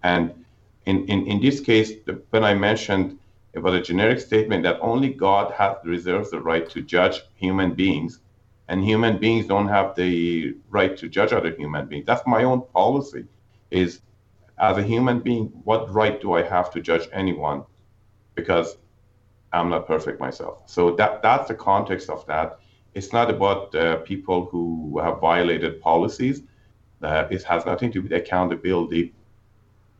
And 0.01 0.42
in, 0.85 1.05
in, 1.07 1.27
in 1.27 1.41
this 1.41 1.59
case, 1.59 1.93
the, 2.05 2.21
when 2.31 2.43
I 2.43 2.53
mentioned 2.53 3.19
was 3.55 3.73
a 3.73 3.81
generic 3.81 4.19
statement 4.19 4.63
that 4.63 4.79
only 4.81 5.09
God 5.09 5.53
has 5.53 5.77
reserves 5.83 6.31
the 6.31 6.39
right 6.39 6.69
to 6.71 6.81
judge 6.81 7.21
human 7.35 7.73
beings 7.73 8.19
and 8.67 8.83
human 8.83 9.17
beings 9.19 9.45
don't 9.45 9.67
have 9.67 9.95
the 9.95 10.55
right 10.69 10.95
to 10.97 11.09
judge 11.09 11.33
other 11.33 11.51
human 11.51 11.85
beings. 11.87 12.05
That's 12.05 12.25
my 12.25 12.43
own 12.43 12.61
policy. 12.73 13.25
Is 13.71 14.01
as 14.57 14.77
a 14.77 14.83
human 14.83 15.19
being, 15.19 15.45
what 15.63 15.91
right 15.93 16.21
do 16.21 16.33
I 16.33 16.43
have 16.43 16.71
to 16.71 16.81
judge 16.81 17.07
anyone? 17.11 17.63
Because 18.35 18.77
I'm 19.51 19.69
not 19.69 19.87
perfect 19.87 20.19
myself. 20.19 20.63
So 20.65 20.95
that 20.95 21.21
that's 21.21 21.47
the 21.47 21.55
context 21.55 22.09
of 22.09 22.25
that. 22.27 22.59
It's 22.93 23.11
not 23.11 23.29
about 23.29 23.75
uh, 23.75 23.97
people 23.97 24.45
who 24.45 24.99
have 24.99 25.19
violated 25.19 25.81
policies. 25.81 26.43
Uh, 27.01 27.27
it 27.29 27.43
has 27.43 27.65
nothing 27.65 27.91
to 27.91 27.99
do 27.99 28.03
with 28.03 28.13
accountability. 28.13 29.13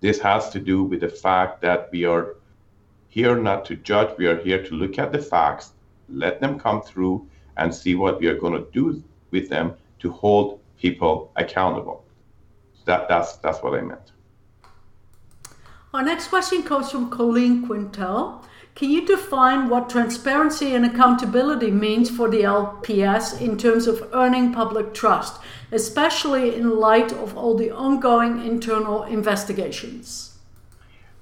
This 0.04 0.20
has 0.20 0.50
to 0.50 0.60
do 0.60 0.84
with 0.84 1.00
the 1.00 1.08
fact 1.08 1.62
that 1.62 1.88
we 1.94 2.04
are 2.04 2.36
here 3.08 3.38
not 3.38 3.64
to 3.68 3.78
judge. 3.78 4.10
We 4.18 4.28
are 4.28 4.38
here 4.38 4.62
to 4.62 4.76
look 4.76 5.00
at 5.00 5.14
the 5.14 5.18
facts, 5.18 5.72
let 6.10 6.42
them 6.42 6.60
come 6.60 6.82
through, 6.82 7.26
and 7.56 7.74
see 7.74 7.96
what 7.96 8.20
we 8.20 8.28
are 8.28 8.38
going 8.38 8.52
to 8.62 8.70
do 8.74 9.02
with 9.32 9.48
them 9.48 9.76
to 10.00 10.12
hold 10.12 10.60
people 10.78 11.32
accountable. 11.38 12.04
That, 12.84 13.08
that's, 13.08 13.38
that's 13.38 13.64
what 13.64 13.76
I 13.76 13.82
meant. 13.82 14.12
Our 15.94 16.04
next 16.04 16.28
question 16.28 16.64
comes 16.64 16.92
from 16.92 17.10
Colleen 17.10 17.66
Quintel. 17.66 18.44
Can 18.76 18.90
you 18.90 19.06
define 19.06 19.70
what 19.70 19.88
transparency 19.88 20.74
and 20.74 20.84
accountability 20.84 21.70
means 21.70 22.10
for 22.10 22.28
the 22.28 22.42
LPS 22.42 23.40
in 23.40 23.56
terms 23.56 23.86
of 23.86 24.10
earning 24.14 24.52
public 24.52 24.96
trust, 24.96 25.40
especially 25.72 26.56
in 26.56 26.80
light 26.80 27.12
of 27.12 27.38
all 27.38 27.56
the 27.56 27.70
ongoing 27.70 28.44
internal 28.44 29.04
investigations? 29.04 30.40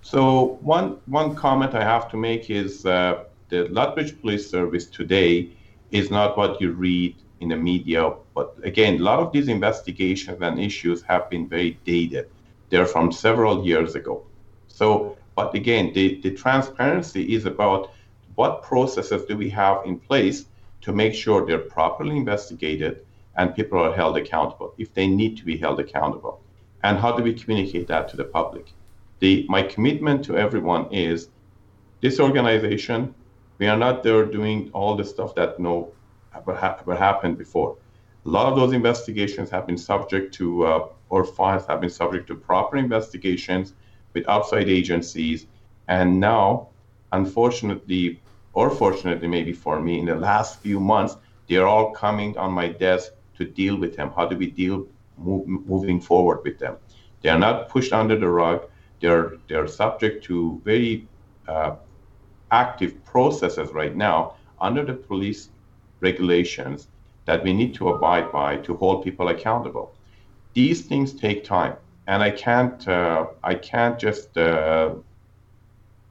So, 0.01 0.59
one, 0.61 0.97
one 1.07 1.35
comment 1.35 1.75
I 1.75 1.83
have 1.83 2.09
to 2.11 2.17
make 2.17 2.49
is 2.49 2.85
uh, 2.85 3.25
the 3.49 3.67
Lethbridge 3.67 4.19
Police 4.21 4.49
Service 4.49 4.85
today 4.85 5.49
is 5.91 6.09
not 6.09 6.37
what 6.37 6.61
you 6.61 6.71
read 6.71 7.15
in 7.41 7.49
the 7.49 7.57
media. 7.57 8.13
But 8.33 8.55
again, 8.63 8.95
a 8.95 9.03
lot 9.03 9.19
of 9.19 9.33
these 9.33 9.49
investigations 9.49 10.41
and 10.41 10.57
issues 10.57 11.01
have 11.01 11.29
been 11.29 11.49
very 11.49 11.77
dated. 11.85 12.29
They're 12.69 12.85
from 12.85 13.11
several 13.11 13.65
years 13.65 13.95
ago. 13.95 14.23
So, 14.69 15.17
but 15.35 15.53
again, 15.55 15.91
the, 15.93 16.19
the 16.21 16.31
transparency 16.31 17.33
is 17.33 17.45
about 17.45 17.91
what 18.35 18.63
processes 18.63 19.25
do 19.25 19.37
we 19.37 19.49
have 19.49 19.85
in 19.85 19.99
place 19.99 20.45
to 20.81 20.91
make 20.91 21.13
sure 21.13 21.45
they're 21.45 21.59
properly 21.59 22.17
investigated 22.17 23.05
and 23.37 23.55
people 23.55 23.79
are 23.79 23.93
held 23.93 24.17
accountable 24.17 24.73
if 24.77 24.93
they 24.93 25.07
need 25.07 25.37
to 25.37 25.45
be 25.45 25.57
held 25.57 25.79
accountable. 25.79 26.41
And 26.83 26.97
how 26.97 27.15
do 27.15 27.23
we 27.23 27.33
communicate 27.33 27.87
that 27.87 28.09
to 28.09 28.17
the 28.17 28.23
public? 28.23 28.73
The, 29.19 29.45
my 29.47 29.61
commitment 29.61 30.25
to 30.25 30.37
everyone 30.37 30.91
is 30.91 31.29
this 32.01 32.19
organization 32.19 33.13
we 33.61 33.67
are 33.67 33.77
not 33.77 34.01
there 34.01 34.25
doing 34.25 34.71
all 34.73 34.95
the 34.95 35.05
stuff 35.05 35.35
that 35.35 35.59
no 35.59 35.91
ever 36.35 36.95
happened 36.95 37.37
before. 37.37 37.77
A 38.25 38.29
lot 38.29 38.47
of 38.51 38.55
those 38.55 38.73
investigations 38.73 39.51
have 39.51 39.67
been 39.67 39.77
subject 39.77 40.33
to, 40.35 40.65
uh, 40.65 40.87
or 41.09 41.23
files 41.23 41.67
have 41.67 41.79
been 41.79 41.91
subject 41.91 42.25
to 42.29 42.35
proper 42.35 42.77
investigations 42.77 43.73
with 44.13 44.27
outside 44.27 44.69
agencies. 44.69 45.47
And 45.87 46.19
now, 46.19 46.69
unfortunately, 47.11 48.21
or 48.53 48.69
fortunately, 48.69 49.27
maybe 49.27 49.53
for 49.53 49.79
me, 49.79 49.99
in 49.99 50.05
the 50.05 50.15
last 50.15 50.59
few 50.59 50.79
months, 50.79 51.17
they're 51.47 51.67
all 51.67 51.91
coming 51.91 52.37
on 52.37 52.51
my 52.51 52.67
desk 52.69 53.11
to 53.37 53.45
deal 53.45 53.75
with 53.77 53.95
them. 53.95 54.11
How 54.15 54.25
do 54.25 54.37
we 54.37 54.47
deal 54.47 54.87
move, 55.17 55.47
moving 55.47 55.99
forward 55.99 56.39
with 56.43 56.59
them? 56.59 56.77
They 57.21 57.29
are 57.29 57.39
not 57.39 57.69
pushed 57.69 57.93
under 57.93 58.17
the 58.17 58.27
rug. 58.27 58.67
They're 58.99 59.33
they're 59.47 59.67
subject 59.67 60.23
to 60.25 60.61
very 60.63 61.07
uh, 61.47 61.75
active 62.51 63.03
processes 63.05 63.71
right 63.71 63.95
now 63.95 64.35
under 64.59 64.85
the 64.85 64.93
police 64.93 65.49
regulations 66.01 66.87
that 67.25 67.43
we 67.43 67.53
need 67.53 67.73
to 67.75 67.89
abide 67.89 68.31
by 68.31 68.57
to 68.57 68.75
hold 68.75 69.03
people 69.03 69.29
accountable. 69.29 69.93
These 70.53 70.81
things 70.85 71.13
take 71.13 71.43
time, 71.43 71.75
and 72.07 72.23
I 72.23 72.31
can't 72.31 72.87
uh, 72.87 73.27
I 73.43 73.55
can't 73.55 73.99
just 73.99 74.37
uh, 74.37 74.95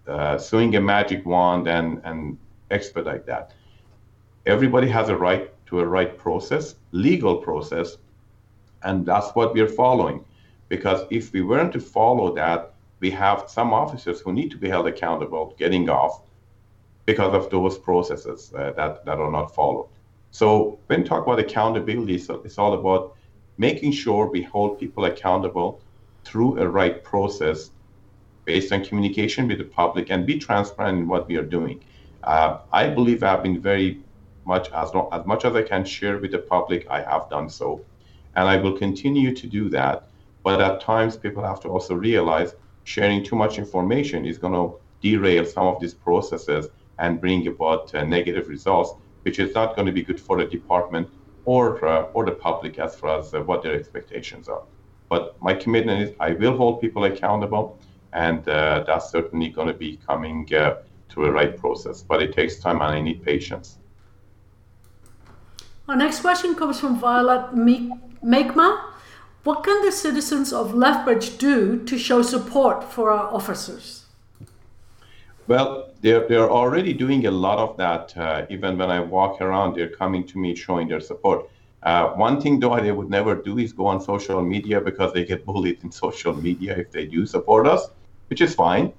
uh, 0.07 0.39
swing 0.39 0.77
a 0.77 0.81
magic 0.81 1.27
wand 1.27 1.69
and 1.69 2.01
and 2.05 2.39
expedite 2.71 3.27
that. 3.27 3.53
Everybody 4.47 4.89
has 4.89 5.09
a 5.09 5.17
right 5.17 5.53
to 5.67 5.81
a 5.81 5.87
right 5.87 6.17
process, 6.17 6.75
legal 6.93 7.37
process, 7.37 7.97
and 8.83 9.05
that's 9.07 9.31
what 9.31 9.55
we're 9.55 9.69
following. 9.69 10.25
Because 10.69 11.05
if 11.11 11.33
we 11.33 11.43
weren't 11.43 11.73
to 11.73 11.81
follow 11.81 12.35
that, 12.35 12.75
we 13.01 13.11
have 13.11 13.45
some 13.49 13.73
officers 13.73 14.21
who 14.21 14.33
need 14.33 14.51
to 14.53 14.57
be 14.57 14.69
held 14.69 14.87
accountable 14.87 15.55
getting 15.59 15.89
off 15.89 16.23
because 17.07 17.35
of 17.35 17.51
those 17.51 17.77
processes 17.79 18.53
uh, 18.57 18.71
that, 18.73 19.05
that 19.05 19.19
are 19.19 19.31
not 19.33 19.53
followed. 19.55 19.89
So 20.31 20.79
when 20.87 21.03
we 21.03 21.09
talk 21.09 21.27
about 21.27 21.41
accountability, 21.41 22.19
so 22.19 22.41
it's 22.45 22.59
all 22.59 22.75
about 22.75 23.17
making 23.61 23.93
sure 23.93 24.27
we 24.27 24.43
hold 24.43 24.81
people 24.81 25.05
accountable 25.05 25.83
through 26.25 26.59
a 26.59 26.67
right 26.67 27.05
process 27.05 27.71
based 28.47 28.73
on 28.73 28.83
communication 28.83 29.47
with 29.47 29.59
the 29.59 29.65
public 29.81 30.11
and 30.11 30.25
be 30.25 30.39
transparent 30.39 30.99
in 30.99 31.07
what 31.07 31.29
we 31.29 31.37
are 31.37 31.51
doing. 31.59 31.79
Uh, 32.25 32.59
I 32.73 32.89
believe 32.89 33.23
I've 33.23 33.43
been 33.43 33.61
very 33.61 34.01
much 34.47 34.73
as, 34.73 34.95
long, 34.95 35.11
as 35.13 35.27
much 35.27 35.45
as 35.45 35.55
I 35.55 35.63
can 35.63 35.85
share 35.85 36.17
with 36.17 36.31
the 36.31 36.39
public, 36.39 36.87
I 36.89 37.03
have 37.03 37.29
done 37.29 37.51
so. 37.51 37.85
And 38.35 38.49
I 38.49 38.57
will 38.57 38.79
continue 38.79 39.35
to 39.37 39.47
do 39.47 39.69
that. 39.69 40.09
But 40.43 40.63
at 40.63 40.81
times, 40.81 41.19
people 41.19 41.45
have 41.45 41.61
to 41.61 41.69
also 41.69 41.95
realize 41.95 42.55
sharing 42.85 43.23
too 43.23 43.37
much 43.37 43.59
information 43.59 44.25
is 44.25 44.39
going 44.39 44.55
to 44.55 44.77
derail 45.03 45.45
some 45.45 45.67
of 45.67 45.81
these 45.81 45.93
processes 45.93 46.69
and 46.99 47.21
bring 47.21 47.47
about 47.47 47.95
uh, 47.95 48.05
negative 48.05 48.49
results, 48.49 48.95
which 49.23 49.39
is 49.39 49.55
not 49.55 49.77
going 49.77 49.85
to 49.85 49.93
be 49.93 50.03
good 50.03 50.19
for 50.19 50.39
the 50.39 50.47
department 50.47 51.11
or 51.45 51.85
uh, 51.85 52.03
or 52.15 52.25
the 52.25 52.33
public 52.33 52.79
as 52.79 52.95
far 52.97 53.19
as 53.19 53.35
uh, 53.35 53.41
what 53.41 53.63
their 53.63 53.75
expectations 53.75 54.49
are. 54.49 54.63
But 55.09 55.41
my 55.43 55.55
commitment 55.55 56.03
is 56.03 56.15
I 56.21 56.33
will 56.33 56.57
hold 56.57 56.81
people 56.81 57.05
accountable, 57.05 57.79
and 58.13 58.45
that's 58.45 59.11
certainly 59.11 59.49
going 59.49 59.69
to 59.69 59.75
be 59.75 59.99
coming 60.07 60.47
to 60.47 60.77
the 61.17 61.33
right 61.33 61.57
process. 61.57 62.03
But 62.03 62.23
it 62.23 62.33
takes 62.33 62.57
time 62.61 62.81
and 62.81 62.95
I 62.95 63.01
need 63.01 63.25
patience. 63.25 63.79
Our 65.89 65.97
next 65.97 66.21
question 66.21 66.55
comes 66.55 66.79
from 66.79 67.01
Violet 67.01 67.53
Mekma. 68.23 68.91
What 69.43 69.65
can 69.65 69.85
the 69.85 69.91
citizens 69.91 70.53
of 70.53 70.75
Lethbridge 70.75 71.39
do 71.39 71.85
to 71.85 71.99
show 71.99 72.23
support 72.23 72.85
for 72.85 73.11
our 73.11 73.33
officers? 73.35 74.00
Well, 75.51 75.91
they're, 76.01 76.29
they're 76.29 76.49
already 76.49 76.93
doing 76.93 77.27
a 77.27 77.31
lot 77.33 77.59
of 77.59 77.77
that. 77.77 78.17
Uh, 78.17 78.47
even 78.51 78.79
when 78.79 78.89
I 78.89 79.01
walk 79.01 79.41
around, 79.41 79.75
they're 79.75 79.89
coming 79.89 80.25
to 80.29 80.39
me 80.39 80.55
showing 80.55 80.87
their 80.87 81.01
support. 81.01 81.51
Uh, 81.83 82.11
one 82.11 82.41
thing, 82.41 82.61
though, 82.61 82.79
they 82.79 82.93
would 82.93 83.11
never 83.11 83.35
do 83.35 83.59
is 83.59 83.73
go 83.73 83.87
on 83.87 84.01
social 84.01 84.41
media 84.43 84.81
because 84.81 85.13
they 85.13 85.25
get 85.25 85.45
bullied 85.51 85.83
in 85.83 85.91
social 85.91 86.37
media 86.37 86.77
if 86.77 86.93
they 86.93 87.05
do 87.05 87.27
support 87.27 87.67
us, 87.67 87.91
which 88.29 88.41
is 88.41 88.55
fine. 88.55 88.93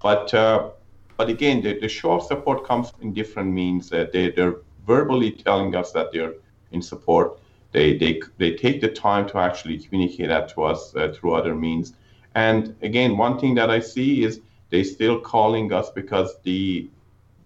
But 0.00 0.32
uh, 0.32 0.70
but 1.18 1.28
again, 1.28 1.60
the, 1.60 1.78
the, 1.78 1.88
show 1.90 2.12
of 2.12 2.22
support 2.22 2.64
comes 2.64 2.90
in 3.02 3.12
different 3.12 3.52
means. 3.52 3.92
Uh, 3.92 4.06
they, 4.10 4.30
they're 4.30 4.56
verbally 4.86 5.30
telling 5.32 5.74
us 5.74 5.92
that 5.92 6.10
they're 6.10 6.32
in 6.72 6.80
support. 6.80 7.38
They, 7.72 7.98
they, 7.98 8.22
they 8.38 8.54
take 8.54 8.80
the 8.80 8.88
time 8.88 9.28
to 9.28 9.36
actually 9.36 9.76
communicate 9.76 10.28
that 10.28 10.48
to 10.54 10.62
us 10.62 10.96
uh, 10.96 11.12
through 11.12 11.34
other 11.34 11.54
means. 11.54 11.92
And 12.34 12.74
again, 12.80 13.18
one 13.18 13.38
thing 13.38 13.54
that 13.56 13.68
I 13.68 13.80
see 13.80 14.22
is 14.22 14.40
they 14.70 14.82
still 14.82 15.20
calling 15.20 15.72
us 15.72 15.90
because 15.90 16.36
the 16.42 16.88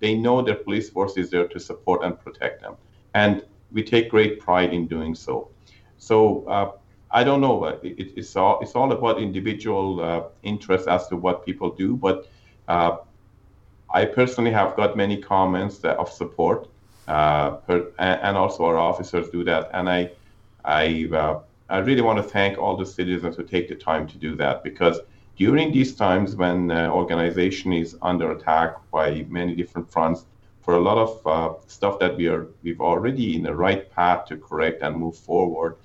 they 0.00 0.14
know 0.16 0.42
their 0.42 0.56
police 0.56 0.90
force 0.90 1.16
is 1.16 1.30
there 1.30 1.46
to 1.46 1.60
support 1.60 2.02
and 2.02 2.18
protect 2.18 2.60
them. 2.60 2.74
And 3.14 3.44
we 3.70 3.84
take 3.84 4.10
great 4.10 4.40
pride 4.40 4.74
in 4.74 4.86
doing 4.88 5.14
so. 5.14 5.48
So 5.98 6.44
uh, 6.46 6.72
I 7.12 7.22
don't 7.22 7.40
know. 7.40 7.64
It, 7.64 8.12
it's 8.16 8.34
all 8.36 8.58
it's 8.60 8.74
all 8.74 8.90
about 8.90 9.20
individual 9.20 10.00
uh, 10.00 10.22
interest 10.42 10.88
as 10.88 11.06
to 11.08 11.16
what 11.16 11.44
people 11.46 11.70
do. 11.70 11.96
But 11.96 12.28
uh, 12.68 12.96
I 13.92 14.06
personally 14.06 14.50
have 14.50 14.74
got 14.76 14.96
many 14.96 15.16
comments 15.18 15.84
of 15.84 16.10
support, 16.10 16.68
uh, 17.06 17.50
per, 17.66 17.92
and 17.98 18.36
also 18.36 18.64
our 18.64 18.78
officers 18.78 19.28
do 19.28 19.44
that. 19.44 19.70
And 19.72 19.88
I 19.88 20.10
I 20.64 21.08
uh, 21.12 21.40
I 21.68 21.78
really 21.78 22.02
want 22.02 22.18
to 22.18 22.22
thank 22.24 22.58
all 22.58 22.76
the 22.76 22.86
citizens 22.86 23.36
who 23.36 23.44
take 23.44 23.68
the 23.68 23.76
time 23.76 24.06
to 24.08 24.18
do 24.18 24.34
that 24.36 24.64
because 24.64 24.98
during 25.36 25.72
these 25.72 25.94
times 25.94 26.36
when 26.36 26.70
uh, 26.70 26.88
organization 26.90 27.72
is 27.72 27.96
under 28.02 28.32
attack 28.32 28.76
by 28.90 29.24
many 29.28 29.54
different 29.54 29.90
fronts, 29.90 30.26
for 30.62 30.74
a 30.74 30.80
lot 30.80 30.96
of 30.96 31.26
uh, 31.26 31.54
stuff 31.66 31.98
that 31.98 32.16
we 32.16 32.28
are 32.28 32.46
we've 32.62 32.80
already 32.80 33.36
in 33.36 33.42
the 33.42 33.54
right 33.54 33.90
path 33.90 34.26
to 34.26 34.36
correct 34.36 34.82
and 34.82 34.96
move 34.96 35.16
forward. 35.16 35.76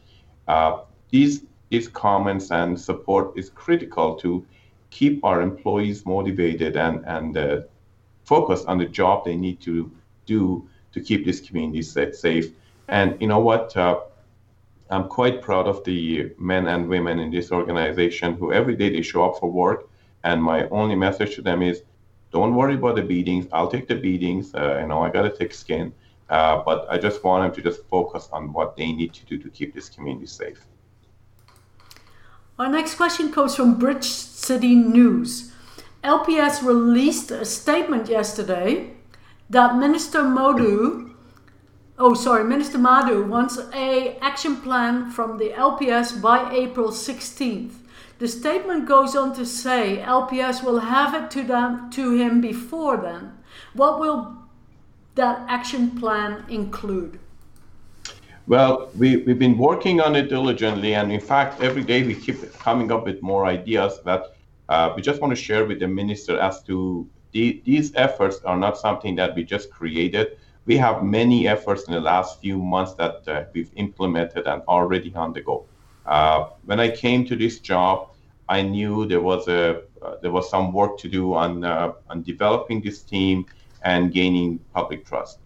Uh, 0.48 0.82
these 1.10 1.44
these 1.70 1.88
comments 1.88 2.52
and 2.52 2.80
support 2.80 3.38
is 3.38 3.50
critical 3.50 4.16
to 4.16 4.46
keep 4.90 5.24
our 5.26 5.42
employees 5.42 6.06
motivated 6.06 6.78
and 6.78 7.04
and 7.06 7.38
uh, 7.38 7.62
focused 8.24 8.68
on 8.68 8.78
the 8.78 8.86
job 8.86 9.26
they 9.26 9.36
need 9.36 9.60
to 9.62 9.92
do 10.26 10.68
to 10.94 11.02
keep 11.02 11.26
this 11.26 11.42
community 11.42 11.82
safe. 11.82 12.52
And 12.88 13.20
you 13.20 13.28
know 13.28 13.40
what? 13.40 13.76
I'm 14.90 15.08
quite 15.08 15.42
proud 15.42 15.68
of 15.68 15.84
the 15.84 16.32
men 16.38 16.68
and 16.68 16.88
women 16.88 17.20
in 17.20 17.30
this 17.32 17.52
organization 17.52 18.36
who 18.36 18.54
every 18.54 18.76
day 18.76 18.90
they 18.90 19.02
show 19.02 19.30
up 19.30 19.40
for 19.40 19.52
work. 19.52 19.90
And 20.24 20.42
my 20.42 20.68
only 20.70 20.96
message 20.96 21.36
to 21.36 21.42
them 21.42 21.62
is 21.62 21.84
don't 22.32 22.56
worry 22.56 22.76
about 22.76 22.96
the 22.96 23.02
beatings. 23.02 23.48
I'll 23.52 23.70
take 23.70 23.88
the 23.88 23.96
beatings. 23.96 24.54
Uh, 24.54 24.80
you 24.82 24.88
know, 24.88 25.02
I 25.02 25.10
got 25.10 25.26
a 25.26 25.30
thick 25.30 25.54
skin. 25.54 25.94
Uh, 26.30 26.62
but 26.66 26.86
I 26.90 26.98
just 26.98 27.24
want 27.24 27.44
them 27.44 27.56
to 27.64 27.70
just 27.70 27.86
focus 27.88 28.28
on 28.34 28.52
what 28.52 28.76
they 28.76 28.92
need 28.92 29.14
to 29.14 29.26
do 29.26 29.38
to 29.38 29.50
keep 29.50 29.74
this 29.74 29.90
community 29.90 30.28
safe. 30.28 30.66
Our 32.60 32.70
next 32.70 32.96
question 32.96 33.32
comes 33.32 33.56
from 33.56 33.78
Bridge 33.78 34.04
City 34.04 34.76
News. 34.76 35.54
LPS 36.04 36.64
released 36.66 37.32
a 37.32 37.46
statement 37.46 38.10
yesterday 38.10 38.92
that 39.50 39.78
Minister 39.78 40.22
Modu, 40.22 41.07
oh 41.98 42.14
sorry, 42.14 42.44
Minister 42.44 42.78
Madu 42.78 43.24
wants 43.24 43.60
a 43.74 44.18
action 44.22 44.58
plan 44.58 45.10
from 45.10 45.38
the 45.38 45.50
LPS 45.50 46.22
by 46.22 46.52
April 46.54 46.90
16th. 46.90 47.74
The 48.20 48.28
statement 48.28 48.88
goes 48.88 49.16
on 49.16 49.36
to 49.36 49.46
say 49.46 50.04
LPS 50.04 50.64
will 50.64 50.80
have 50.80 51.14
it 51.14 51.30
to 51.32 51.44
them 51.44 51.90
to 51.92 52.14
him 52.16 52.42
before 52.42 52.98
then. 52.98 53.38
What 53.74 54.00
will 54.00 54.36
that 55.16 55.46
action 55.48 55.92
plan 56.00 56.44
include? 56.50 57.20
Well, 58.48 58.90
we, 58.98 59.18
we've 59.18 59.38
been 59.38 59.58
working 59.58 60.00
on 60.00 60.16
it 60.16 60.30
diligently, 60.30 60.96
and 60.96 61.12
in 61.12 61.20
fact, 61.20 61.62
every 61.62 61.84
day 61.84 62.04
we 62.04 62.16
keep 62.16 62.54
coming 62.54 62.92
up 62.92 63.06
with 63.06 63.22
more 63.22 63.46
ideas 63.46 64.00
that 64.06 64.38
uh, 64.70 64.94
we 64.96 65.02
just 65.02 65.22
want 65.22 65.32
to 65.32 65.42
share 65.42 65.66
with 65.66 65.80
the 65.80 65.88
minister 65.88 66.40
as 66.40 66.64
to 66.64 67.08
the, 67.34 67.62
these 67.66 67.94
efforts 67.96 68.40
are 68.46 68.58
not 68.58 68.78
something 68.78 69.16
that 69.16 69.36
we 69.36 69.44
just 69.44 69.70
created. 69.70 70.38
We 70.68 70.78
have 70.78 71.02
many 71.02 71.48
efforts 71.48 71.88
in 71.88 71.94
the 71.94 72.02
last 72.02 72.42
few 72.42 72.58
months 72.60 72.94
that 72.96 73.28
uh, 73.28 73.46
we've 73.54 73.72
implemented 73.76 74.46
and 74.48 74.62
already 74.68 75.12
on 75.16 75.34
the 75.34 75.42
go. 75.42 75.66
Uh, 76.06 76.50
when 76.66 76.80
I 76.80 76.90
came 76.90 77.26
to 77.26 77.36
this 77.36 77.60
job, 77.60 78.10
I 78.50 78.62
knew 78.62 79.06
there 79.08 79.22
was 79.22 79.48
a 79.48 79.82
uh, 80.02 80.16
there 80.22 80.32
was 80.32 80.50
some 80.50 80.72
work 80.72 80.98
to 81.00 81.10
do 81.10 81.34
on 81.34 81.64
uh, 81.64 81.94
on 82.10 82.22
developing 82.22 82.82
this 82.82 83.02
team 83.02 83.46
and 83.82 84.14
gaining 84.14 84.60
public 84.74 85.06
trust. 85.06 85.40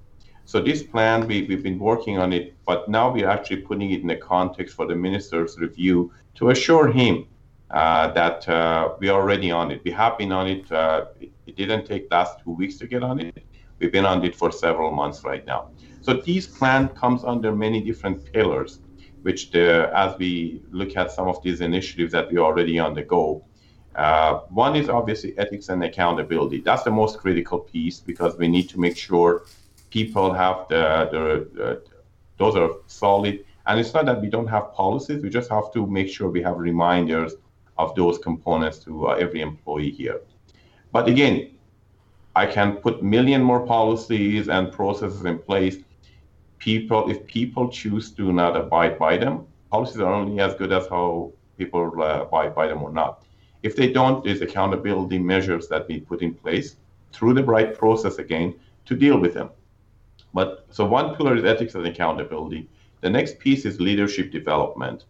So 0.45 0.59
this 0.61 0.83
plan 0.83 1.27
we, 1.27 1.43
we've 1.47 1.63
been 1.63 1.79
working 1.79 2.17
on 2.17 2.33
it, 2.33 2.55
but 2.65 2.89
now 2.89 3.11
we're 3.11 3.29
actually 3.29 3.61
putting 3.61 3.91
it 3.91 4.01
in 4.01 4.07
the 4.07 4.17
context 4.17 4.75
for 4.75 4.85
the 4.85 4.95
minister's 4.95 5.57
review 5.57 6.11
to 6.35 6.49
assure 6.49 6.91
him 6.91 7.27
uh, 7.69 8.11
that 8.11 8.47
uh, 8.49 8.95
we 8.99 9.07
are 9.09 9.21
already 9.21 9.51
on 9.51 9.71
it. 9.71 9.81
We 9.83 9.91
have 9.91 10.17
been 10.17 10.31
on 10.31 10.47
it. 10.47 10.71
Uh, 10.71 11.05
it. 11.19 11.31
it. 11.47 11.55
didn't 11.55 11.85
take 11.85 12.11
last 12.11 12.39
two 12.43 12.51
weeks 12.51 12.77
to 12.79 12.87
get 12.87 13.03
on 13.03 13.19
it. 13.19 13.45
We've 13.81 13.91
been 13.91 14.05
on 14.05 14.23
it 14.23 14.35
for 14.35 14.51
several 14.51 14.91
months 14.91 15.25
right 15.25 15.45
now. 15.45 15.71
So 16.01 16.13
this 16.13 16.47
plan 16.47 16.87
comes 16.89 17.23
under 17.23 17.53
many 17.53 17.81
different 17.81 18.31
pillars 18.31 18.79
which 19.21 19.53
as 19.55 20.17
we 20.17 20.61
look 20.71 20.97
at 20.97 21.11
some 21.11 21.27
of 21.27 21.41
these 21.43 21.61
initiatives 21.61 22.11
that 22.11 22.31
we 22.31 22.37
already 22.37 22.79
on 22.79 22.93
the 22.93 23.03
go, 23.03 23.43
uh, 23.95 24.39
one 24.49 24.75
is 24.75 24.89
obviously 24.89 25.37
ethics 25.37 25.69
and 25.69 25.83
accountability. 25.83 26.61
That's 26.61 26.83
the 26.83 26.91
most 26.91 27.19
critical 27.19 27.59
piece 27.59 27.99
because 27.99 28.37
we 28.37 28.47
need 28.47 28.69
to 28.69 28.79
make 28.79 28.97
sure 28.97 29.43
people 29.89 30.33
have 30.33 30.67
the 30.69 31.81
those 32.37 32.55
are 32.55 32.69
solid. 32.87 33.45
And 33.67 33.79
it's 33.79 33.93
not 33.93 34.05
that 34.05 34.21
we 34.21 34.29
don't 34.29 34.47
have 34.47 34.73
policies; 34.73 35.21
we 35.21 35.29
just 35.29 35.51
have 35.51 35.71
to 35.73 35.85
make 35.85 36.09
sure 36.09 36.29
we 36.29 36.41
have 36.41 36.57
reminders 36.57 37.33
of 37.77 37.93
those 37.95 38.17
components 38.17 38.79
to 38.85 39.09
uh, 39.09 39.11
every 39.13 39.41
employee 39.41 39.91
here. 39.91 40.21
But 40.91 41.07
again, 41.07 41.51
I 42.35 42.45
can 42.45 42.77
put 42.77 43.03
million 43.03 43.41
more 43.41 43.65
policies 43.65 44.47
and 44.47 44.71
processes 44.71 45.25
in 45.25 45.37
place 45.39 45.77
people, 46.61 47.09
if 47.09 47.25
people 47.25 47.69
choose 47.69 48.11
to 48.11 48.31
not 48.31 48.55
abide 48.55 48.97
by 48.97 49.17
them, 49.17 49.47
policies 49.71 49.99
are 49.99 50.13
only 50.13 50.39
as 50.39 50.53
good 50.53 50.71
as 50.71 50.87
how 50.87 51.31
people 51.57 51.91
uh, 52.01 52.21
abide 52.21 52.53
by 52.53 52.67
them 52.67 52.83
or 52.83 52.91
not. 52.91 53.25
If 53.63 53.75
they 53.75 53.91
don't, 53.91 54.23
there's 54.23 54.41
accountability 54.41 55.17
measures 55.19 55.67
that 55.69 55.87
we 55.87 55.99
put 55.99 56.21
in 56.21 56.33
place 56.33 56.77
through 57.11 57.33
the 57.33 57.43
right 57.43 57.77
process 57.77 58.19
again 58.19 58.59
to 58.85 58.95
deal 58.95 59.17
with 59.19 59.33
them. 59.33 59.49
But 60.33 60.65
so 60.69 60.85
one 60.85 61.15
pillar 61.15 61.35
is 61.35 61.43
ethics 61.43 61.75
and 61.75 61.85
accountability. 61.85 62.69
The 63.01 63.09
next 63.09 63.39
piece 63.39 63.65
is 63.65 63.81
leadership 63.81 64.31
development. 64.31 65.05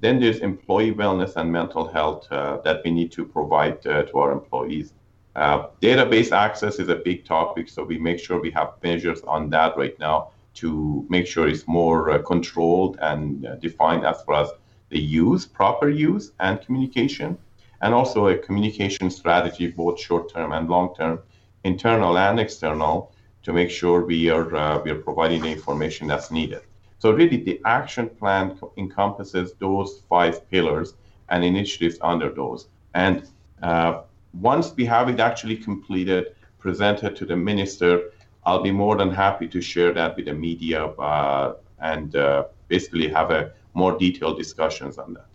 Then 0.00 0.18
there's 0.18 0.38
employee 0.38 0.92
wellness 0.92 1.36
and 1.36 1.52
mental 1.52 1.86
health 1.86 2.30
uh, 2.32 2.58
that 2.64 2.82
we 2.84 2.90
need 2.90 3.12
to 3.12 3.24
provide 3.24 3.86
uh, 3.86 4.02
to 4.04 4.18
our 4.18 4.32
employees. 4.32 4.92
Uh, 5.36 5.68
database 5.82 6.32
access 6.32 6.78
is 6.78 6.88
a 6.88 6.94
big 6.96 7.26
topic, 7.26 7.68
so 7.68 7.84
we 7.84 7.98
make 7.98 8.18
sure 8.18 8.40
we 8.40 8.50
have 8.50 8.70
measures 8.82 9.20
on 9.24 9.50
that 9.50 9.76
right 9.76 9.98
now 9.98 10.30
to 10.54 11.04
make 11.10 11.26
sure 11.26 11.46
it's 11.46 11.68
more 11.68 12.10
uh, 12.10 12.18
controlled 12.22 12.96
and 13.02 13.44
uh, 13.44 13.54
defined 13.56 14.06
as 14.06 14.22
far 14.22 14.44
as 14.44 14.50
the 14.88 14.98
use, 14.98 15.44
proper 15.44 15.90
use, 15.90 16.32
and 16.40 16.62
communication, 16.62 17.36
and 17.82 17.92
also 17.92 18.28
a 18.28 18.38
communication 18.38 19.10
strategy, 19.10 19.66
both 19.66 20.00
short 20.00 20.32
term 20.32 20.52
and 20.52 20.70
long 20.70 20.94
term, 20.94 21.18
internal 21.64 22.16
and 22.16 22.40
external, 22.40 23.12
to 23.42 23.52
make 23.52 23.68
sure 23.68 24.06
we 24.06 24.30
are 24.30 24.56
uh, 24.56 24.78
we 24.82 24.90
are 24.90 25.02
providing 25.02 25.42
the 25.42 25.50
information 25.50 26.08
that's 26.08 26.30
needed. 26.30 26.62
So 26.98 27.10
really, 27.10 27.36
the 27.36 27.60
action 27.66 28.08
plan 28.08 28.58
encompasses 28.78 29.52
those 29.60 30.00
five 30.08 30.48
pillars 30.50 30.94
and 31.28 31.44
initiatives 31.44 31.98
under 32.00 32.30
those. 32.30 32.68
And 32.94 33.28
uh, 33.62 34.04
once 34.40 34.72
we 34.76 34.84
have 34.84 35.08
it 35.08 35.20
actually 35.20 35.56
completed, 35.56 36.34
presented 36.58 37.16
to 37.16 37.24
the 37.24 37.36
minister, 37.36 38.10
I'll 38.44 38.62
be 38.62 38.70
more 38.70 38.96
than 38.96 39.10
happy 39.10 39.48
to 39.48 39.60
share 39.60 39.92
that 39.94 40.16
with 40.16 40.26
the 40.26 40.34
media 40.34 40.86
uh, 40.86 41.54
and 41.80 42.14
uh, 42.14 42.44
basically 42.68 43.08
have 43.08 43.30
a 43.30 43.52
more 43.74 43.98
detailed 43.98 44.38
discussions 44.38 44.98
on 44.98 45.14
that. 45.14 45.26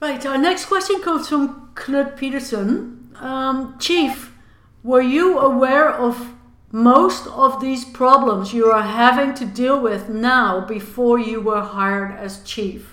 Right. 0.00 0.26
Our 0.26 0.36
next 0.36 0.66
question 0.66 1.00
comes 1.00 1.28
from 1.28 1.70
Knut 1.74 2.16
Peterson. 2.16 3.14
Um, 3.20 3.78
Chief, 3.78 4.34
were 4.82 5.00
you 5.00 5.38
aware 5.38 5.88
of 5.88 6.34
most 6.72 7.28
of 7.28 7.60
these 7.60 7.84
problems 7.84 8.52
you 8.52 8.66
are 8.66 8.82
having 8.82 9.34
to 9.34 9.44
deal 9.44 9.80
with 9.80 10.08
now 10.08 10.66
before 10.66 11.20
you 11.20 11.40
were 11.40 11.60
hired 11.60 12.18
as 12.18 12.42
chief? 12.42 12.91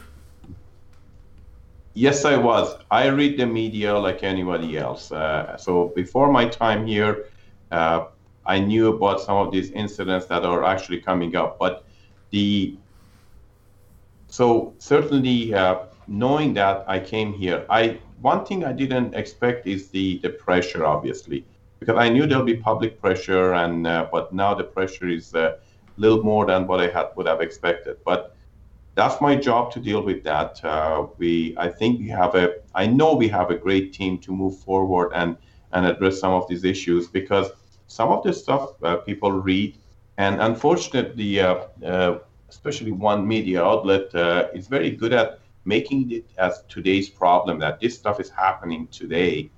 Yes, 1.99 2.23
I 2.23 2.37
was. 2.37 2.77
I 2.89 3.07
read 3.07 3.37
the 3.37 3.45
media 3.45 3.93
like 3.99 4.23
anybody 4.23 4.77
else. 4.77 5.11
Uh, 5.11 5.57
so 5.57 5.89
before 5.97 6.31
my 6.31 6.47
time 6.47 6.87
here, 6.87 7.25
uh, 7.71 8.05
I 8.45 8.57
knew 8.59 8.87
about 8.95 9.19
some 9.19 9.35
of 9.35 9.51
these 9.51 9.71
incidents 9.71 10.25
that 10.27 10.45
are 10.45 10.63
actually 10.63 11.01
coming 11.01 11.35
up. 11.35 11.59
But 11.59 11.83
the 12.29 12.77
so 14.29 14.73
certainly 14.77 15.53
uh, 15.53 15.87
knowing 16.07 16.53
that 16.53 16.85
I 16.87 17.01
came 17.01 17.33
here, 17.33 17.65
I 17.69 17.99
one 18.21 18.45
thing 18.45 18.63
I 18.63 18.71
didn't 18.71 19.13
expect 19.13 19.67
is 19.67 19.89
the 19.89 20.19
the 20.19 20.29
pressure, 20.29 20.85
obviously, 20.85 21.43
because 21.81 21.97
I 21.97 22.07
knew 22.07 22.25
there'll 22.25 22.45
be 22.45 22.55
public 22.55 23.01
pressure, 23.01 23.55
and 23.55 23.85
uh, 23.85 24.07
but 24.09 24.31
now 24.31 24.53
the 24.53 24.63
pressure 24.63 25.09
is 25.09 25.33
a 25.33 25.57
little 25.97 26.23
more 26.23 26.45
than 26.45 26.65
what 26.65 26.79
I 26.79 26.87
had 26.87 27.07
would 27.17 27.27
have 27.27 27.41
expected. 27.41 27.97
But 28.05 28.37
that's 28.99 29.21
my 29.21 29.33
job 29.33 29.71
to 29.71 29.79
deal 29.79 30.01
with 30.01 30.23
that. 30.23 30.63
Uh, 30.63 31.07
we, 31.17 31.55
I 31.57 31.69
think 31.69 31.99
we 31.99 32.09
have 32.09 32.35
a, 32.35 32.55
I 32.75 32.85
know 32.85 33.13
we 33.13 33.29
have 33.29 33.49
a 33.49 33.55
great 33.55 33.93
team 33.93 34.17
to 34.19 34.31
move 34.31 34.59
forward 34.59 35.11
and 35.15 35.37
and 35.71 35.85
address 35.85 36.19
some 36.19 36.33
of 36.33 36.47
these 36.49 36.63
issues 36.63 37.07
because 37.07 37.47
some 37.87 38.09
of 38.09 38.23
the 38.23 38.33
stuff 38.33 38.63
uh, 38.83 38.97
people 38.97 39.31
read, 39.31 39.77
and 40.17 40.41
unfortunately, 40.41 41.39
uh, 41.39 41.59
uh 41.85 42.19
especially 42.49 42.91
one 42.91 43.27
media 43.27 43.63
outlet 43.63 44.13
uh, 44.15 44.47
is 44.53 44.67
very 44.67 44.91
good 45.01 45.13
at 45.13 45.39
making 45.63 46.11
it 46.11 46.25
as 46.37 46.63
today's 46.67 47.07
problem 47.07 47.59
that 47.59 47.79
this 47.79 47.95
stuff 47.95 48.19
is 48.19 48.29
happening 48.29 48.87
today, 48.87 49.49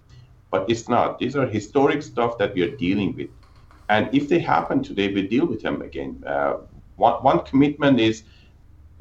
but 0.51 0.69
it's 0.69 0.87
not. 0.89 1.17
These 1.17 1.35
are 1.37 1.47
historic 1.47 2.03
stuff 2.03 2.37
that 2.37 2.53
we 2.53 2.61
are 2.61 2.75
dealing 2.75 3.15
with, 3.15 3.31
and 3.89 4.03
if 4.13 4.29
they 4.29 4.39
happen 4.39 4.83
today, 4.83 5.07
we 5.11 5.21
deal 5.27 5.47
with 5.47 5.61
them 5.63 5.81
again. 5.81 6.23
Uh, 6.27 6.53
one 6.97 7.17
one 7.23 7.39
commitment 7.51 7.99
is 7.99 8.23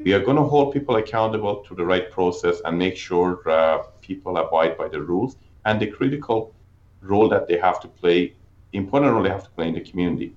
we 0.03 0.13
are 0.13 0.19
going 0.19 0.37
to 0.37 0.43
hold 0.43 0.73
people 0.73 0.95
accountable 0.95 1.57
to 1.57 1.75
the 1.75 1.85
right 1.85 2.09
process 2.11 2.61
and 2.65 2.77
make 2.77 2.97
sure 2.97 3.47
uh, 3.49 3.83
people 4.01 4.37
abide 4.37 4.77
by 4.77 4.87
the 4.87 5.01
rules 5.01 5.35
and 5.65 5.79
the 5.79 5.87
critical 5.87 6.53
role 7.01 7.29
that 7.29 7.47
they 7.47 7.57
have 7.57 7.79
to 7.81 7.87
play, 7.87 8.33
important 8.73 9.13
role 9.13 9.23
they 9.23 9.29
have 9.29 9.43
to 9.43 9.49
play 9.51 9.67
in 9.67 9.73
the 9.75 9.81
community. 9.81 10.33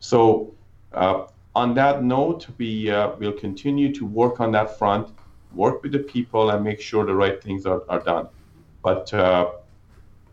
So, 0.00 0.54
uh, 0.92 1.26
on 1.54 1.74
that 1.74 2.02
note, 2.02 2.46
we 2.56 2.90
uh, 2.90 3.14
will 3.16 3.32
continue 3.32 3.94
to 3.94 4.06
work 4.06 4.40
on 4.40 4.52
that 4.52 4.78
front, 4.78 5.08
work 5.54 5.82
with 5.82 5.92
the 5.92 5.98
people, 5.98 6.50
and 6.50 6.64
make 6.64 6.80
sure 6.80 7.04
the 7.04 7.14
right 7.14 7.42
things 7.42 7.66
are, 7.66 7.82
are 7.90 8.00
done. 8.00 8.28
But 8.82 9.12
uh, 9.12 9.50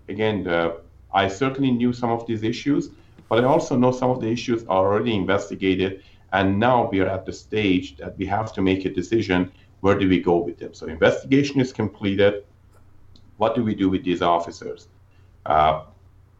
again, 0.07 0.47
uh, 0.47 0.73
I 1.13 1.27
certainly 1.27 1.71
knew 1.71 1.91
some 1.91 2.11
of 2.11 2.25
these 2.25 2.43
issues, 2.43 2.89
but 3.27 3.43
I 3.43 3.47
also 3.47 3.75
know 3.75 3.91
some 3.91 4.09
of 4.09 4.21
the 4.21 4.27
issues 4.27 4.63
are 4.63 4.87
already 4.87 5.13
investigated 5.13 6.03
and 6.33 6.59
now 6.59 6.89
we 6.89 6.99
are 6.99 7.07
at 7.07 7.25
the 7.25 7.33
stage 7.33 7.97
that 7.97 8.17
we 8.17 8.25
have 8.25 8.53
to 8.53 8.61
make 8.61 8.85
a 8.85 8.89
decision 8.89 9.51
where 9.81 9.97
do 9.97 10.09
we 10.09 10.19
go 10.19 10.37
with 10.37 10.59
them? 10.59 10.73
So, 10.73 10.87
investigation 10.87 11.61
is 11.61 11.71
completed. 11.71 12.43
What 13.37 13.55
do 13.55 13.63
we 13.63 13.73
do 13.73 13.89
with 13.89 14.03
these 14.03 14.21
officers? 14.21 14.89
Uh, 15.45 15.83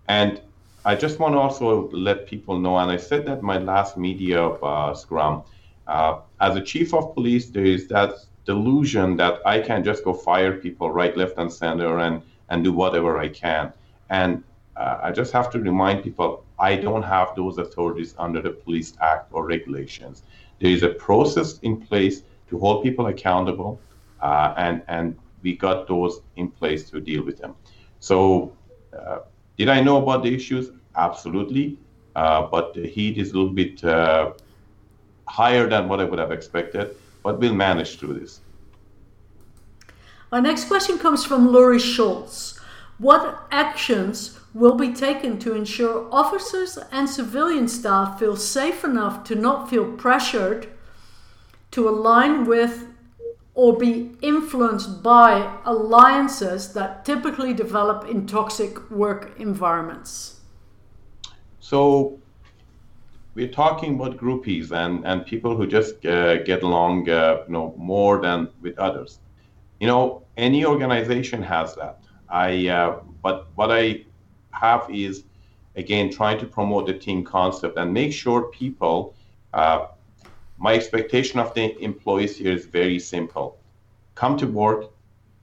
and 0.08 0.42
I 0.86 0.96
just 0.96 1.20
want 1.20 1.36
to 1.36 1.40
also 1.40 1.90
let 1.92 2.28
people 2.28 2.60
know, 2.60 2.78
and 2.78 2.92
I 2.92 2.98
said 2.98 3.26
that 3.28 3.42
my 3.42 3.58
last 3.58 3.98
media 3.98 4.46
uh, 4.46 4.94
scrum. 4.94 5.44
Uh, 5.88 6.20
as 6.40 6.56
a 6.56 6.62
chief 6.62 6.94
of 6.94 7.14
police, 7.14 7.48
there 7.48 7.66
is 7.66 7.88
that 7.88 8.14
delusion 8.46 9.16
that 9.18 9.40
I 9.46 9.60
can 9.60 9.84
just 9.84 10.04
go 10.04 10.14
fire 10.14 10.54
people 10.54 10.92
right, 10.92 11.16
left, 11.16 11.38
and 11.38 11.52
center 11.52 12.00
and, 12.00 12.22
and 12.50 12.64
do 12.64 12.74
whatever 12.74 13.18
I 13.18 13.30
can. 13.30 13.74
And 14.10 14.44
uh, 14.76 15.00
I 15.04 15.12
just 15.12 15.32
have 15.34 15.50
to 15.52 15.60
remind 15.60 16.04
people 16.04 16.44
I 16.60 16.76
don't 16.76 17.04
have 17.04 17.36
those 17.36 17.58
authorities 17.58 18.16
under 18.18 18.42
the 18.42 18.52
Police 18.52 18.94
Act 19.02 19.30
or 19.32 19.46
regulations. 19.46 20.24
There 20.60 20.72
is 20.72 20.84
a 20.84 20.90
process 20.90 21.60
in 21.60 21.80
place 21.80 22.24
to 22.50 22.60
hold 22.60 22.84
people 22.84 23.08
accountable, 23.08 23.80
uh, 24.22 24.54
and 24.58 24.82
and 24.88 25.18
we 25.42 25.56
got 25.56 25.88
those 25.88 26.22
in 26.36 26.50
place 26.50 26.90
to 26.90 27.00
deal 27.00 27.24
with 27.24 27.38
them. 27.38 27.56
So, 28.00 28.52
uh, 28.98 29.20
did 29.58 29.70
I 29.70 29.82
know 29.82 30.02
about 30.04 30.24
the 30.24 30.34
issues? 30.36 30.72
Absolutely, 30.96 31.78
uh, 32.16 32.48
but 32.48 32.74
the 32.74 32.86
heat 32.88 33.18
is 33.18 33.32
a 33.32 33.38
little 33.38 33.54
bit 33.54 33.84
uh, 33.84 34.34
higher 35.28 35.70
than 35.70 35.88
what 35.88 36.00
I 36.02 36.04
would 36.04 36.20
have 36.20 36.32
expected. 36.32 36.96
But 37.24 37.40
we'll 37.40 37.54
manage 37.54 38.00
through 38.00 38.20
this. 38.20 38.42
Our 40.32 40.42
next 40.42 40.66
question 40.66 40.98
comes 40.98 41.26
from 41.26 41.52
Laurie 41.52 41.80
Schultz. 41.80 42.60
What 42.98 43.48
actions 43.52 44.39
will 44.54 44.76
be 44.76 44.92
taken 44.92 45.38
to 45.40 45.54
ensure 45.54 46.08
officers 46.12 46.78
and 46.92 47.10
civilian 47.10 47.68
staff 47.68 48.20
feel 48.20 48.36
safe 48.36 48.84
enough 48.84 49.24
to 49.24 49.36
not 49.36 49.70
feel 49.70 49.92
pressured 49.94 50.68
to 51.72 51.88
align 51.88 52.46
with 52.46 52.88
or 53.54 53.78
be 53.78 54.12
influenced 54.22 55.04
by 55.04 55.58
alliances 55.66 56.74
that 56.74 57.04
typically 57.06 57.54
develop 57.54 58.10
in 58.10 58.26
toxic 58.26 58.90
work 58.90 59.34
environments. 59.40 60.40
So, 61.60 62.20
we're 63.36 63.50
talking 63.50 63.96
about 63.96 64.18
groupies 64.18 64.72
and, 64.72 65.06
and 65.06 65.26
people 65.26 65.56
who 65.56 65.68
just 65.68 66.06
uh, 66.06 66.42
get 66.44 66.64
along, 66.64 67.10
uh, 67.10 67.44
you 67.48 67.54
know, 67.54 67.74
more 67.78 68.22
than 68.22 68.50
with 68.62 68.78
others. 68.80 69.20
You 69.80 69.88
know, 69.88 70.24
any 70.38 70.66
organization 70.66 71.44
has 71.44 71.76
that. 71.76 72.00
I, 72.30 72.68
uh, 72.68 73.00
but 73.22 73.48
what 73.56 73.72
I 73.72 74.06
have 74.52 74.88
is 74.90 75.24
again 75.76 76.12
trying 76.12 76.40
to 76.40 76.46
promote 76.46 76.88
the 76.88 76.94
team 76.94 77.24
concept 77.24 77.78
and 77.78 77.94
make 77.94 78.14
sure 78.14 78.44
people 78.50 79.16
uh, 79.54 79.88
my 80.58 80.74
expectation 80.74 81.40
of 81.40 81.54
the 81.54 81.82
employees 81.82 82.36
here 82.38 82.52
is 82.52 82.66
very 82.66 83.00
simple. 83.00 83.58
Come 84.16 84.38
to 84.38 84.48
work 84.48 84.92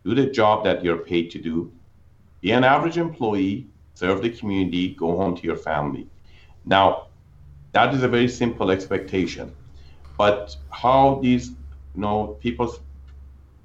do 0.04 0.14
the 0.14 0.26
job 0.26 0.62
that 0.64 0.84
you're 0.84 0.98
paid 0.98 1.30
to 1.32 1.38
do 1.38 1.72
be 2.40 2.52
an 2.52 2.64
average 2.64 2.98
employee 2.98 3.66
serve 3.94 4.22
the 4.22 4.30
community 4.30 4.94
go 4.94 5.16
home 5.16 5.34
to 5.36 5.42
your 5.42 5.56
family. 5.56 6.06
Now 6.64 7.06
that 7.72 7.94
is 7.94 8.02
a 8.02 8.08
very 8.08 8.28
simple 8.28 8.70
expectation 8.70 9.54
but 10.16 10.56
how 10.70 11.18
these 11.22 11.50
you 11.94 12.00
know 12.02 12.36
people's 12.40 12.80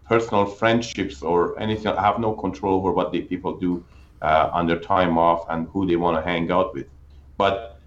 personal 0.05 0.45
friendships 0.45 1.21
or 1.21 1.57
anything 1.59 1.87
I 1.87 2.01
have 2.01 2.19
no 2.19 2.33
control 2.33 2.75
over 2.79 2.91
what 2.91 3.11
the 3.11 3.21
people 3.21 3.57
do 3.57 3.83
uh, 4.21 4.49
on 4.53 4.67
their 4.67 4.79
time 4.79 5.17
off 5.17 5.45
and 5.49 5.67
who 5.69 5.85
they 5.85 5.95
want 5.95 6.17
to 6.17 6.23
hang 6.23 6.51
out 6.51 6.73
with. 6.73 6.87
But 7.37 7.79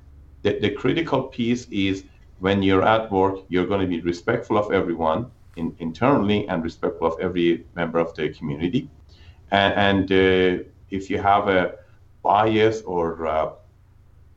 the, 0.43 0.59
the 0.59 0.71
critical 0.71 1.23
piece 1.23 1.67
is 1.71 2.05
when 2.41 2.63
you're 2.63 2.83
at 2.83 3.11
work, 3.11 3.39
you're 3.49 3.67
going 3.67 3.81
to 3.81 3.87
be 3.87 4.01
respectful 4.01 4.59
of 4.59 4.73
everyone 4.73 5.31
in, 5.57 5.75
internally 5.79 6.47
and 6.49 6.63
respectful 6.63 7.07
of 7.13 7.21
every 7.21 7.65
member 7.75 7.99
of 7.99 8.15
the 8.15 8.31
community. 8.31 8.91
And, 9.51 9.75
and 9.75 10.13
uh, 10.13 10.65
if 10.91 11.11
you 11.11 11.21
have 11.21 11.49
a 11.49 11.77
bias 12.23 12.83
or 12.83 13.27
uh, 13.27 13.53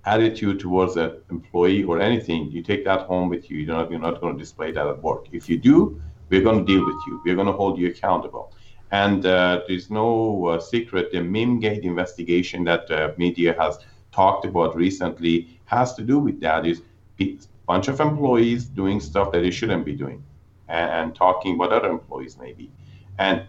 attitude 0.05 0.59
towards 0.59 0.95
an 0.95 1.17
employee 1.29 1.83
or 1.83 1.99
anything, 1.99 2.51
you 2.51 2.61
take 2.61 2.85
that 2.85 3.01
home 3.01 3.29
with 3.29 3.49
you. 3.49 3.57
You're 3.57 3.75
not, 3.75 3.91
you're 3.91 3.99
not 3.99 4.21
going 4.21 4.33
to 4.35 4.39
display 4.39 4.71
that 4.71 4.87
at 4.87 5.01
work. 5.01 5.25
If 5.31 5.49
you 5.49 5.57
do, 5.57 6.01
we're 6.29 6.41
going 6.41 6.65
to 6.65 6.65
deal 6.65 6.85
with 6.85 6.97
you. 7.07 7.21
We're 7.25 7.35
going 7.35 7.47
to 7.47 7.53
hold 7.53 7.77
you 7.79 7.87
accountable. 7.87 8.53
And 8.91 9.25
uh, 9.25 9.61
there's 9.67 9.89
no 9.89 10.47
uh, 10.47 10.59
secret, 10.59 11.11
the 11.11 11.21
meme 11.21 11.59
gate 11.59 11.83
investigation 11.83 12.63
that 12.65 12.89
uh, 12.89 13.11
media 13.17 13.55
has 13.59 13.79
talked 14.11 14.45
about 14.45 14.75
recently 14.75 15.59
has 15.65 15.93
to 15.95 16.03
do 16.03 16.19
with 16.19 16.39
that. 16.41 16.65
Is 16.65 16.81
a 17.19 17.37
bunch 17.65 17.89
of 17.89 17.99
employees 17.99 18.65
doing 18.65 18.99
stuff 19.01 19.31
that 19.33 19.41
they 19.41 19.51
shouldn't 19.51 19.83
be 19.85 19.93
doing, 19.93 20.23
and, 20.69 20.89
and 20.91 21.15
talking 21.15 21.57
what 21.57 21.71
other 21.73 21.89
employees 21.89 22.37
maybe. 22.39 22.71
And 23.19 23.43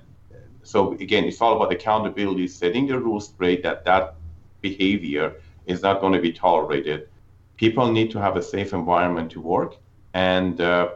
so 0.65 0.93
again, 0.95 1.25
it's 1.25 1.41
all 1.41 1.55
about 1.57 1.73
accountability, 1.73 2.49
setting 2.49 2.87
the 2.89 2.99
rules 2.99 3.29
straight 3.29 3.63
that 3.63 3.85
that 3.85 4.17
behavior 4.61 5.35
is 5.67 5.83
not 5.83 6.01
going 6.01 6.15
to 6.15 6.21
be 6.21 6.33
tolerated. 6.33 7.09
People 7.57 7.93
need 7.93 8.11
to 8.11 8.21
have 8.21 8.37
a 8.37 8.43
safe 8.43 8.73
environment 8.73 9.31
to 9.33 9.41
work, 9.41 9.77
and 10.15 10.61
uh, 10.61 10.89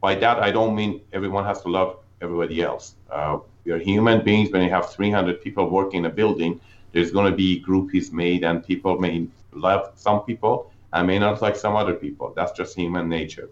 by 0.00 0.14
that 0.14 0.38
I 0.38 0.52
don't 0.52 0.76
mean 0.76 1.00
everyone 1.12 1.44
has 1.44 1.62
to 1.62 1.68
love 1.68 1.96
everybody 2.20 2.62
else. 2.62 2.94
Uh, 3.10 3.38
we 3.64 3.72
are 3.72 3.78
human 3.78 4.24
beings. 4.24 4.50
When 4.50 4.62
you 4.62 4.70
have 4.70 4.90
300 4.90 5.40
people 5.40 5.70
working 5.70 6.00
in 6.00 6.06
a 6.06 6.10
building, 6.10 6.60
there's 6.92 7.10
going 7.10 7.30
to 7.30 7.36
be 7.36 7.62
groupies 7.66 8.12
made, 8.12 8.44
and 8.44 8.64
people 8.64 8.98
may 8.98 9.28
love 9.52 9.92
some 9.94 10.22
people 10.22 10.70
and 10.92 11.06
may 11.06 11.18
not 11.18 11.40
like 11.40 11.56
some 11.56 11.76
other 11.76 11.94
people. 11.94 12.32
That's 12.36 12.52
just 12.52 12.76
human 12.76 13.08
nature. 13.08 13.48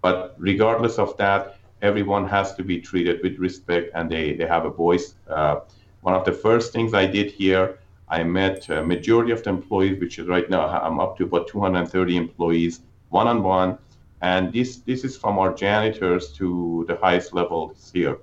But 0.00 0.34
regardless 0.38 0.98
of 0.98 1.16
that, 1.18 1.56
everyone 1.80 2.26
has 2.28 2.54
to 2.54 2.64
be 2.64 2.80
treated 2.80 3.22
with 3.22 3.38
respect, 3.38 3.90
and 3.94 4.10
they, 4.10 4.34
they 4.34 4.46
have 4.46 4.64
a 4.64 4.70
voice. 4.70 5.14
Uh, 5.28 5.60
one 6.00 6.14
of 6.14 6.24
the 6.24 6.32
first 6.32 6.72
things 6.72 6.94
I 6.94 7.06
did 7.06 7.30
here, 7.30 7.78
I 8.08 8.24
met 8.24 8.68
a 8.68 8.82
majority 8.82 9.32
of 9.32 9.42
the 9.42 9.50
employees, 9.50 10.00
which 10.00 10.18
is 10.18 10.26
right 10.26 10.48
now 10.50 10.66
I'm 10.66 11.00
up 11.00 11.16
to 11.18 11.24
about 11.24 11.48
230 11.48 12.16
employees, 12.16 12.80
one 13.10 13.28
on 13.28 13.42
one, 13.42 13.78
and 14.20 14.52
this 14.52 14.78
this 14.78 15.04
is 15.04 15.16
from 15.16 15.38
our 15.38 15.52
janitors 15.52 16.32
to 16.34 16.84
the 16.88 16.96
highest 16.96 17.32
levels 17.32 17.90
here. 17.92 18.18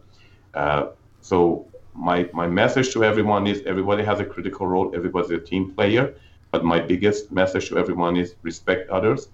Uh, 0.54 0.88
so 1.30 1.68
my 1.94 2.28
my 2.34 2.48
message 2.48 2.92
to 2.94 3.04
everyone 3.04 3.46
is 3.46 3.62
everybody 3.74 4.04
has 4.04 4.20
a 4.20 4.26
critical 4.26 4.66
role. 4.66 4.88
Everybody's 4.96 5.30
a 5.30 5.40
team 5.52 5.72
player. 5.76 6.16
But 6.52 6.66
my 6.66 6.80
biggest 6.80 7.32
message 7.32 7.70
to 7.70 7.78
everyone 7.78 8.18
is 8.18 8.34
respect 8.42 8.90
others, 8.90 9.28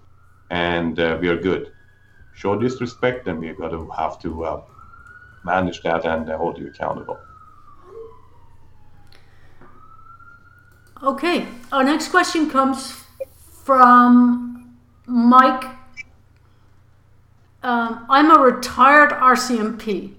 and 0.50 1.00
uh, 1.00 1.18
we 1.22 1.30
are 1.30 1.40
good. 1.50 1.72
Show 2.34 2.60
disrespect, 2.60 3.24
then 3.24 3.36
and 3.36 3.42
we 3.44 3.54
got 3.54 3.70
to 3.70 3.90
have 3.92 4.20
to 4.24 4.44
uh, 4.44 4.62
manage 5.46 5.82
that 5.84 6.04
and 6.04 6.30
uh, 6.30 6.38
hold 6.38 6.58
you 6.58 6.68
accountable. 6.68 7.18
Okay, 11.02 11.48
our 11.72 11.84
next 11.86 12.10
question 12.10 12.50
comes 12.50 13.06
from 13.64 14.76
Mike. 15.06 15.64
Um, 17.64 18.06
I'm 18.10 18.30
a 18.36 18.40
retired 18.52 19.12
RCMP. 19.12 20.16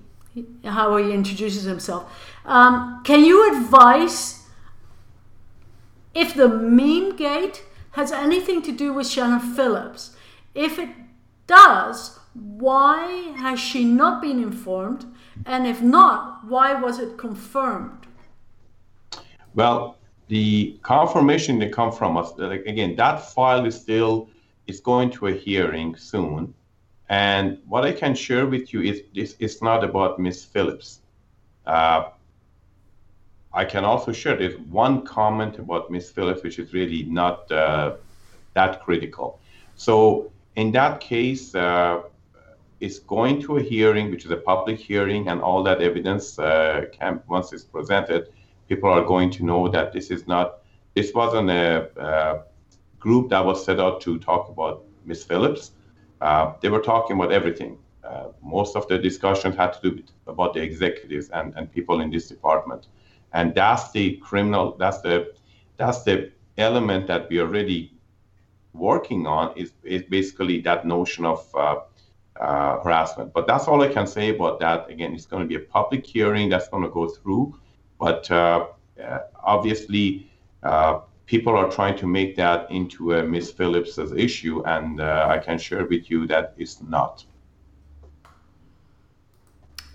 How 0.65 0.97
he 0.97 1.13
introduces 1.13 1.65
himself. 1.65 2.13
Um, 2.45 3.03
can 3.05 3.25
you 3.25 3.57
advise 3.57 4.43
if 6.15 6.35
the 6.35 6.49
meme 6.49 7.17
gate 7.17 7.65
has 7.93 8.13
anything 8.13 8.63
to 8.63 8.73
do 8.73 8.93
with 8.93 9.07
Shannon 9.07 9.41
Phillips? 9.41 10.17
If 10.55 10.79
it 10.79 10.91
does, 11.47 12.19
why 12.35 13.35
has 13.39 13.59
she 13.59 13.85
not 13.85 14.21
been 14.21 14.43
informed? 14.43 15.07
And 15.45 15.67
if 15.67 15.83
not, 15.83 16.47
why 16.47 16.75
was 16.75 16.99
it 16.99 17.17
confirmed? 17.17 18.07
Well, 19.55 19.97
the 20.29 20.79
confirmation 20.83 21.59
that 21.61 21.73
come 21.73 21.93
from 21.93 22.17
us, 22.17 22.33
again, 22.39 22.97
that 22.97 23.33
file 23.33 23.65
is 23.65 23.75
still 23.75 24.29
is 24.67 24.81
going 24.81 25.11
to 25.13 25.29
a 25.29 25.33
hearing 25.33 25.97
soon. 25.97 26.53
And 27.09 27.59
what 27.69 27.85
I 27.85 27.93
can 27.93 28.15
share 28.15 28.47
with 28.47 28.73
you 28.73 28.83
is 28.83 29.03
this 29.15 29.37
it's 29.39 29.63
not 29.63 29.85
about 29.85 30.19
Miss 30.19 30.45
Phillips. 30.45 31.01
Uh, 31.65 32.11
I 33.53 33.65
can 33.65 33.85
also 33.85 34.13
share 34.13 34.37
this 34.37 34.55
one 34.69 35.03
comment 35.03 35.59
about 35.59 35.91
Miss 35.91 36.11
Phillips, 36.11 36.43
which 36.43 36.59
is 36.59 36.73
really 36.73 37.05
not 37.05 37.51
uh, 37.51 37.97
that 38.55 38.83
critical. 38.83 39.41
So 39.77 40.33
in 40.57 40.73
that 40.73 41.01
case, 41.01 41.55
uh, 41.55 42.03
it's 42.81 42.99
going 42.99 43.41
to 43.43 43.57
a 43.57 43.63
hearing, 43.63 44.11
which 44.11 44.25
is 44.25 44.31
a 44.31 44.37
public 44.37 44.79
hearing, 44.79 45.29
and 45.29 45.41
all 45.41 45.63
that 45.63 45.81
evidence 45.81 46.39
uh, 46.39 46.87
can 46.93 47.23
once 47.29 47.53
it's 47.53 47.65
presented, 47.65 48.29
people 48.69 48.91
are 48.91 49.05
going 49.05 49.31
to 49.31 49.45
know 49.45 49.69
that 49.69 49.93
this 49.93 50.11
is 50.11 50.27
not 50.27 50.59
this 50.95 51.13
wasn't 51.15 51.51
a, 51.51 51.89
a 51.97 52.43
group 52.99 53.29
that 53.31 53.45
was 53.45 53.65
set 53.65 53.79
out 53.79 54.01
to 54.01 54.19
talk 54.19 54.49
about 54.49 54.85
Miss 55.05 55.23
Phillips. 55.23 55.73
Uh, 56.21 56.55
they 56.61 56.69
were 56.69 56.81
talking 56.81 57.17
about 57.17 57.33
everything. 57.33 57.79
Uh, 58.05 58.29
most 58.43 58.77
of 58.77 58.87
the 58.89 58.99
discussion 58.99 59.53
had 59.53 59.73
to 59.73 59.81
do 59.83 59.97
with, 59.97 60.11
about 60.27 60.55
the 60.55 60.63
executives 60.63 61.29
and, 61.31 61.53
and 61.57 61.71
people 61.73 62.01
in 62.01 62.11
this 62.11 62.29
department, 62.29 62.87
and 63.33 63.55
that's 63.55 63.91
the 63.91 64.17
criminal. 64.19 64.77
That's 64.79 65.01
the 65.01 65.35
that's 65.77 66.05
the 66.05 66.31
element 66.57 67.07
that 67.09 67.29
we 67.29 67.39
are 67.39 67.47
already 67.47 67.93
working 68.73 69.27
on. 69.27 69.57
Is 69.57 69.73
is 69.83 70.03
basically 70.05 70.61
that 70.63 70.87
notion 70.87 71.27
of 71.27 71.55
uh, 71.55 71.81
uh 72.39 72.81
harassment. 72.81 73.33
But 73.33 73.47
that's 73.47 73.67
all 73.67 73.83
I 73.83 73.89
can 73.89 74.07
say 74.07 74.31
about 74.31 74.61
that. 74.61 74.89
Again, 74.89 75.15
it's 75.15 75.27
going 75.27 75.43
to 75.43 75.49
be 75.49 75.57
a 75.57 75.67
public 75.67 76.07
hearing 76.07 76.49
that's 76.49 76.69
going 76.69 76.85
to 76.85 76.91
go 76.91 77.09
through, 77.09 77.59
but 77.99 78.31
uh, 78.31 78.69
uh, 79.03 79.19
obviously 79.43 80.31
people 81.27 81.57
are 81.57 81.71
trying 81.71 81.97
to 81.99 82.07
make 82.07 82.37
that 82.37 82.71
into 82.71 83.15
a 83.15 83.23
Miss 83.23 83.51
Phillips's 83.51 84.13
issue, 84.13 84.63
and 84.65 85.01
uh, 85.01 85.27
I 85.29 85.39
can 85.39 85.59
share 85.59 85.85
with 85.85 86.11
you 86.11 86.27
that 86.29 86.55
it's 86.57 86.81
not. 86.81 87.25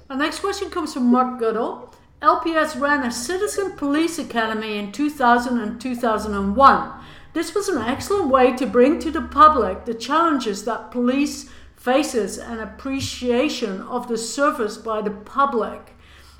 Our 0.09 0.17
next 0.17 0.39
question 0.39 0.69
comes 0.69 0.93
from 0.93 1.09
Mark 1.09 1.39
Goodall. 1.39 1.93
LPS 2.21 2.79
ran 2.79 3.05
a 3.05 3.11
citizen 3.11 3.71
police 3.77 4.19
academy 4.19 4.77
in 4.77 4.91
2000 4.91 5.59
and 5.59 5.81
2001. 5.81 6.91
This 7.33 7.55
was 7.55 7.69
an 7.69 7.81
excellent 7.81 8.29
way 8.29 8.55
to 8.57 8.67
bring 8.67 8.99
to 8.99 9.09
the 9.09 9.21
public 9.21 9.85
the 9.85 9.93
challenges 9.93 10.65
that 10.65 10.91
police 10.91 11.49
faces 11.77 12.37
and 12.37 12.59
appreciation 12.59 13.81
of 13.83 14.07
the 14.07 14.17
service 14.17 14.77
by 14.77 15.01
the 15.01 15.11
public 15.11 15.95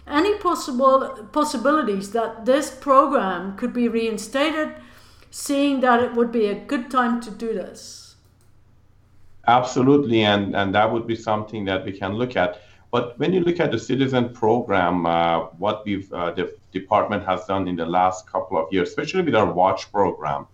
any 0.08 0.38
possible 0.38 1.28
possibilities 1.32 2.12
that 2.12 2.46
this 2.46 2.72
program 2.72 3.56
could 3.58 3.74
be 3.74 3.88
reinstated, 3.88 4.76
seeing 5.30 5.80
that 5.82 6.04
it 6.04 6.14
would 6.14 6.32
be 6.32 6.48
a 6.48 6.56
good 6.56 6.90
time 6.90 7.22
to 7.22 7.32
do 7.32 7.54
this? 7.54 8.16
Absolutely, 9.48 10.22
and, 10.24 10.56
and 10.56 10.74
that 10.76 10.92
would 10.92 11.08
be 11.08 11.16
something 11.16 11.66
that 11.66 11.86
we 11.86 11.92
can 11.92 12.14
look 12.14 12.36
at. 12.36 12.62
But 12.92 13.18
when 13.18 13.34
you 13.34 13.40
look 13.40 13.60
at 13.60 13.72
the 13.72 13.80
citizen 13.80 14.30
program, 14.30 15.06
uh, 15.06 15.46
what 15.58 15.86
we've 15.86 16.12
uh, 16.12 16.32
the 16.32 16.54
department 16.72 17.26
has 17.26 17.46
done 17.46 17.68
in 17.68 17.76
the 17.78 17.86
last 17.86 18.28
couple 18.28 18.58
of 18.58 18.72
years, 18.72 18.90
especially 18.90 19.22
with 19.22 19.34
our 19.34 19.52
watch 19.52 19.92
program, 19.92 20.46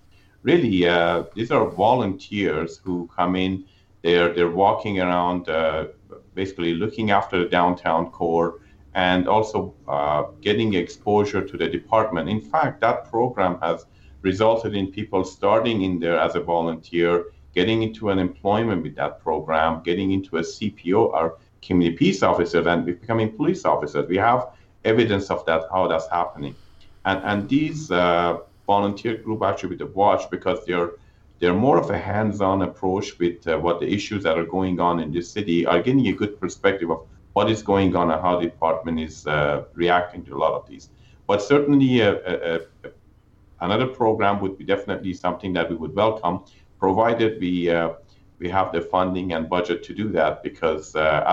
really 0.44 0.88
uh, 0.88 1.24
these 1.34 1.52
are 1.52 1.68
volunteers 1.68 2.78
who 2.78 3.10
come 3.16 3.36
in. 3.36 3.66
They're 4.04 4.34
they're 4.34 4.52
walking 4.52 5.00
around, 5.00 5.50
uh, 5.50 5.88
basically 6.36 6.76
looking 6.76 7.10
after 7.10 7.40
the 7.40 7.50
downtown 7.50 8.12
core 8.12 8.60
and 8.98 9.28
also 9.28 9.76
uh, 9.88 10.24
getting 10.42 10.74
exposure 10.74 11.46
to 11.46 11.56
the 11.56 11.68
department. 11.68 12.28
In 12.28 12.42
fact, 12.42 12.82
that 12.82 13.08
program 13.12 13.60
has 13.62 13.86
resulted 14.24 14.74
in 14.76 14.88
people 14.88 15.24
starting 15.24 15.84
in 15.84 16.00
there 16.00 16.20
as 16.20 16.34
a 16.34 16.40
volunteer, 16.40 17.26
getting 17.54 17.84
into 17.84 18.10
an 18.10 18.18
employment 18.18 18.82
with 18.82 18.96
that 18.96 19.22
program, 19.22 19.84
getting 19.84 20.14
into 20.14 20.38
a 20.38 20.42
CPO 20.42 21.14
or 21.14 21.38
community 21.62 21.96
peace 21.96 22.24
officer, 22.24 22.68
and 22.68 22.88
becoming 22.88 23.32
police 23.32 23.66
officers. 23.66 24.10
We 24.10 24.18
have 24.18 24.48
evidence 24.84 25.30
of 25.30 25.46
that, 25.46 25.66
how 25.72 25.88
that's 25.88 26.10
happening. 26.10 26.56
And, 27.06 27.24
and 27.24 27.48
these 27.48 27.92
uh, 27.92 28.40
volunteer 28.66 29.18
group 29.18 29.44
actually 29.44 29.70
with 29.70 29.80
the 29.80 29.92
watch 30.02 30.28
because 30.32 30.66
they're 30.66 30.92
they're 31.40 31.54
more 31.68 31.78
of 31.78 31.92
a 31.92 31.98
hands-on 32.00 32.64
approach 32.64 33.20
with 33.20 33.48
uh, 33.48 33.60
what 33.60 33.80
the 33.80 33.88
issues 33.88 34.24
that 34.24 34.40
are 34.40 34.50
going 34.58 34.80
on 34.80 35.00
in 35.00 35.12
this 35.12 35.30
city 35.30 35.68
are 35.68 35.84
getting 35.84 36.08
a 36.08 36.14
good 36.14 36.40
perspective 36.40 36.90
of 36.90 37.06
what 37.38 37.52
is 37.52 37.62
going 37.62 37.96
on 37.96 38.10
and 38.10 38.20
how 38.20 38.34
the 38.40 38.48
department 38.48 39.00
is 39.00 39.16
uh, 39.28 39.64
reacting 39.76 40.22
to 40.26 40.32
a 40.38 40.40
lot 40.44 40.54
of 40.60 40.64
these. 40.68 40.90
But 41.28 41.40
certainly, 41.52 42.02
uh, 42.02 42.16
uh, 42.32 42.60
uh, 42.84 42.90
another 43.62 43.86
program 44.02 44.42
would 44.42 44.58
be 44.58 44.66
definitely 44.74 45.14
something 45.14 45.54
that 45.54 45.70
we 45.70 45.76
would 45.82 45.94
welcome, 46.04 46.36
provided 46.80 47.32
we 47.40 47.56
we 48.40 48.48
have 48.58 48.68
the 48.72 48.82
funding 48.94 49.28
and 49.36 49.44
budget 49.58 49.80
to 49.88 49.92
do 50.02 50.08
that. 50.20 50.34
Because 50.48 50.84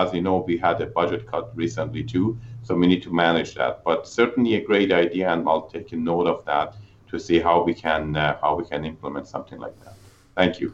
as 0.03 0.07
you 0.17 0.23
know, 0.27 0.37
we 0.51 0.55
had 0.67 0.77
a 0.87 0.89
budget 1.01 1.23
cut 1.33 1.47
recently 1.65 2.03
too, 2.15 2.27
so 2.67 2.71
we 2.81 2.87
need 2.93 3.03
to 3.09 3.13
manage 3.25 3.51
that. 3.61 3.75
But 3.89 3.99
certainly 4.21 4.53
a 4.61 4.63
great 4.71 4.91
idea, 5.05 5.27
and 5.33 5.41
I'll 5.49 5.69
take 5.77 5.89
a 5.93 6.01
note 6.11 6.29
of 6.35 6.45
that 6.51 6.69
to 7.11 7.19
see 7.27 7.39
how 7.47 7.57
we 7.69 7.75
can 7.85 8.05
how 8.43 8.53
we 8.59 8.65
can 8.73 8.83
implement 8.93 9.25
something 9.35 9.59
like 9.65 9.77
that. 9.85 9.97
Thank 10.41 10.53
you. 10.61 10.69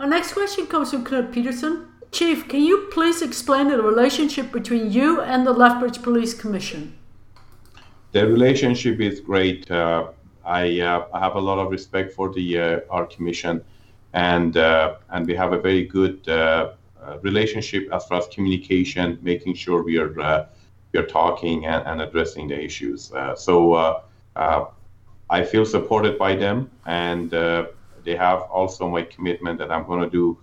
Our 0.00 0.08
next 0.16 0.32
question 0.38 0.66
comes 0.66 0.90
from 0.90 1.02
Claire 1.08 1.28
Peterson. 1.34 1.93
Chief, 2.14 2.46
can 2.46 2.62
you 2.62 2.86
please 2.92 3.22
explain 3.22 3.66
the 3.66 3.82
relationship 3.82 4.52
between 4.52 4.92
you 4.92 5.20
and 5.20 5.44
the 5.44 5.52
Lethbridge 5.52 6.00
Police 6.00 6.32
Commission? 6.32 6.96
The 8.12 8.24
relationship 8.24 9.00
is 9.00 9.18
great. 9.18 9.68
Uh, 9.68 10.10
I, 10.44 10.78
uh, 10.78 11.08
I, 11.12 11.18
have 11.18 11.34
a 11.34 11.40
lot 11.40 11.58
of 11.58 11.72
respect 11.72 12.12
for 12.12 12.32
the 12.32 12.60
uh, 12.60 12.80
our 12.88 13.04
commission, 13.04 13.64
and 14.12 14.56
uh, 14.56 14.94
and 15.10 15.26
we 15.26 15.34
have 15.34 15.52
a 15.54 15.58
very 15.58 15.86
good 15.86 16.28
uh, 16.28 16.74
uh, 17.02 17.18
relationship 17.22 17.88
as 17.92 18.04
far 18.06 18.18
as 18.18 18.28
communication, 18.28 19.18
making 19.20 19.54
sure 19.54 19.82
we 19.82 19.98
are 19.98 20.46
we 20.92 21.00
are 21.00 21.06
talking 21.06 21.66
and, 21.66 21.84
and 21.84 22.00
addressing 22.00 22.46
the 22.46 22.62
issues. 22.62 23.10
so 23.34 24.04
I 25.30 25.42
feel 25.42 25.66
supported 25.66 26.16
by 26.16 26.36
them, 26.36 26.70
and 26.86 27.30
they 27.30 28.14
have 28.14 28.42
also 28.42 28.88
my 28.88 29.02
commitment 29.02 29.58
that 29.58 29.72
I'm 29.72 29.84
going 29.84 30.02
to 30.02 30.10
do 30.10 30.38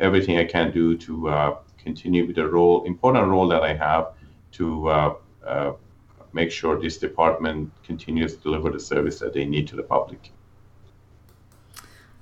everything 0.00 0.38
I 0.38 0.44
can 0.44 0.70
do 0.70 0.96
to 0.98 1.28
uh, 1.28 1.56
continue 1.78 2.26
with 2.26 2.36
the 2.36 2.48
role, 2.48 2.84
important 2.84 3.28
role 3.28 3.48
that 3.48 3.62
I 3.62 3.74
have 3.74 4.12
to 4.52 4.88
uh, 4.88 5.14
make 6.32 6.50
sure 6.50 6.80
this 6.80 6.98
department 6.98 7.70
continues 7.84 8.34
to 8.34 8.40
deliver 8.40 8.70
the 8.70 8.80
service 8.80 9.18
that 9.20 9.32
they 9.32 9.44
need 9.44 9.68
to 9.68 9.76
the 9.76 9.82
public. 9.82 10.30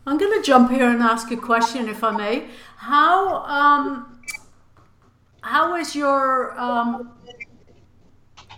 I'm 0.07 0.19
going 0.19 0.41
to 0.41 0.45
jump 0.45 0.71
here 0.71 0.89
and 0.91 1.03
ask 1.03 1.31
a 1.31 1.37
question, 1.37 1.89
if 1.89 2.03
I 2.03 2.11
may. 2.11 2.47
How 2.77 3.37
um, 3.45 4.21
how 5.43 5.77
is 5.77 5.95
your 5.95 6.59
um, 6.59 7.13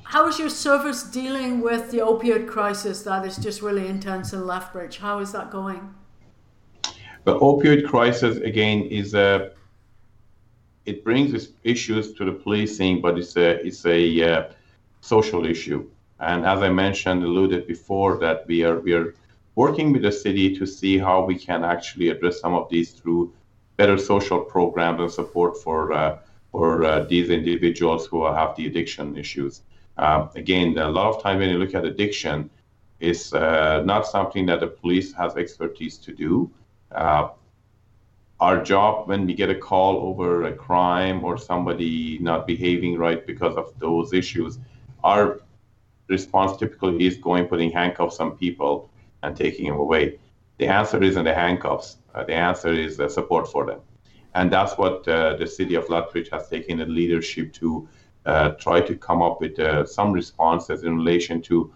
how 0.05 0.26
is 0.26 0.38
your 0.38 0.49
service 0.49 1.03
dealing 1.03 1.61
with 1.61 1.90
the 1.90 1.99
opioid 1.99 2.49
crisis 2.49 3.03
that 3.03 3.26
is 3.26 3.36
just 3.36 3.61
really 3.61 3.86
intense 3.86 4.32
in 4.32 4.47
Lethbridge? 4.47 4.99
How 4.99 5.18
is 5.18 5.32
that 5.32 5.51
going? 5.51 5.95
The 7.24 7.38
opioid 7.38 7.86
crisis 7.86 8.36
again 8.38 8.82
is 8.82 9.14
a 9.14 9.52
it 10.84 11.02
brings 11.02 11.48
issues 11.62 12.12
to 12.14 12.24
the 12.26 12.32
policing, 12.32 13.00
but 13.00 13.18
it's 13.18 13.36
a 13.36 13.66
it's 13.66 13.86
a 13.86 14.22
uh, 14.22 14.52
social 15.00 15.46
issue. 15.46 15.88
And 16.20 16.44
as 16.44 16.60
I 16.62 16.68
mentioned, 16.68 17.24
alluded 17.24 17.66
before, 17.66 18.18
that 18.18 18.46
we 18.46 18.62
are 18.64 18.78
we 18.80 18.92
are 18.92 19.14
working 19.54 19.92
with 19.92 20.02
the 20.02 20.12
city 20.12 20.56
to 20.58 20.66
see 20.66 20.98
how 20.98 21.24
we 21.24 21.38
can 21.38 21.64
actually 21.64 22.08
address 22.08 22.40
some 22.40 22.54
of 22.54 22.68
these 22.68 22.90
through 22.92 23.32
better 23.76 23.96
social 23.96 24.40
programs 24.40 25.00
and 25.00 25.10
support 25.10 25.56
for 25.62 25.92
uh, 25.92 26.18
for 26.52 26.84
uh, 26.84 27.04
these 27.04 27.30
individuals 27.30 28.06
who 28.06 28.24
have 28.26 28.54
the 28.56 28.66
addiction 28.66 29.16
issues. 29.16 29.62
Um, 29.96 30.28
again, 30.34 30.76
a 30.78 30.90
lot 30.90 31.14
of 31.14 31.22
time 31.22 31.38
when 31.38 31.48
you 31.50 31.58
look 31.58 31.74
at 31.74 31.84
addiction, 31.84 32.50
is 33.00 33.32
uh, 33.32 33.82
not 33.84 34.06
something 34.06 34.46
that 34.46 34.60
the 34.60 34.66
police 34.66 35.12
has 35.14 35.36
expertise 35.36 35.98
to 35.98 36.12
do. 36.12 36.50
Uh, 36.95 37.28
our 38.40 38.62
job 38.62 39.09
when 39.09 39.26
we 39.26 39.34
get 39.34 39.51
a 39.51 39.55
call 39.55 39.97
over 40.09 40.45
a 40.45 40.53
crime 40.53 41.24
or 41.24 41.38
somebody 41.38 42.18
not 42.20 42.47
behaving 42.47 42.99
right 42.99 43.26
because 43.26 43.57
of 43.57 43.72
those 43.78 44.12
issues, 44.12 44.59
our 45.03 45.40
response 46.09 46.57
typically 46.57 47.07
is 47.07 47.16
going, 47.16 47.47
putting 47.47 47.70
handcuffs 47.70 48.20
on 48.20 48.36
people 48.36 48.90
and 49.22 49.36
taking 49.36 49.66
them 49.66 49.78
away. 49.78 50.18
The 50.59 50.66
answer 50.66 51.03
isn't 51.03 51.24
the 51.24 51.34
handcuffs. 51.34 51.99
Uh, 52.14 52.24
the 52.24 52.34
answer 52.34 52.72
is 52.72 52.97
the 52.97 53.09
support 53.09 53.51
for 53.51 53.66
them. 53.66 53.80
And 54.34 54.53
that's 54.53 54.76
what 54.76 55.07
uh, 55.09 55.36
the 55.36 55.47
city 55.47 55.74
of 55.74 55.88
Lethbridge 55.88 56.28
has 56.30 56.49
taken 56.49 56.78
the 56.78 56.86
leadership 56.86 57.53
to 57.55 57.88
uh, 58.26 58.51
try 58.51 58.80
to 58.80 58.95
come 58.97 59.22
up 59.22 59.40
with 59.40 59.59
uh, 59.59 59.86
some 59.86 60.12
responses 60.12 60.82
in 60.82 60.97
relation 60.97 61.40
to 61.42 61.72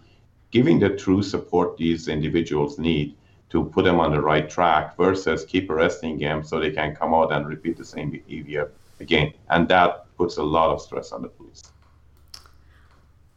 giving 0.51 0.79
the 0.79 0.89
true 0.89 1.21
support 1.21 1.77
these 1.77 2.07
individuals 2.07 2.77
need 2.79 3.15
to 3.49 3.65
put 3.65 3.85
them 3.85 3.99
on 3.99 4.11
the 4.11 4.21
right 4.21 4.49
track 4.49 4.95
versus 4.95 5.45
keep 5.45 5.69
arresting 5.69 6.17
them 6.17 6.43
so 6.43 6.59
they 6.59 6.71
can 6.71 6.95
come 6.95 7.13
out 7.13 7.31
and 7.31 7.47
repeat 7.47 7.77
the 7.77 7.85
same 7.85 8.09
behavior 8.11 8.71
again. 8.99 9.33
And 9.49 9.67
that 9.69 10.05
puts 10.17 10.37
a 10.37 10.43
lot 10.43 10.69
of 10.69 10.81
stress 10.81 11.11
on 11.11 11.21
the 11.21 11.29
police. 11.29 11.63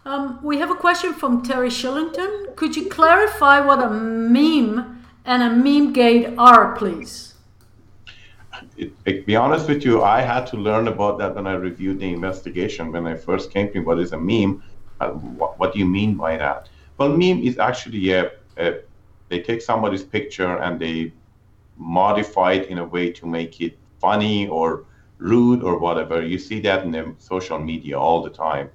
Um, 0.05 0.41
we 0.43 0.59
have 0.59 0.71
a 0.71 0.75
question 0.75 1.15
from 1.15 1.43
Terry 1.43 1.69
Shillington. 1.69 2.57
Could 2.57 2.75
you 2.77 2.89
clarify 2.89 3.61
what 3.61 3.81
a 3.81 3.89
meme 3.89 5.05
and 5.25 5.43
a 5.43 5.51
meme 5.51 5.93
gate 5.93 6.35
are, 6.37 6.77
please? 6.77 7.35
It, 8.77 8.93
it, 9.05 9.27
be 9.27 9.37
honest 9.37 9.69
with 9.69 9.85
you, 9.85 10.03
I 10.03 10.21
had 10.23 10.47
to 10.49 10.57
learn 10.57 10.89
about 10.89 11.19
that 11.19 11.35
when 11.37 11.47
I 11.47 11.55
reviewed 11.55 12.01
the 12.01 12.13
investigation. 12.13 12.91
When 12.91 13.07
I 13.07 13.15
first 13.15 13.53
came 13.53 13.73
to 13.73 13.81
what 13.81 14.01
is 14.01 14.13
a 14.13 14.19
meme, 14.19 14.63
uh, 15.01 15.11
what, 15.11 15.59
what, 15.59 15.73
do 15.73 15.79
you 15.79 15.87
mean 15.87 16.15
by 16.17 16.37
that? 16.37 16.69
Well, 16.99 17.11
meme 17.11 17.43
is 17.43 17.59
actually 17.59 18.13
a, 18.13 18.33
a, 18.57 18.81
they 19.33 19.41
take 19.41 19.63
somebody's 19.63 20.03
picture 20.03 20.59
and 20.59 20.79
they 20.79 21.13
modify 21.79 22.53
it 22.53 22.69
in 22.69 22.79
a 22.79 22.85
way 22.85 23.11
to 23.11 23.27
make 23.27 23.61
it 23.61 23.79
funny 23.99 24.47
or 24.47 24.85
rude 25.19 25.63
or 25.63 25.79
whatever. 25.79 26.23
You 26.23 26.39
see 26.39 26.61
that 26.61 26.85
in 26.85 26.91
the 26.93 27.15
social 27.19 27.59
media 27.59 27.99
all 27.99 28.23
the 28.23 28.31
time 28.31 28.71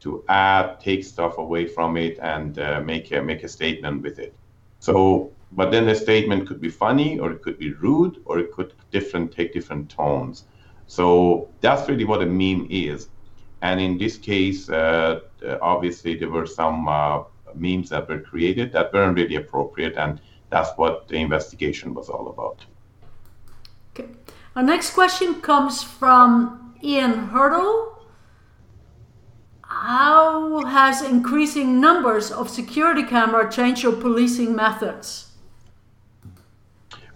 to 0.00 0.24
add, 0.28 0.80
take 0.80 1.04
stuff 1.04 1.38
away 1.38 1.66
from 1.66 1.96
it, 1.96 2.18
and 2.22 2.58
uh, 2.58 2.80
make 2.80 3.12
a 3.12 3.22
make 3.22 3.44
a 3.44 3.48
statement 3.48 4.02
with 4.02 4.18
it. 4.18 4.34
So, 4.80 5.30
but 5.52 5.70
then 5.70 5.86
the 5.86 5.94
statement 5.94 6.48
could 6.48 6.60
be 6.60 6.70
funny, 6.70 7.18
or 7.20 7.30
it 7.32 7.42
could 7.42 7.58
be 7.58 7.72
rude, 7.74 8.16
or 8.24 8.38
it 8.38 8.50
could 8.50 8.72
different 8.90 9.30
take 9.30 9.52
different 9.52 9.90
tones. 9.90 10.44
So 10.86 11.48
that's 11.60 11.88
really 11.88 12.04
what 12.04 12.22
a 12.22 12.26
meme 12.26 12.66
is. 12.70 13.10
And 13.62 13.78
in 13.78 13.98
this 13.98 14.16
case, 14.16 14.70
uh, 14.70 15.20
obviously 15.60 16.16
there 16.16 16.30
were 16.30 16.46
some 16.46 16.88
uh, 16.88 17.22
memes 17.56 17.88
that 17.90 18.08
were 18.08 18.20
created 18.20 18.72
that 18.72 18.92
weren't 18.92 19.16
really 19.16 19.36
appropriate, 19.36 19.96
and 19.96 20.20
that's 20.50 20.70
what 20.76 21.08
the 21.08 21.16
investigation 21.16 21.94
was 21.94 22.08
all 22.08 22.28
about. 22.28 22.64
Okay. 23.94 24.08
Our 24.56 24.62
next 24.62 24.94
question 24.94 25.40
comes 25.40 25.82
from 25.82 26.74
Ian 26.82 27.28
Hurdle 27.28 27.90
how 29.70 30.62
has 30.64 31.00
increasing 31.00 31.80
numbers 31.80 32.32
of 32.32 32.50
security 32.50 33.04
camera 33.04 33.50
changed 33.50 33.84
your 33.84 33.92
policing 33.92 34.54
methods? 34.54 35.30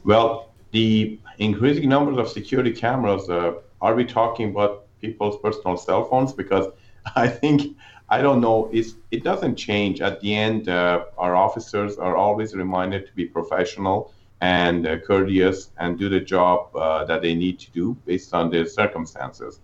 Well, 0.05 0.55
the 0.71 1.19
increasing 1.39 1.89
numbers 1.89 2.17
of 2.17 2.29
security 2.29 2.73
cameras, 2.73 3.29
uh, 3.29 3.55
are 3.81 3.95
we 3.95 4.05
talking 4.05 4.51
about 4.51 4.87
people's 5.01 5.37
personal 5.43 5.77
cell 5.77 6.05
phones? 6.05 6.33
Because 6.33 6.69
I 7.17 7.27
think, 7.27 7.77
I 8.09 8.21
don't 8.21 8.41
know, 8.41 8.69
it's, 8.73 8.95
it 9.11 9.25
doesn't 9.25 9.57
change. 9.57 10.01
At 10.01 10.21
the 10.21 10.35
end, 10.35 10.69
uh, 10.69 11.05
our 11.17 11.35
officers 11.35 11.97
are 11.97 12.17
always 12.17 12.55
reminded 12.55 13.07
to 13.07 13.13
be 13.15 13.25
professional 13.25 14.13
and 14.41 14.87
uh, 14.87 14.99
courteous 14.99 15.71
and 15.79 15.99
do 15.99 16.09
the 16.09 16.21
job 16.21 16.75
uh, 16.77 17.05
that 17.07 17.23
they 17.23 17.35
need 17.35 17.59
to 17.61 17.71
do 17.71 17.97
based 18.05 18.35
on 18.35 18.51
their 18.51 18.67
circumstances. 18.67 19.61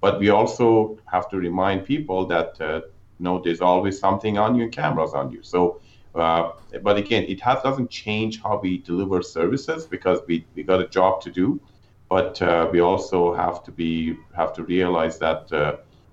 But 0.00 0.20
we 0.20 0.28
also 0.28 0.98
have 1.06 1.28
to 1.30 1.38
remind 1.38 1.86
people 1.86 2.26
that 2.26 2.60
uh, 2.60 2.82
you 3.18 3.24
know 3.24 3.40
there's 3.42 3.60
always 3.60 3.98
something 3.98 4.38
on 4.38 4.54
you 4.54 4.64
and 4.64 4.72
cameras 4.72 5.12
on 5.14 5.32
you. 5.32 5.42
So, 5.42 5.80
uh, 6.14 6.52
but 6.82 6.96
again, 6.98 7.24
it 7.24 7.40
has, 7.40 7.62
doesn't 7.62 7.90
change 7.90 8.40
how 8.42 8.60
we 8.62 8.78
deliver 8.78 9.22
services 9.22 9.86
because 9.86 10.20
we, 10.28 10.44
we 10.54 10.62
got 10.62 10.80
a 10.80 10.88
job 10.88 11.22
to 11.22 11.30
do. 11.30 11.60
But 12.08 12.40
uh, 12.40 12.68
we 12.70 12.80
also 12.80 13.34
have 13.34 13.64
to 13.64 13.72
be 13.72 14.16
have 14.36 14.52
to 14.54 14.62
realize 14.62 15.18
that 15.18 15.52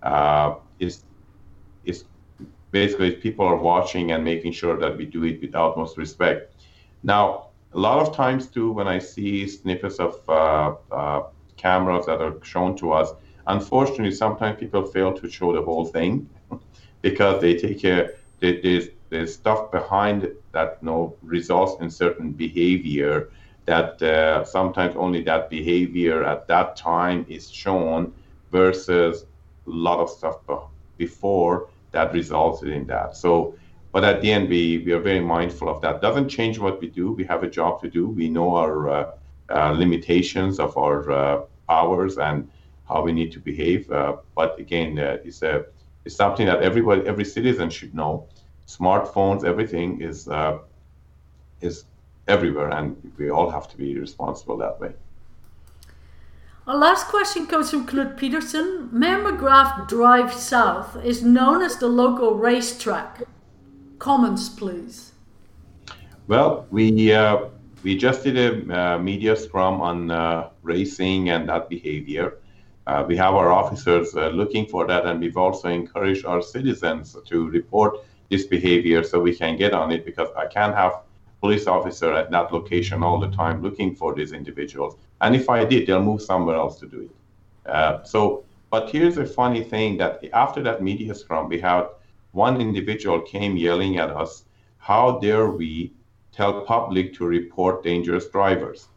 uh, 0.01 0.55
is 0.80 1.05
is 1.86 2.05
basically 2.71 3.11
people 3.11 3.45
are 3.45 3.55
watching 3.55 4.11
and 4.11 4.23
making 4.23 4.51
sure 4.51 4.77
that 4.77 4.97
we 4.97 5.05
do 5.05 5.23
it 5.23 5.41
with 5.41 5.55
utmost 5.55 5.97
respect. 5.97 6.53
Now, 7.03 7.47
a 7.73 7.79
lot 7.79 7.99
of 8.05 8.15
times 8.15 8.47
too, 8.47 8.71
when 8.71 8.88
I 8.88 8.99
see 8.99 9.47
snippets 9.47 9.99
of 9.99 10.15
uh, 10.27 10.75
uh, 10.91 11.23
cameras 11.57 12.05
that 12.07 12.21
are 12.21 12.36
shown 12.43 12.75
to 12.77 12.91
us, 12.93 13.13
Unfortunately, 13.47 14.11
sometimes 14.11 14.59
people 14.59 14.83
fail 14.86 15.13
to 15.13 15.29
show 15.29 15.53
the 15.53 15.61
whole 15.61 15.86
thing 15.86 16.29
because 17.01 17.41
they 17.41 17.55
take 17.55 17.83
a 17.83 18.09
there's, 18.39 18.89
there's 19.09 19.33
stuff 19.33 19.71
behind 19.71 20.27
that 20.51 20.77
you 20.81 20.86
know, 20.88 21.15
results 21.21 21.81
in 21.81 21.89
certain 21.89 22.31
behavior 22.31 23.29
that 23.65 24.01
uh, 24.01 24.43
sometimes 24.43 24.95
only 24.95 25.21
that 25.23 25.49
behavior 25.49 26.23
at 26.23 26.47
that 26.47 26.75
time 26.75 27.25
is 27.27 27.49
shown 27.49 28.13
versus 28.51 29.23
a 29.23 29.69
lot 29.69 29.99
of 29.99 30.09
stuff 30.09 30.38
before 30.97 31.69
that 31.95 32.13
resulted 32.13 32.69
in 32.69 32.85
that. 32.87 33.15
So, 33.15 33.55
but 33.93 34.03
at 34.03 34.21
the 34.21 34.29
end, 34.31 34.49
we, 34.49 34.83
we 34.85 34.91
are 34.91 34.99
very 35.11 35.21
mindful 35.21 35.67
of 35.69 35.81
that. 35.81 36.01
Doesn't 36.01 36.29
change 36.29 36.59
what 36.59 36.81
we 36.81 36.87
do. 36.87 37.05
We 37.13 37.23
have 37.25 37.41
a 37.43 37.49
job 37.49 37.81
to 37.81 37.89
do. 37.89 38.03
We 38.21 38.27
know 38.29 38.55
our 38.55 38.89
uh, 38.89 39.11
uh, 39.49 39.71
limitations 39.71 40.59
of 40.59 40.77
our 40.77 41.11
uh, 41.11 41.41
powers 41.67 42.17
and 42.17 42.49
how 42.89 43.01
we 43.01 43.11
need 43.13 43.31
to 43.31 43.39
behave. 43.39 43.89
Uh, 43.89 44.17
but 44.35 44.59
again, 44.59 44.99
uh, 44.99 45.17
it's 45.23 45.41
a 45.41 45.65
it's 46.05 46.15
something 46.15 46.45
that 46.45 46.61
everybody, 46.61 47.01
every 47.07 47.25
citizen 47.25 47.69
should 47.69 47.93
know. 47.95 48.27
Smartphones, 48.67 49.43
everything 49.43 50.01
is 50.01 50.27
uh, 50.27 50.57
is 51.61 51.85
everywhere, 52.27 52.69
and 52.77 52.95
we 53.17 53.29
all 53.29 53.49
have 53.49 53.67
to 53.71 53.77
be 53.77 53.97
responsible 53.97 54.57
that 54.57 54.79
way. 54.79 54.91
Our 56.68 56.78
last 56.78 57.09
question 57.09 57.45
comes 57.45 57.70
from 57.70 57.86
Knut 57.86 58.18
Peterson. 58.18 58.89
Mayor 58.91 59.20
Magrath 59.20 59.88
Drive 59.88 60.34
South 60.34 60.97
is 61.05 61.22
known 61.22 61.61
as 61.61 61.78
the 61.78 61.88
local 61.88 62.34
racetrack. 62.34 63.22
Comments, 63.99 64.49
please. 64.49 65.11
Well, 66.28 66.66
we 66.72 67.13
uh, 67.13 67.49
we 67.84 67.95
just 67.95 68.24
did 68.24 68.38
a 68.38 68.95
uh, 68.95 68.97
media 68.97 69.36
scrum 69.36 69.80
on 69.80 70.09
uh, 70.09 70.49
racing 70.63 71.30
and 71.30 71.47
that 71.49 71.70
behavior. 71.70 72.39
Uh, 72.88 73.05
we 73.07 73.16
have 73.16 73.36
our 73.36 73.51
officers 73.51 74.16
uh, 74.16 74.30
looking 74.30 74.66
for 74.66 74.88
that, 74.88 75.05
and 75.05 75.20
we've 75.20 75.38
also 75.38 75.70
encouraged 75.70 76.26
our 76.26 76.41
citizens 76.41 77.16
to 77.28 77.47
report 77.49 77.99
this 78.32 78.47
behavior 78.47 79.03
so 79.03 79.20
we 79.20 79.36
can 79.36 79.55
get 79.55 79.74
on 79.74 79.91
it 79.91 80.03
because 80.03 80.30
I 80.36 80.47
can't 80.47 80.74
have 80.74 80.93
police 81.41 81.67
officer 81.67 82.13
at 82.13 82.31
that 82.31 82.51
location 82.51 83.03
all 83.03 83.19
the 83.19 83.31
time 83.31 83.61
looking 83.61 83.95
for 83.95 84.15
these 84.15 84.31
individuals. 84.31 84.97
And 85.21 85.36
if 85.36 85.49
I 85.49 85.65
did, 85.65 85.88
they'll 85.88 86.01
move 86.01 86.21
somewhere 86.21 86.55
else 86.55 86.79
to 86.79 86.88
do 86.88 87.01
it. 87.01 87.69
Uh, 87.69 88.03
so, 88.03 88.43
but 88.69 88.89
here's 88.89 89.17
a 89.17 89.25
funny 89.25 89.63
thing 89.63 89.97
that 89.97 90.23
after 90.33 90.61
that 90.63 90.81
media 90.81 91.13
scrum, 91.15 91.49
we 91.49 91.59
had 91.59 91.88
one 92.31 92.59
individual 92.59 93.21
came 93.21 93.55
yelling 93.55 93.97
at 93.97 94.09
us, 94.09 94.45
"How 94.77 95.19
dare 95.19 95.49
we 95.49 95.93
tell 96.31 96.61
public 96.61 97.13
to 97.15 97.25
report 97.25 97.83
dangerous 97.83 98.27
drivers?" 98.29 98.88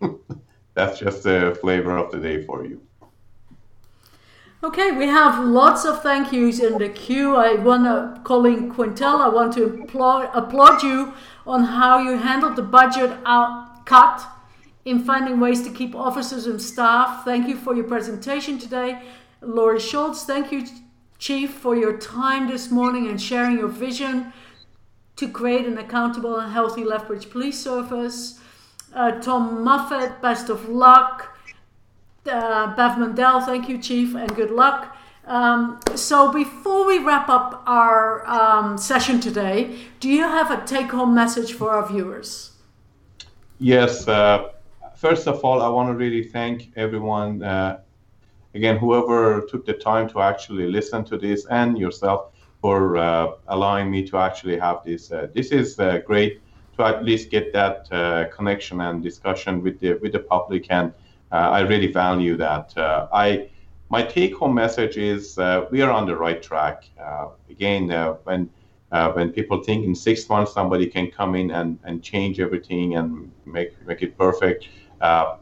that's 0.74 0.98
just 0.98 1.24
a 1.26 1.54
flavor 1.54 1.96
of 1.96 2.10
the 2.10 2.18
day 2.18 2.42
for 2.42 2.64
you. 2.64 2.80
Okay, 4.64 4.92
we 4.92 5.08
have 5.08 5.44
lots 5.44 5.84
of 5.84 6.04
thank 6.04 6.32
yous 6.32 6.60
in 6.60 6.78
the 6.78 6.88
queue. 6.88 7.34
I 7.34 7.54
want 7.54 7.82
to, 7.82 8.20
Colleen 8.22 8.72
Quintel, 8.72 9.18
I 9.20 9.26
want 9.26 9.52
to 9.54 9.64
applaud, 9.64 10.30
applaud 10.32 10.84
you 10.84 11.14
on 11.44 11.64
how 11.64 11.98
you 11.98 12.16
handled 12.16 12.54
the 12.54 12.62
budget 12.62 13.10
out, 13.26 13.84
cut 13.86 14.24
in 14.84 15.02
finding 15.02 15.40
ways 15.40 15.62
to 15.62 15.70
keep 15.70 15.96
officers 15.96 16.46
and 16.46 16.62
staff. 16.62 17.24
Thank 17.24 17.48
you 17.48 17.56
for 17.56 17.74
your 17.74 17.86
presentation 17.86 18.56
today. 18.56 19.02
Laurie 19.40 19.80
Schultz, 19.80 20.22
thank 20.22 20.52
you, 20.52 20.64
Chief, 21.18 21.52
for 21.52 21.74
your 21.74 21.98
time 21.98 22.46
this 22.46 22.70
morning 22.70 23.08
and 23.08 23.20
sharing 23.20 23.58
your 23.58 23.66
vision 23.66 24.32
to 25.16 25.28
create 25.28 25.66
an 25.66 25.76
accountable 25.76 26.38
and 26.38 26.52
healthy 26.52 26.84
Lethbridge 26.84 27.30
Police 27.30 27.60
Service. 27.60 28.38
Uh, 28.94 29.20
Tom 29.20 29.64
Muffet, 29.64 30.22
best 30.22 30.48
of 30.48 30.68
luck. 30.68 31.31
Uh, 32.24 32.74
Bev 32.76 32.98
Mandel, 32.98 33.40
thank 33.40 33.68
you, 33.68 33.78
Chief, 33.78 34.14
and 34.14 34.32
good 34.36 34.52
luck. 34.52 34.96
Um, 35.26 35.80
so, 35.96 36.32
before 36.32 36.86
we 36.86 36.98
wrap 36.98 37.28
up 37.28 37.62
our 37.66 38.24
um, 38.28 38.78
session 38.78 39.20
today, 39.20 39.76
do 39.98 40.08
you 40.08 40.22
have 40.22 40.50
a 40.50 40.64
take 40.64 40.90
home 40.90 41.14
message 41.14 41.52
for 41.52 41.70
our 41.70 41.86
viewers? 41.86 42.52
Yes. 43.58 44.06
Uh, 44.06 44.50
first 44.96 45.26
of 45.26 45.44
all, 45.44 45.62
I 45.62 45.68
want 45.68 45.88
to 45.88 45.94
really 45.94 46.22
thank 46.22 46.70
everyone. 46.76 47.42
Uh, 47.42 47.80
again, 48.54 48.76
whoever 48.76 49.40
took 49.48 49.66
the 49.66 49.72
time 49.72 50.08
to 50.10 50.20
actually 50.20 50.68
listen 50.70 51.04
to 51.06 51.18
this 51.18 51.46
and 51.46 51.76
yourself 51.76 52.32
for 52.60 52.96
uh, 52.96 53.32
allowing 53.48 53.90
me 53.90 54.06
to 54.08 54.18
actually 54.18 54.58
have 54.58 54.84
this. 54.84 55.10
Uh, 55.10 55.26
this 55.34 55.50
is 55.50 55.78
uh, 55.80 55.98
great 56.06 56.40
to 56.76 56.84
at 56.84 57.04
least 57.04 57.30
get 57.30 57.52
that 57.52 57.88
uh, 57.90 58.28
connection 58.34 58.80
and 58.80 59.02
discussion 59.02 59.60
with 59.62 59.80
the 59.80 59.94
with 59.94 60.12
the 60.12 60.20
public 60.20 60.66
and 60.70 60.92
I 61.36 61.60
really 61.60 61.90
value 61.92 62.36
that. 62.36 62.76
Uh, 62.76 63.08
I 63.12 63.48
my 63.88 64.02
take-home 64.02 64.54
message 64.54 64.96
is 64.96 65.38
uh, 65.38 65.66
we 65.70 65.82
are 65.82 65.90
on 65.90 66.06
the 66.06 66.16
right 66.16 66.42
track. 66.42 66.88
Uh, 66.98 67.28
again, 67.50 67.90
uh, 67.90 68.14
when 68.24 68.50
uh, 68.90 69.12
when 69.12 69.30
people 69.32 69.62
think 69.62 69.84
in 69.84 69.94
six 69.94 70.28
months 70.28 70.52
somebody 70.52 70.86
can 70.86 71.10
come 71.10 71.34
in 71.34 71.50
and, 71.50 71.78
and 71.84 72.02
change 72.02 72.40
everything 72.40 72.96
and 72.96 73.30
make 73.46 73.70
make 73.86 74.02
it 74.02 74.16
perfect, 74.18 74.68
uh, 75.00 75.36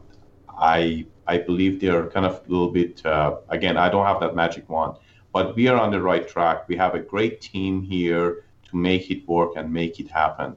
I 0.49 1.05
I 1.27 1.37
believe 1.37 1.79
they're 1.81 2.07
kind 2.07 2.25
of 2.25 2.35
a 2.45 2.51
little 2.51 2.71
bit. 2.71 3.05
Uh, 3.05 3.37
again, 3.49 3.77
I 3.77 3.89
don't 3.89 4.05
have 4.05 4.19
that 4.21 4.35
magic 4.35 4.69
wand, 4.69 4.97
but 5.33 5.55
we 5.55 5.67
are 5.67 5.77
on 5.77 5.91
the 5.91 6.01
right 6.01 6.27
track. 6.27 6.67
We 6.67 6.75
have 6.77 6.95
a 6.95 6.99
great 6.99 7.41
team 7.41 7.81
here 7.81 8.43
to 8.69 8.75
make 8.75 9.11
it 9.11 9.27
work 9.27 9.51
and 9.57 9.71
make 9.71 9.99
it 9.99 10.09
happen. 10.09 10.55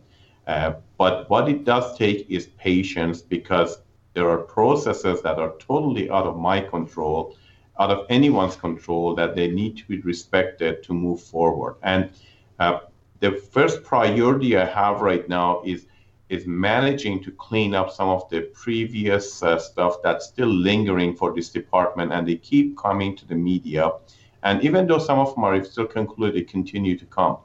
but 0.96 1.28
what 1.30 1.48
it 1.48 1.64
does 1.64 1.96
take 1.98 2.30
is 2.30 2.46
patience 2.46 3.20
because 3.22 3.78
there 4.14 4.28
are 4.30 4.38
processes 4.38 5.20
that 5.22 5.38
are 5.38 5.54
totally 5.58 6.08
out 6.10 6.26
of 6.26 6.36
my 6.38 6.60
control, 6.60 7.36
out 7.78 7.90
of 7.90 8.06
anyone's 8.08 8.56
control, 8.56 9.14
that 9.16 9.34
they 9.34 9.48
need 9.48 9.76
to 9.76 9.84
be 9.86 10.00
respected 10.00 10.82
to 10.84 10.94
move 10.94 11.20
forward. 11.20 11.76
And 11.82 12.10
uh, 12.58 12.80
the 13.20 13.32
first 13.32 13.82
priority 13.82 14.56
I 14.56 14.64
have 14.66 15.00
right 15.00 15.28
now 15.28 15.62
is 15.64 15.86
is 16.30 16.46
managing 16.46 17.22
to 17.22 17.30
clean 17.32 17.74
up 17.74 17.90
some 17.90 18.08
of 18.08 18.28
the 18.30 18.40
previous 18.54 19.42
uh, 19.42 19.58
stuff 19.58 19.96
that's 20.02 20.26
still 20.26 20.48
lingering 20.48 21.14
for 21.14 21.34
this 21.34 21.50
department, 21.50 22.12
and 22.12 22.26
they 22.26 22.36
keep 22.36 22.76
coming 22.78 23.14
to 23.14 23.26
the 23.26 23.34
media. 23.34 23.92
And 24.42 24.62
even 24.62 24.86
though 24.86 24.98
some 24.98 25.18
of 25.18 25.34
them 25.34 25.44
are 25.44 25.62
still 25.64 25.86
concluded, 25.86 26.36
they 26.36 26.44
continue 26.44 26.96
to 26.98 27.04
come. 27.06 27.36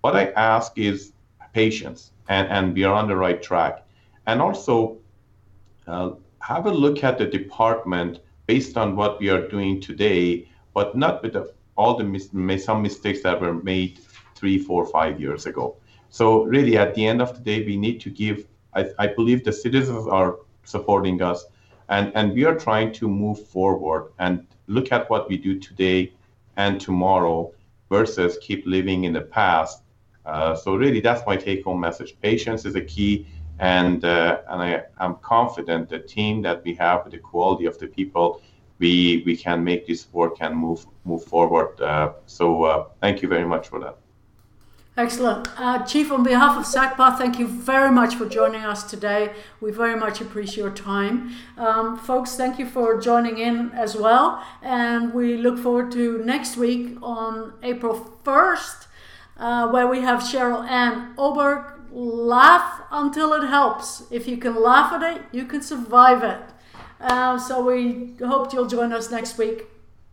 What 0.00 0.16
I 0.16 0.30
ask 0.30 0.76
is 0.78 1.12
patience, 1.52 2.12
and, 2.28 2.48
and 2.48 2.74
we 2.74 2.84
are 2.84 2.94
on 2.94 3.06
the 3.06 3.16
right 3.16 3.40
track. 3.42 3.84
And 4.26 4.40
also, 4.40 4.98
uh, 5.86 6.10
have 6.40 6.66
a 6.66 6.70
look 6.70 7.04
at 7.04 7.18
the 7.18 7.26
department 7.26 8.20
based 8.46 8.76
on 8.76 8.96
what 8.96 9.20
we 9.20 9.28
are 9.30 9.48
doing 9.48 9.80
today, 9.80 10.48
but 10.74 10.96
not 10.96 11.22
with 11.22 11.34
the, 11.34 11.52
all 11.76 11.96
the 11.96 12.04
mis- 12.04 12.64
some 12.64 12.82
mistakes 12.82 13.22
that 13.22 13.40
were 13.40 13.54
made 13.54 13.98
three, 14.34 14.58
four, 14.58 14.86
five 14.86 15.20
years 15.20 15.46
ago. 15.46 15.76
So 16.10 16.44
really, 16.44 16.76
at 16.76 16.94
the 16.94 17.06
end 17.06 17.22
of 17.22 17.34
the 17.34 17.40
day, 17.40 17.64
we 17.64 17.76
need 17.76 18.00
to 18.02 18.10
give. 18.10 18.46
I, 18.74 18.90
I 18.98 19.06
believe 19.06 19.44
the 19.44 19.52
citizens 19.52 20.06
are 20.08 20.36
supporting 20.64 21.22
us, 21.22 21.44
and 21.88 22.12
and 22.14 22.32
we 22.34 22.44
are 22.44 22.54
trying 22.54 22.92
to 22.94 23.08
move 23.08 23.46
forward 23.46 24.12
and 24.18 24.46
look 24.66 24.92
at 24.92 25.08
what 25.10 25.28
we 25.28 25.36
do 25.36 25.58
today 25.58 26.12
and 26.56 26.80
tomorrow 26.80 27.52
versus 27.88 28.38
keep 28.42 28.66
living 28.66 29.04
in 29.04 29.12
the 29.12 29.20
past. 29.20 29.82
Uh, 30.24 30.54
so 30.54 30.76
really, 30.76 31.00
that's 31.00 31.22
my 31.26 31.36
take-home 31.36 31.80
message. 31.80 32.14
Patience 32.20 32.64
is 32.64 32.74
a 32.76 32.80
key 32.80 33.26
and 33.62 34.04
uh, 34.04 34.40
and 34.48 34.60
I 34.60 34.82
am 34.98 35.16
confident 35.22 35.88
the 35.88 36.00
team 36.00 36.42
that 36.42 36.64
we 36.64 36.74
have, 36.74 37.08
the 37.08 37.18
quality 37.18 37.66
of 37.66 37.78
the 37.78 37.86
people, 37.86 38.42
we 38.80 39.22
we 39.24 39.36
can 39.36 39.62
make 39.62 39.86
this 39.86 40.08
work 40.12 40.38
and 40.40 40.56
move 40.56 40.84
move 41.04 41.24
forward. 41.24 41.80
Uh, 41.80 42.12
so 42.26 42.64
uh, 42.64 42.86
thank 43.00 43.22
you 43.22 43.28
very 43.28 43.46
much 43.46 43.68
for 43.68 43.78
that. 43.78 43.96
Excellent. 44.96 45.48
Uh, 45.56 45.78
Chief, 45.86 46.12
on 46.12 46.22
behalf 46.22 46.58
of 46.58 46.66
SACPA, 46.66 47.16
thank 47.16 47.38
you 47.38 47.46
very 47.46 47.90
much 47.90 48.16
for 48.16 48.28
joining 48.28 48.62
us 48.62 48.82
today. 48.82 49.32
We 49.60 49.70
very 49.70 49.96
much 49.98 50.20
appreciate 50.20 50.64
your 50.64 50.70
time. 50.70 51.30
Um, 51.56 51.96
folks, 51.96 52.36
thank 52.36 52.58
you 52.58 52.66
for 52.66 53.00
joining 53.00 53.38
in 53.38 53.70
as 53.70 53.96
well. 53.96 54.44
And 54.60 55.14
we 55.14 55.38
look 55.38 55.58
forward 55.58 55.92
to 55.92 56.18
next 56.24 56.58
week 56.58 56.98
on 57.00 57.54
April 57.62 58.20
1st, 58.22 58.86
uh, 59.38 59.70
where 59.70 59.86
we 59.86 60.00
have 60.00 60.20
Cheryl 60.20 60.68
Ann 60.68 61.14
Oberg 61.16 61.71
laugh 61.92 62.82
until 62.90 63.34
it 63.34 63.46
helps. 63.46 64.04
If 64.10 64.26
you 64.26 64.36
can 64.36 64.60
laugh 64.60 64.92
at 64.92 65.02
it, 65.16 65.22
you 65.32 65.44
can 65.44 65.62
survive 65.62 66.22
it. 66.22 66.40
Uh, 67.00 67.38
so 67.38 67.64
we 67.64 68.14
hope 68.24 68.52
you'll 68.52 68.66
join 68.68 68.92
us 68.92 69.10
next 69.10 69.38
week. 69.38 69.66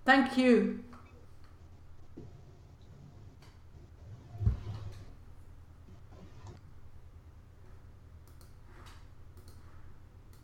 Thank 0.06 0.38
you. 0.38 0.84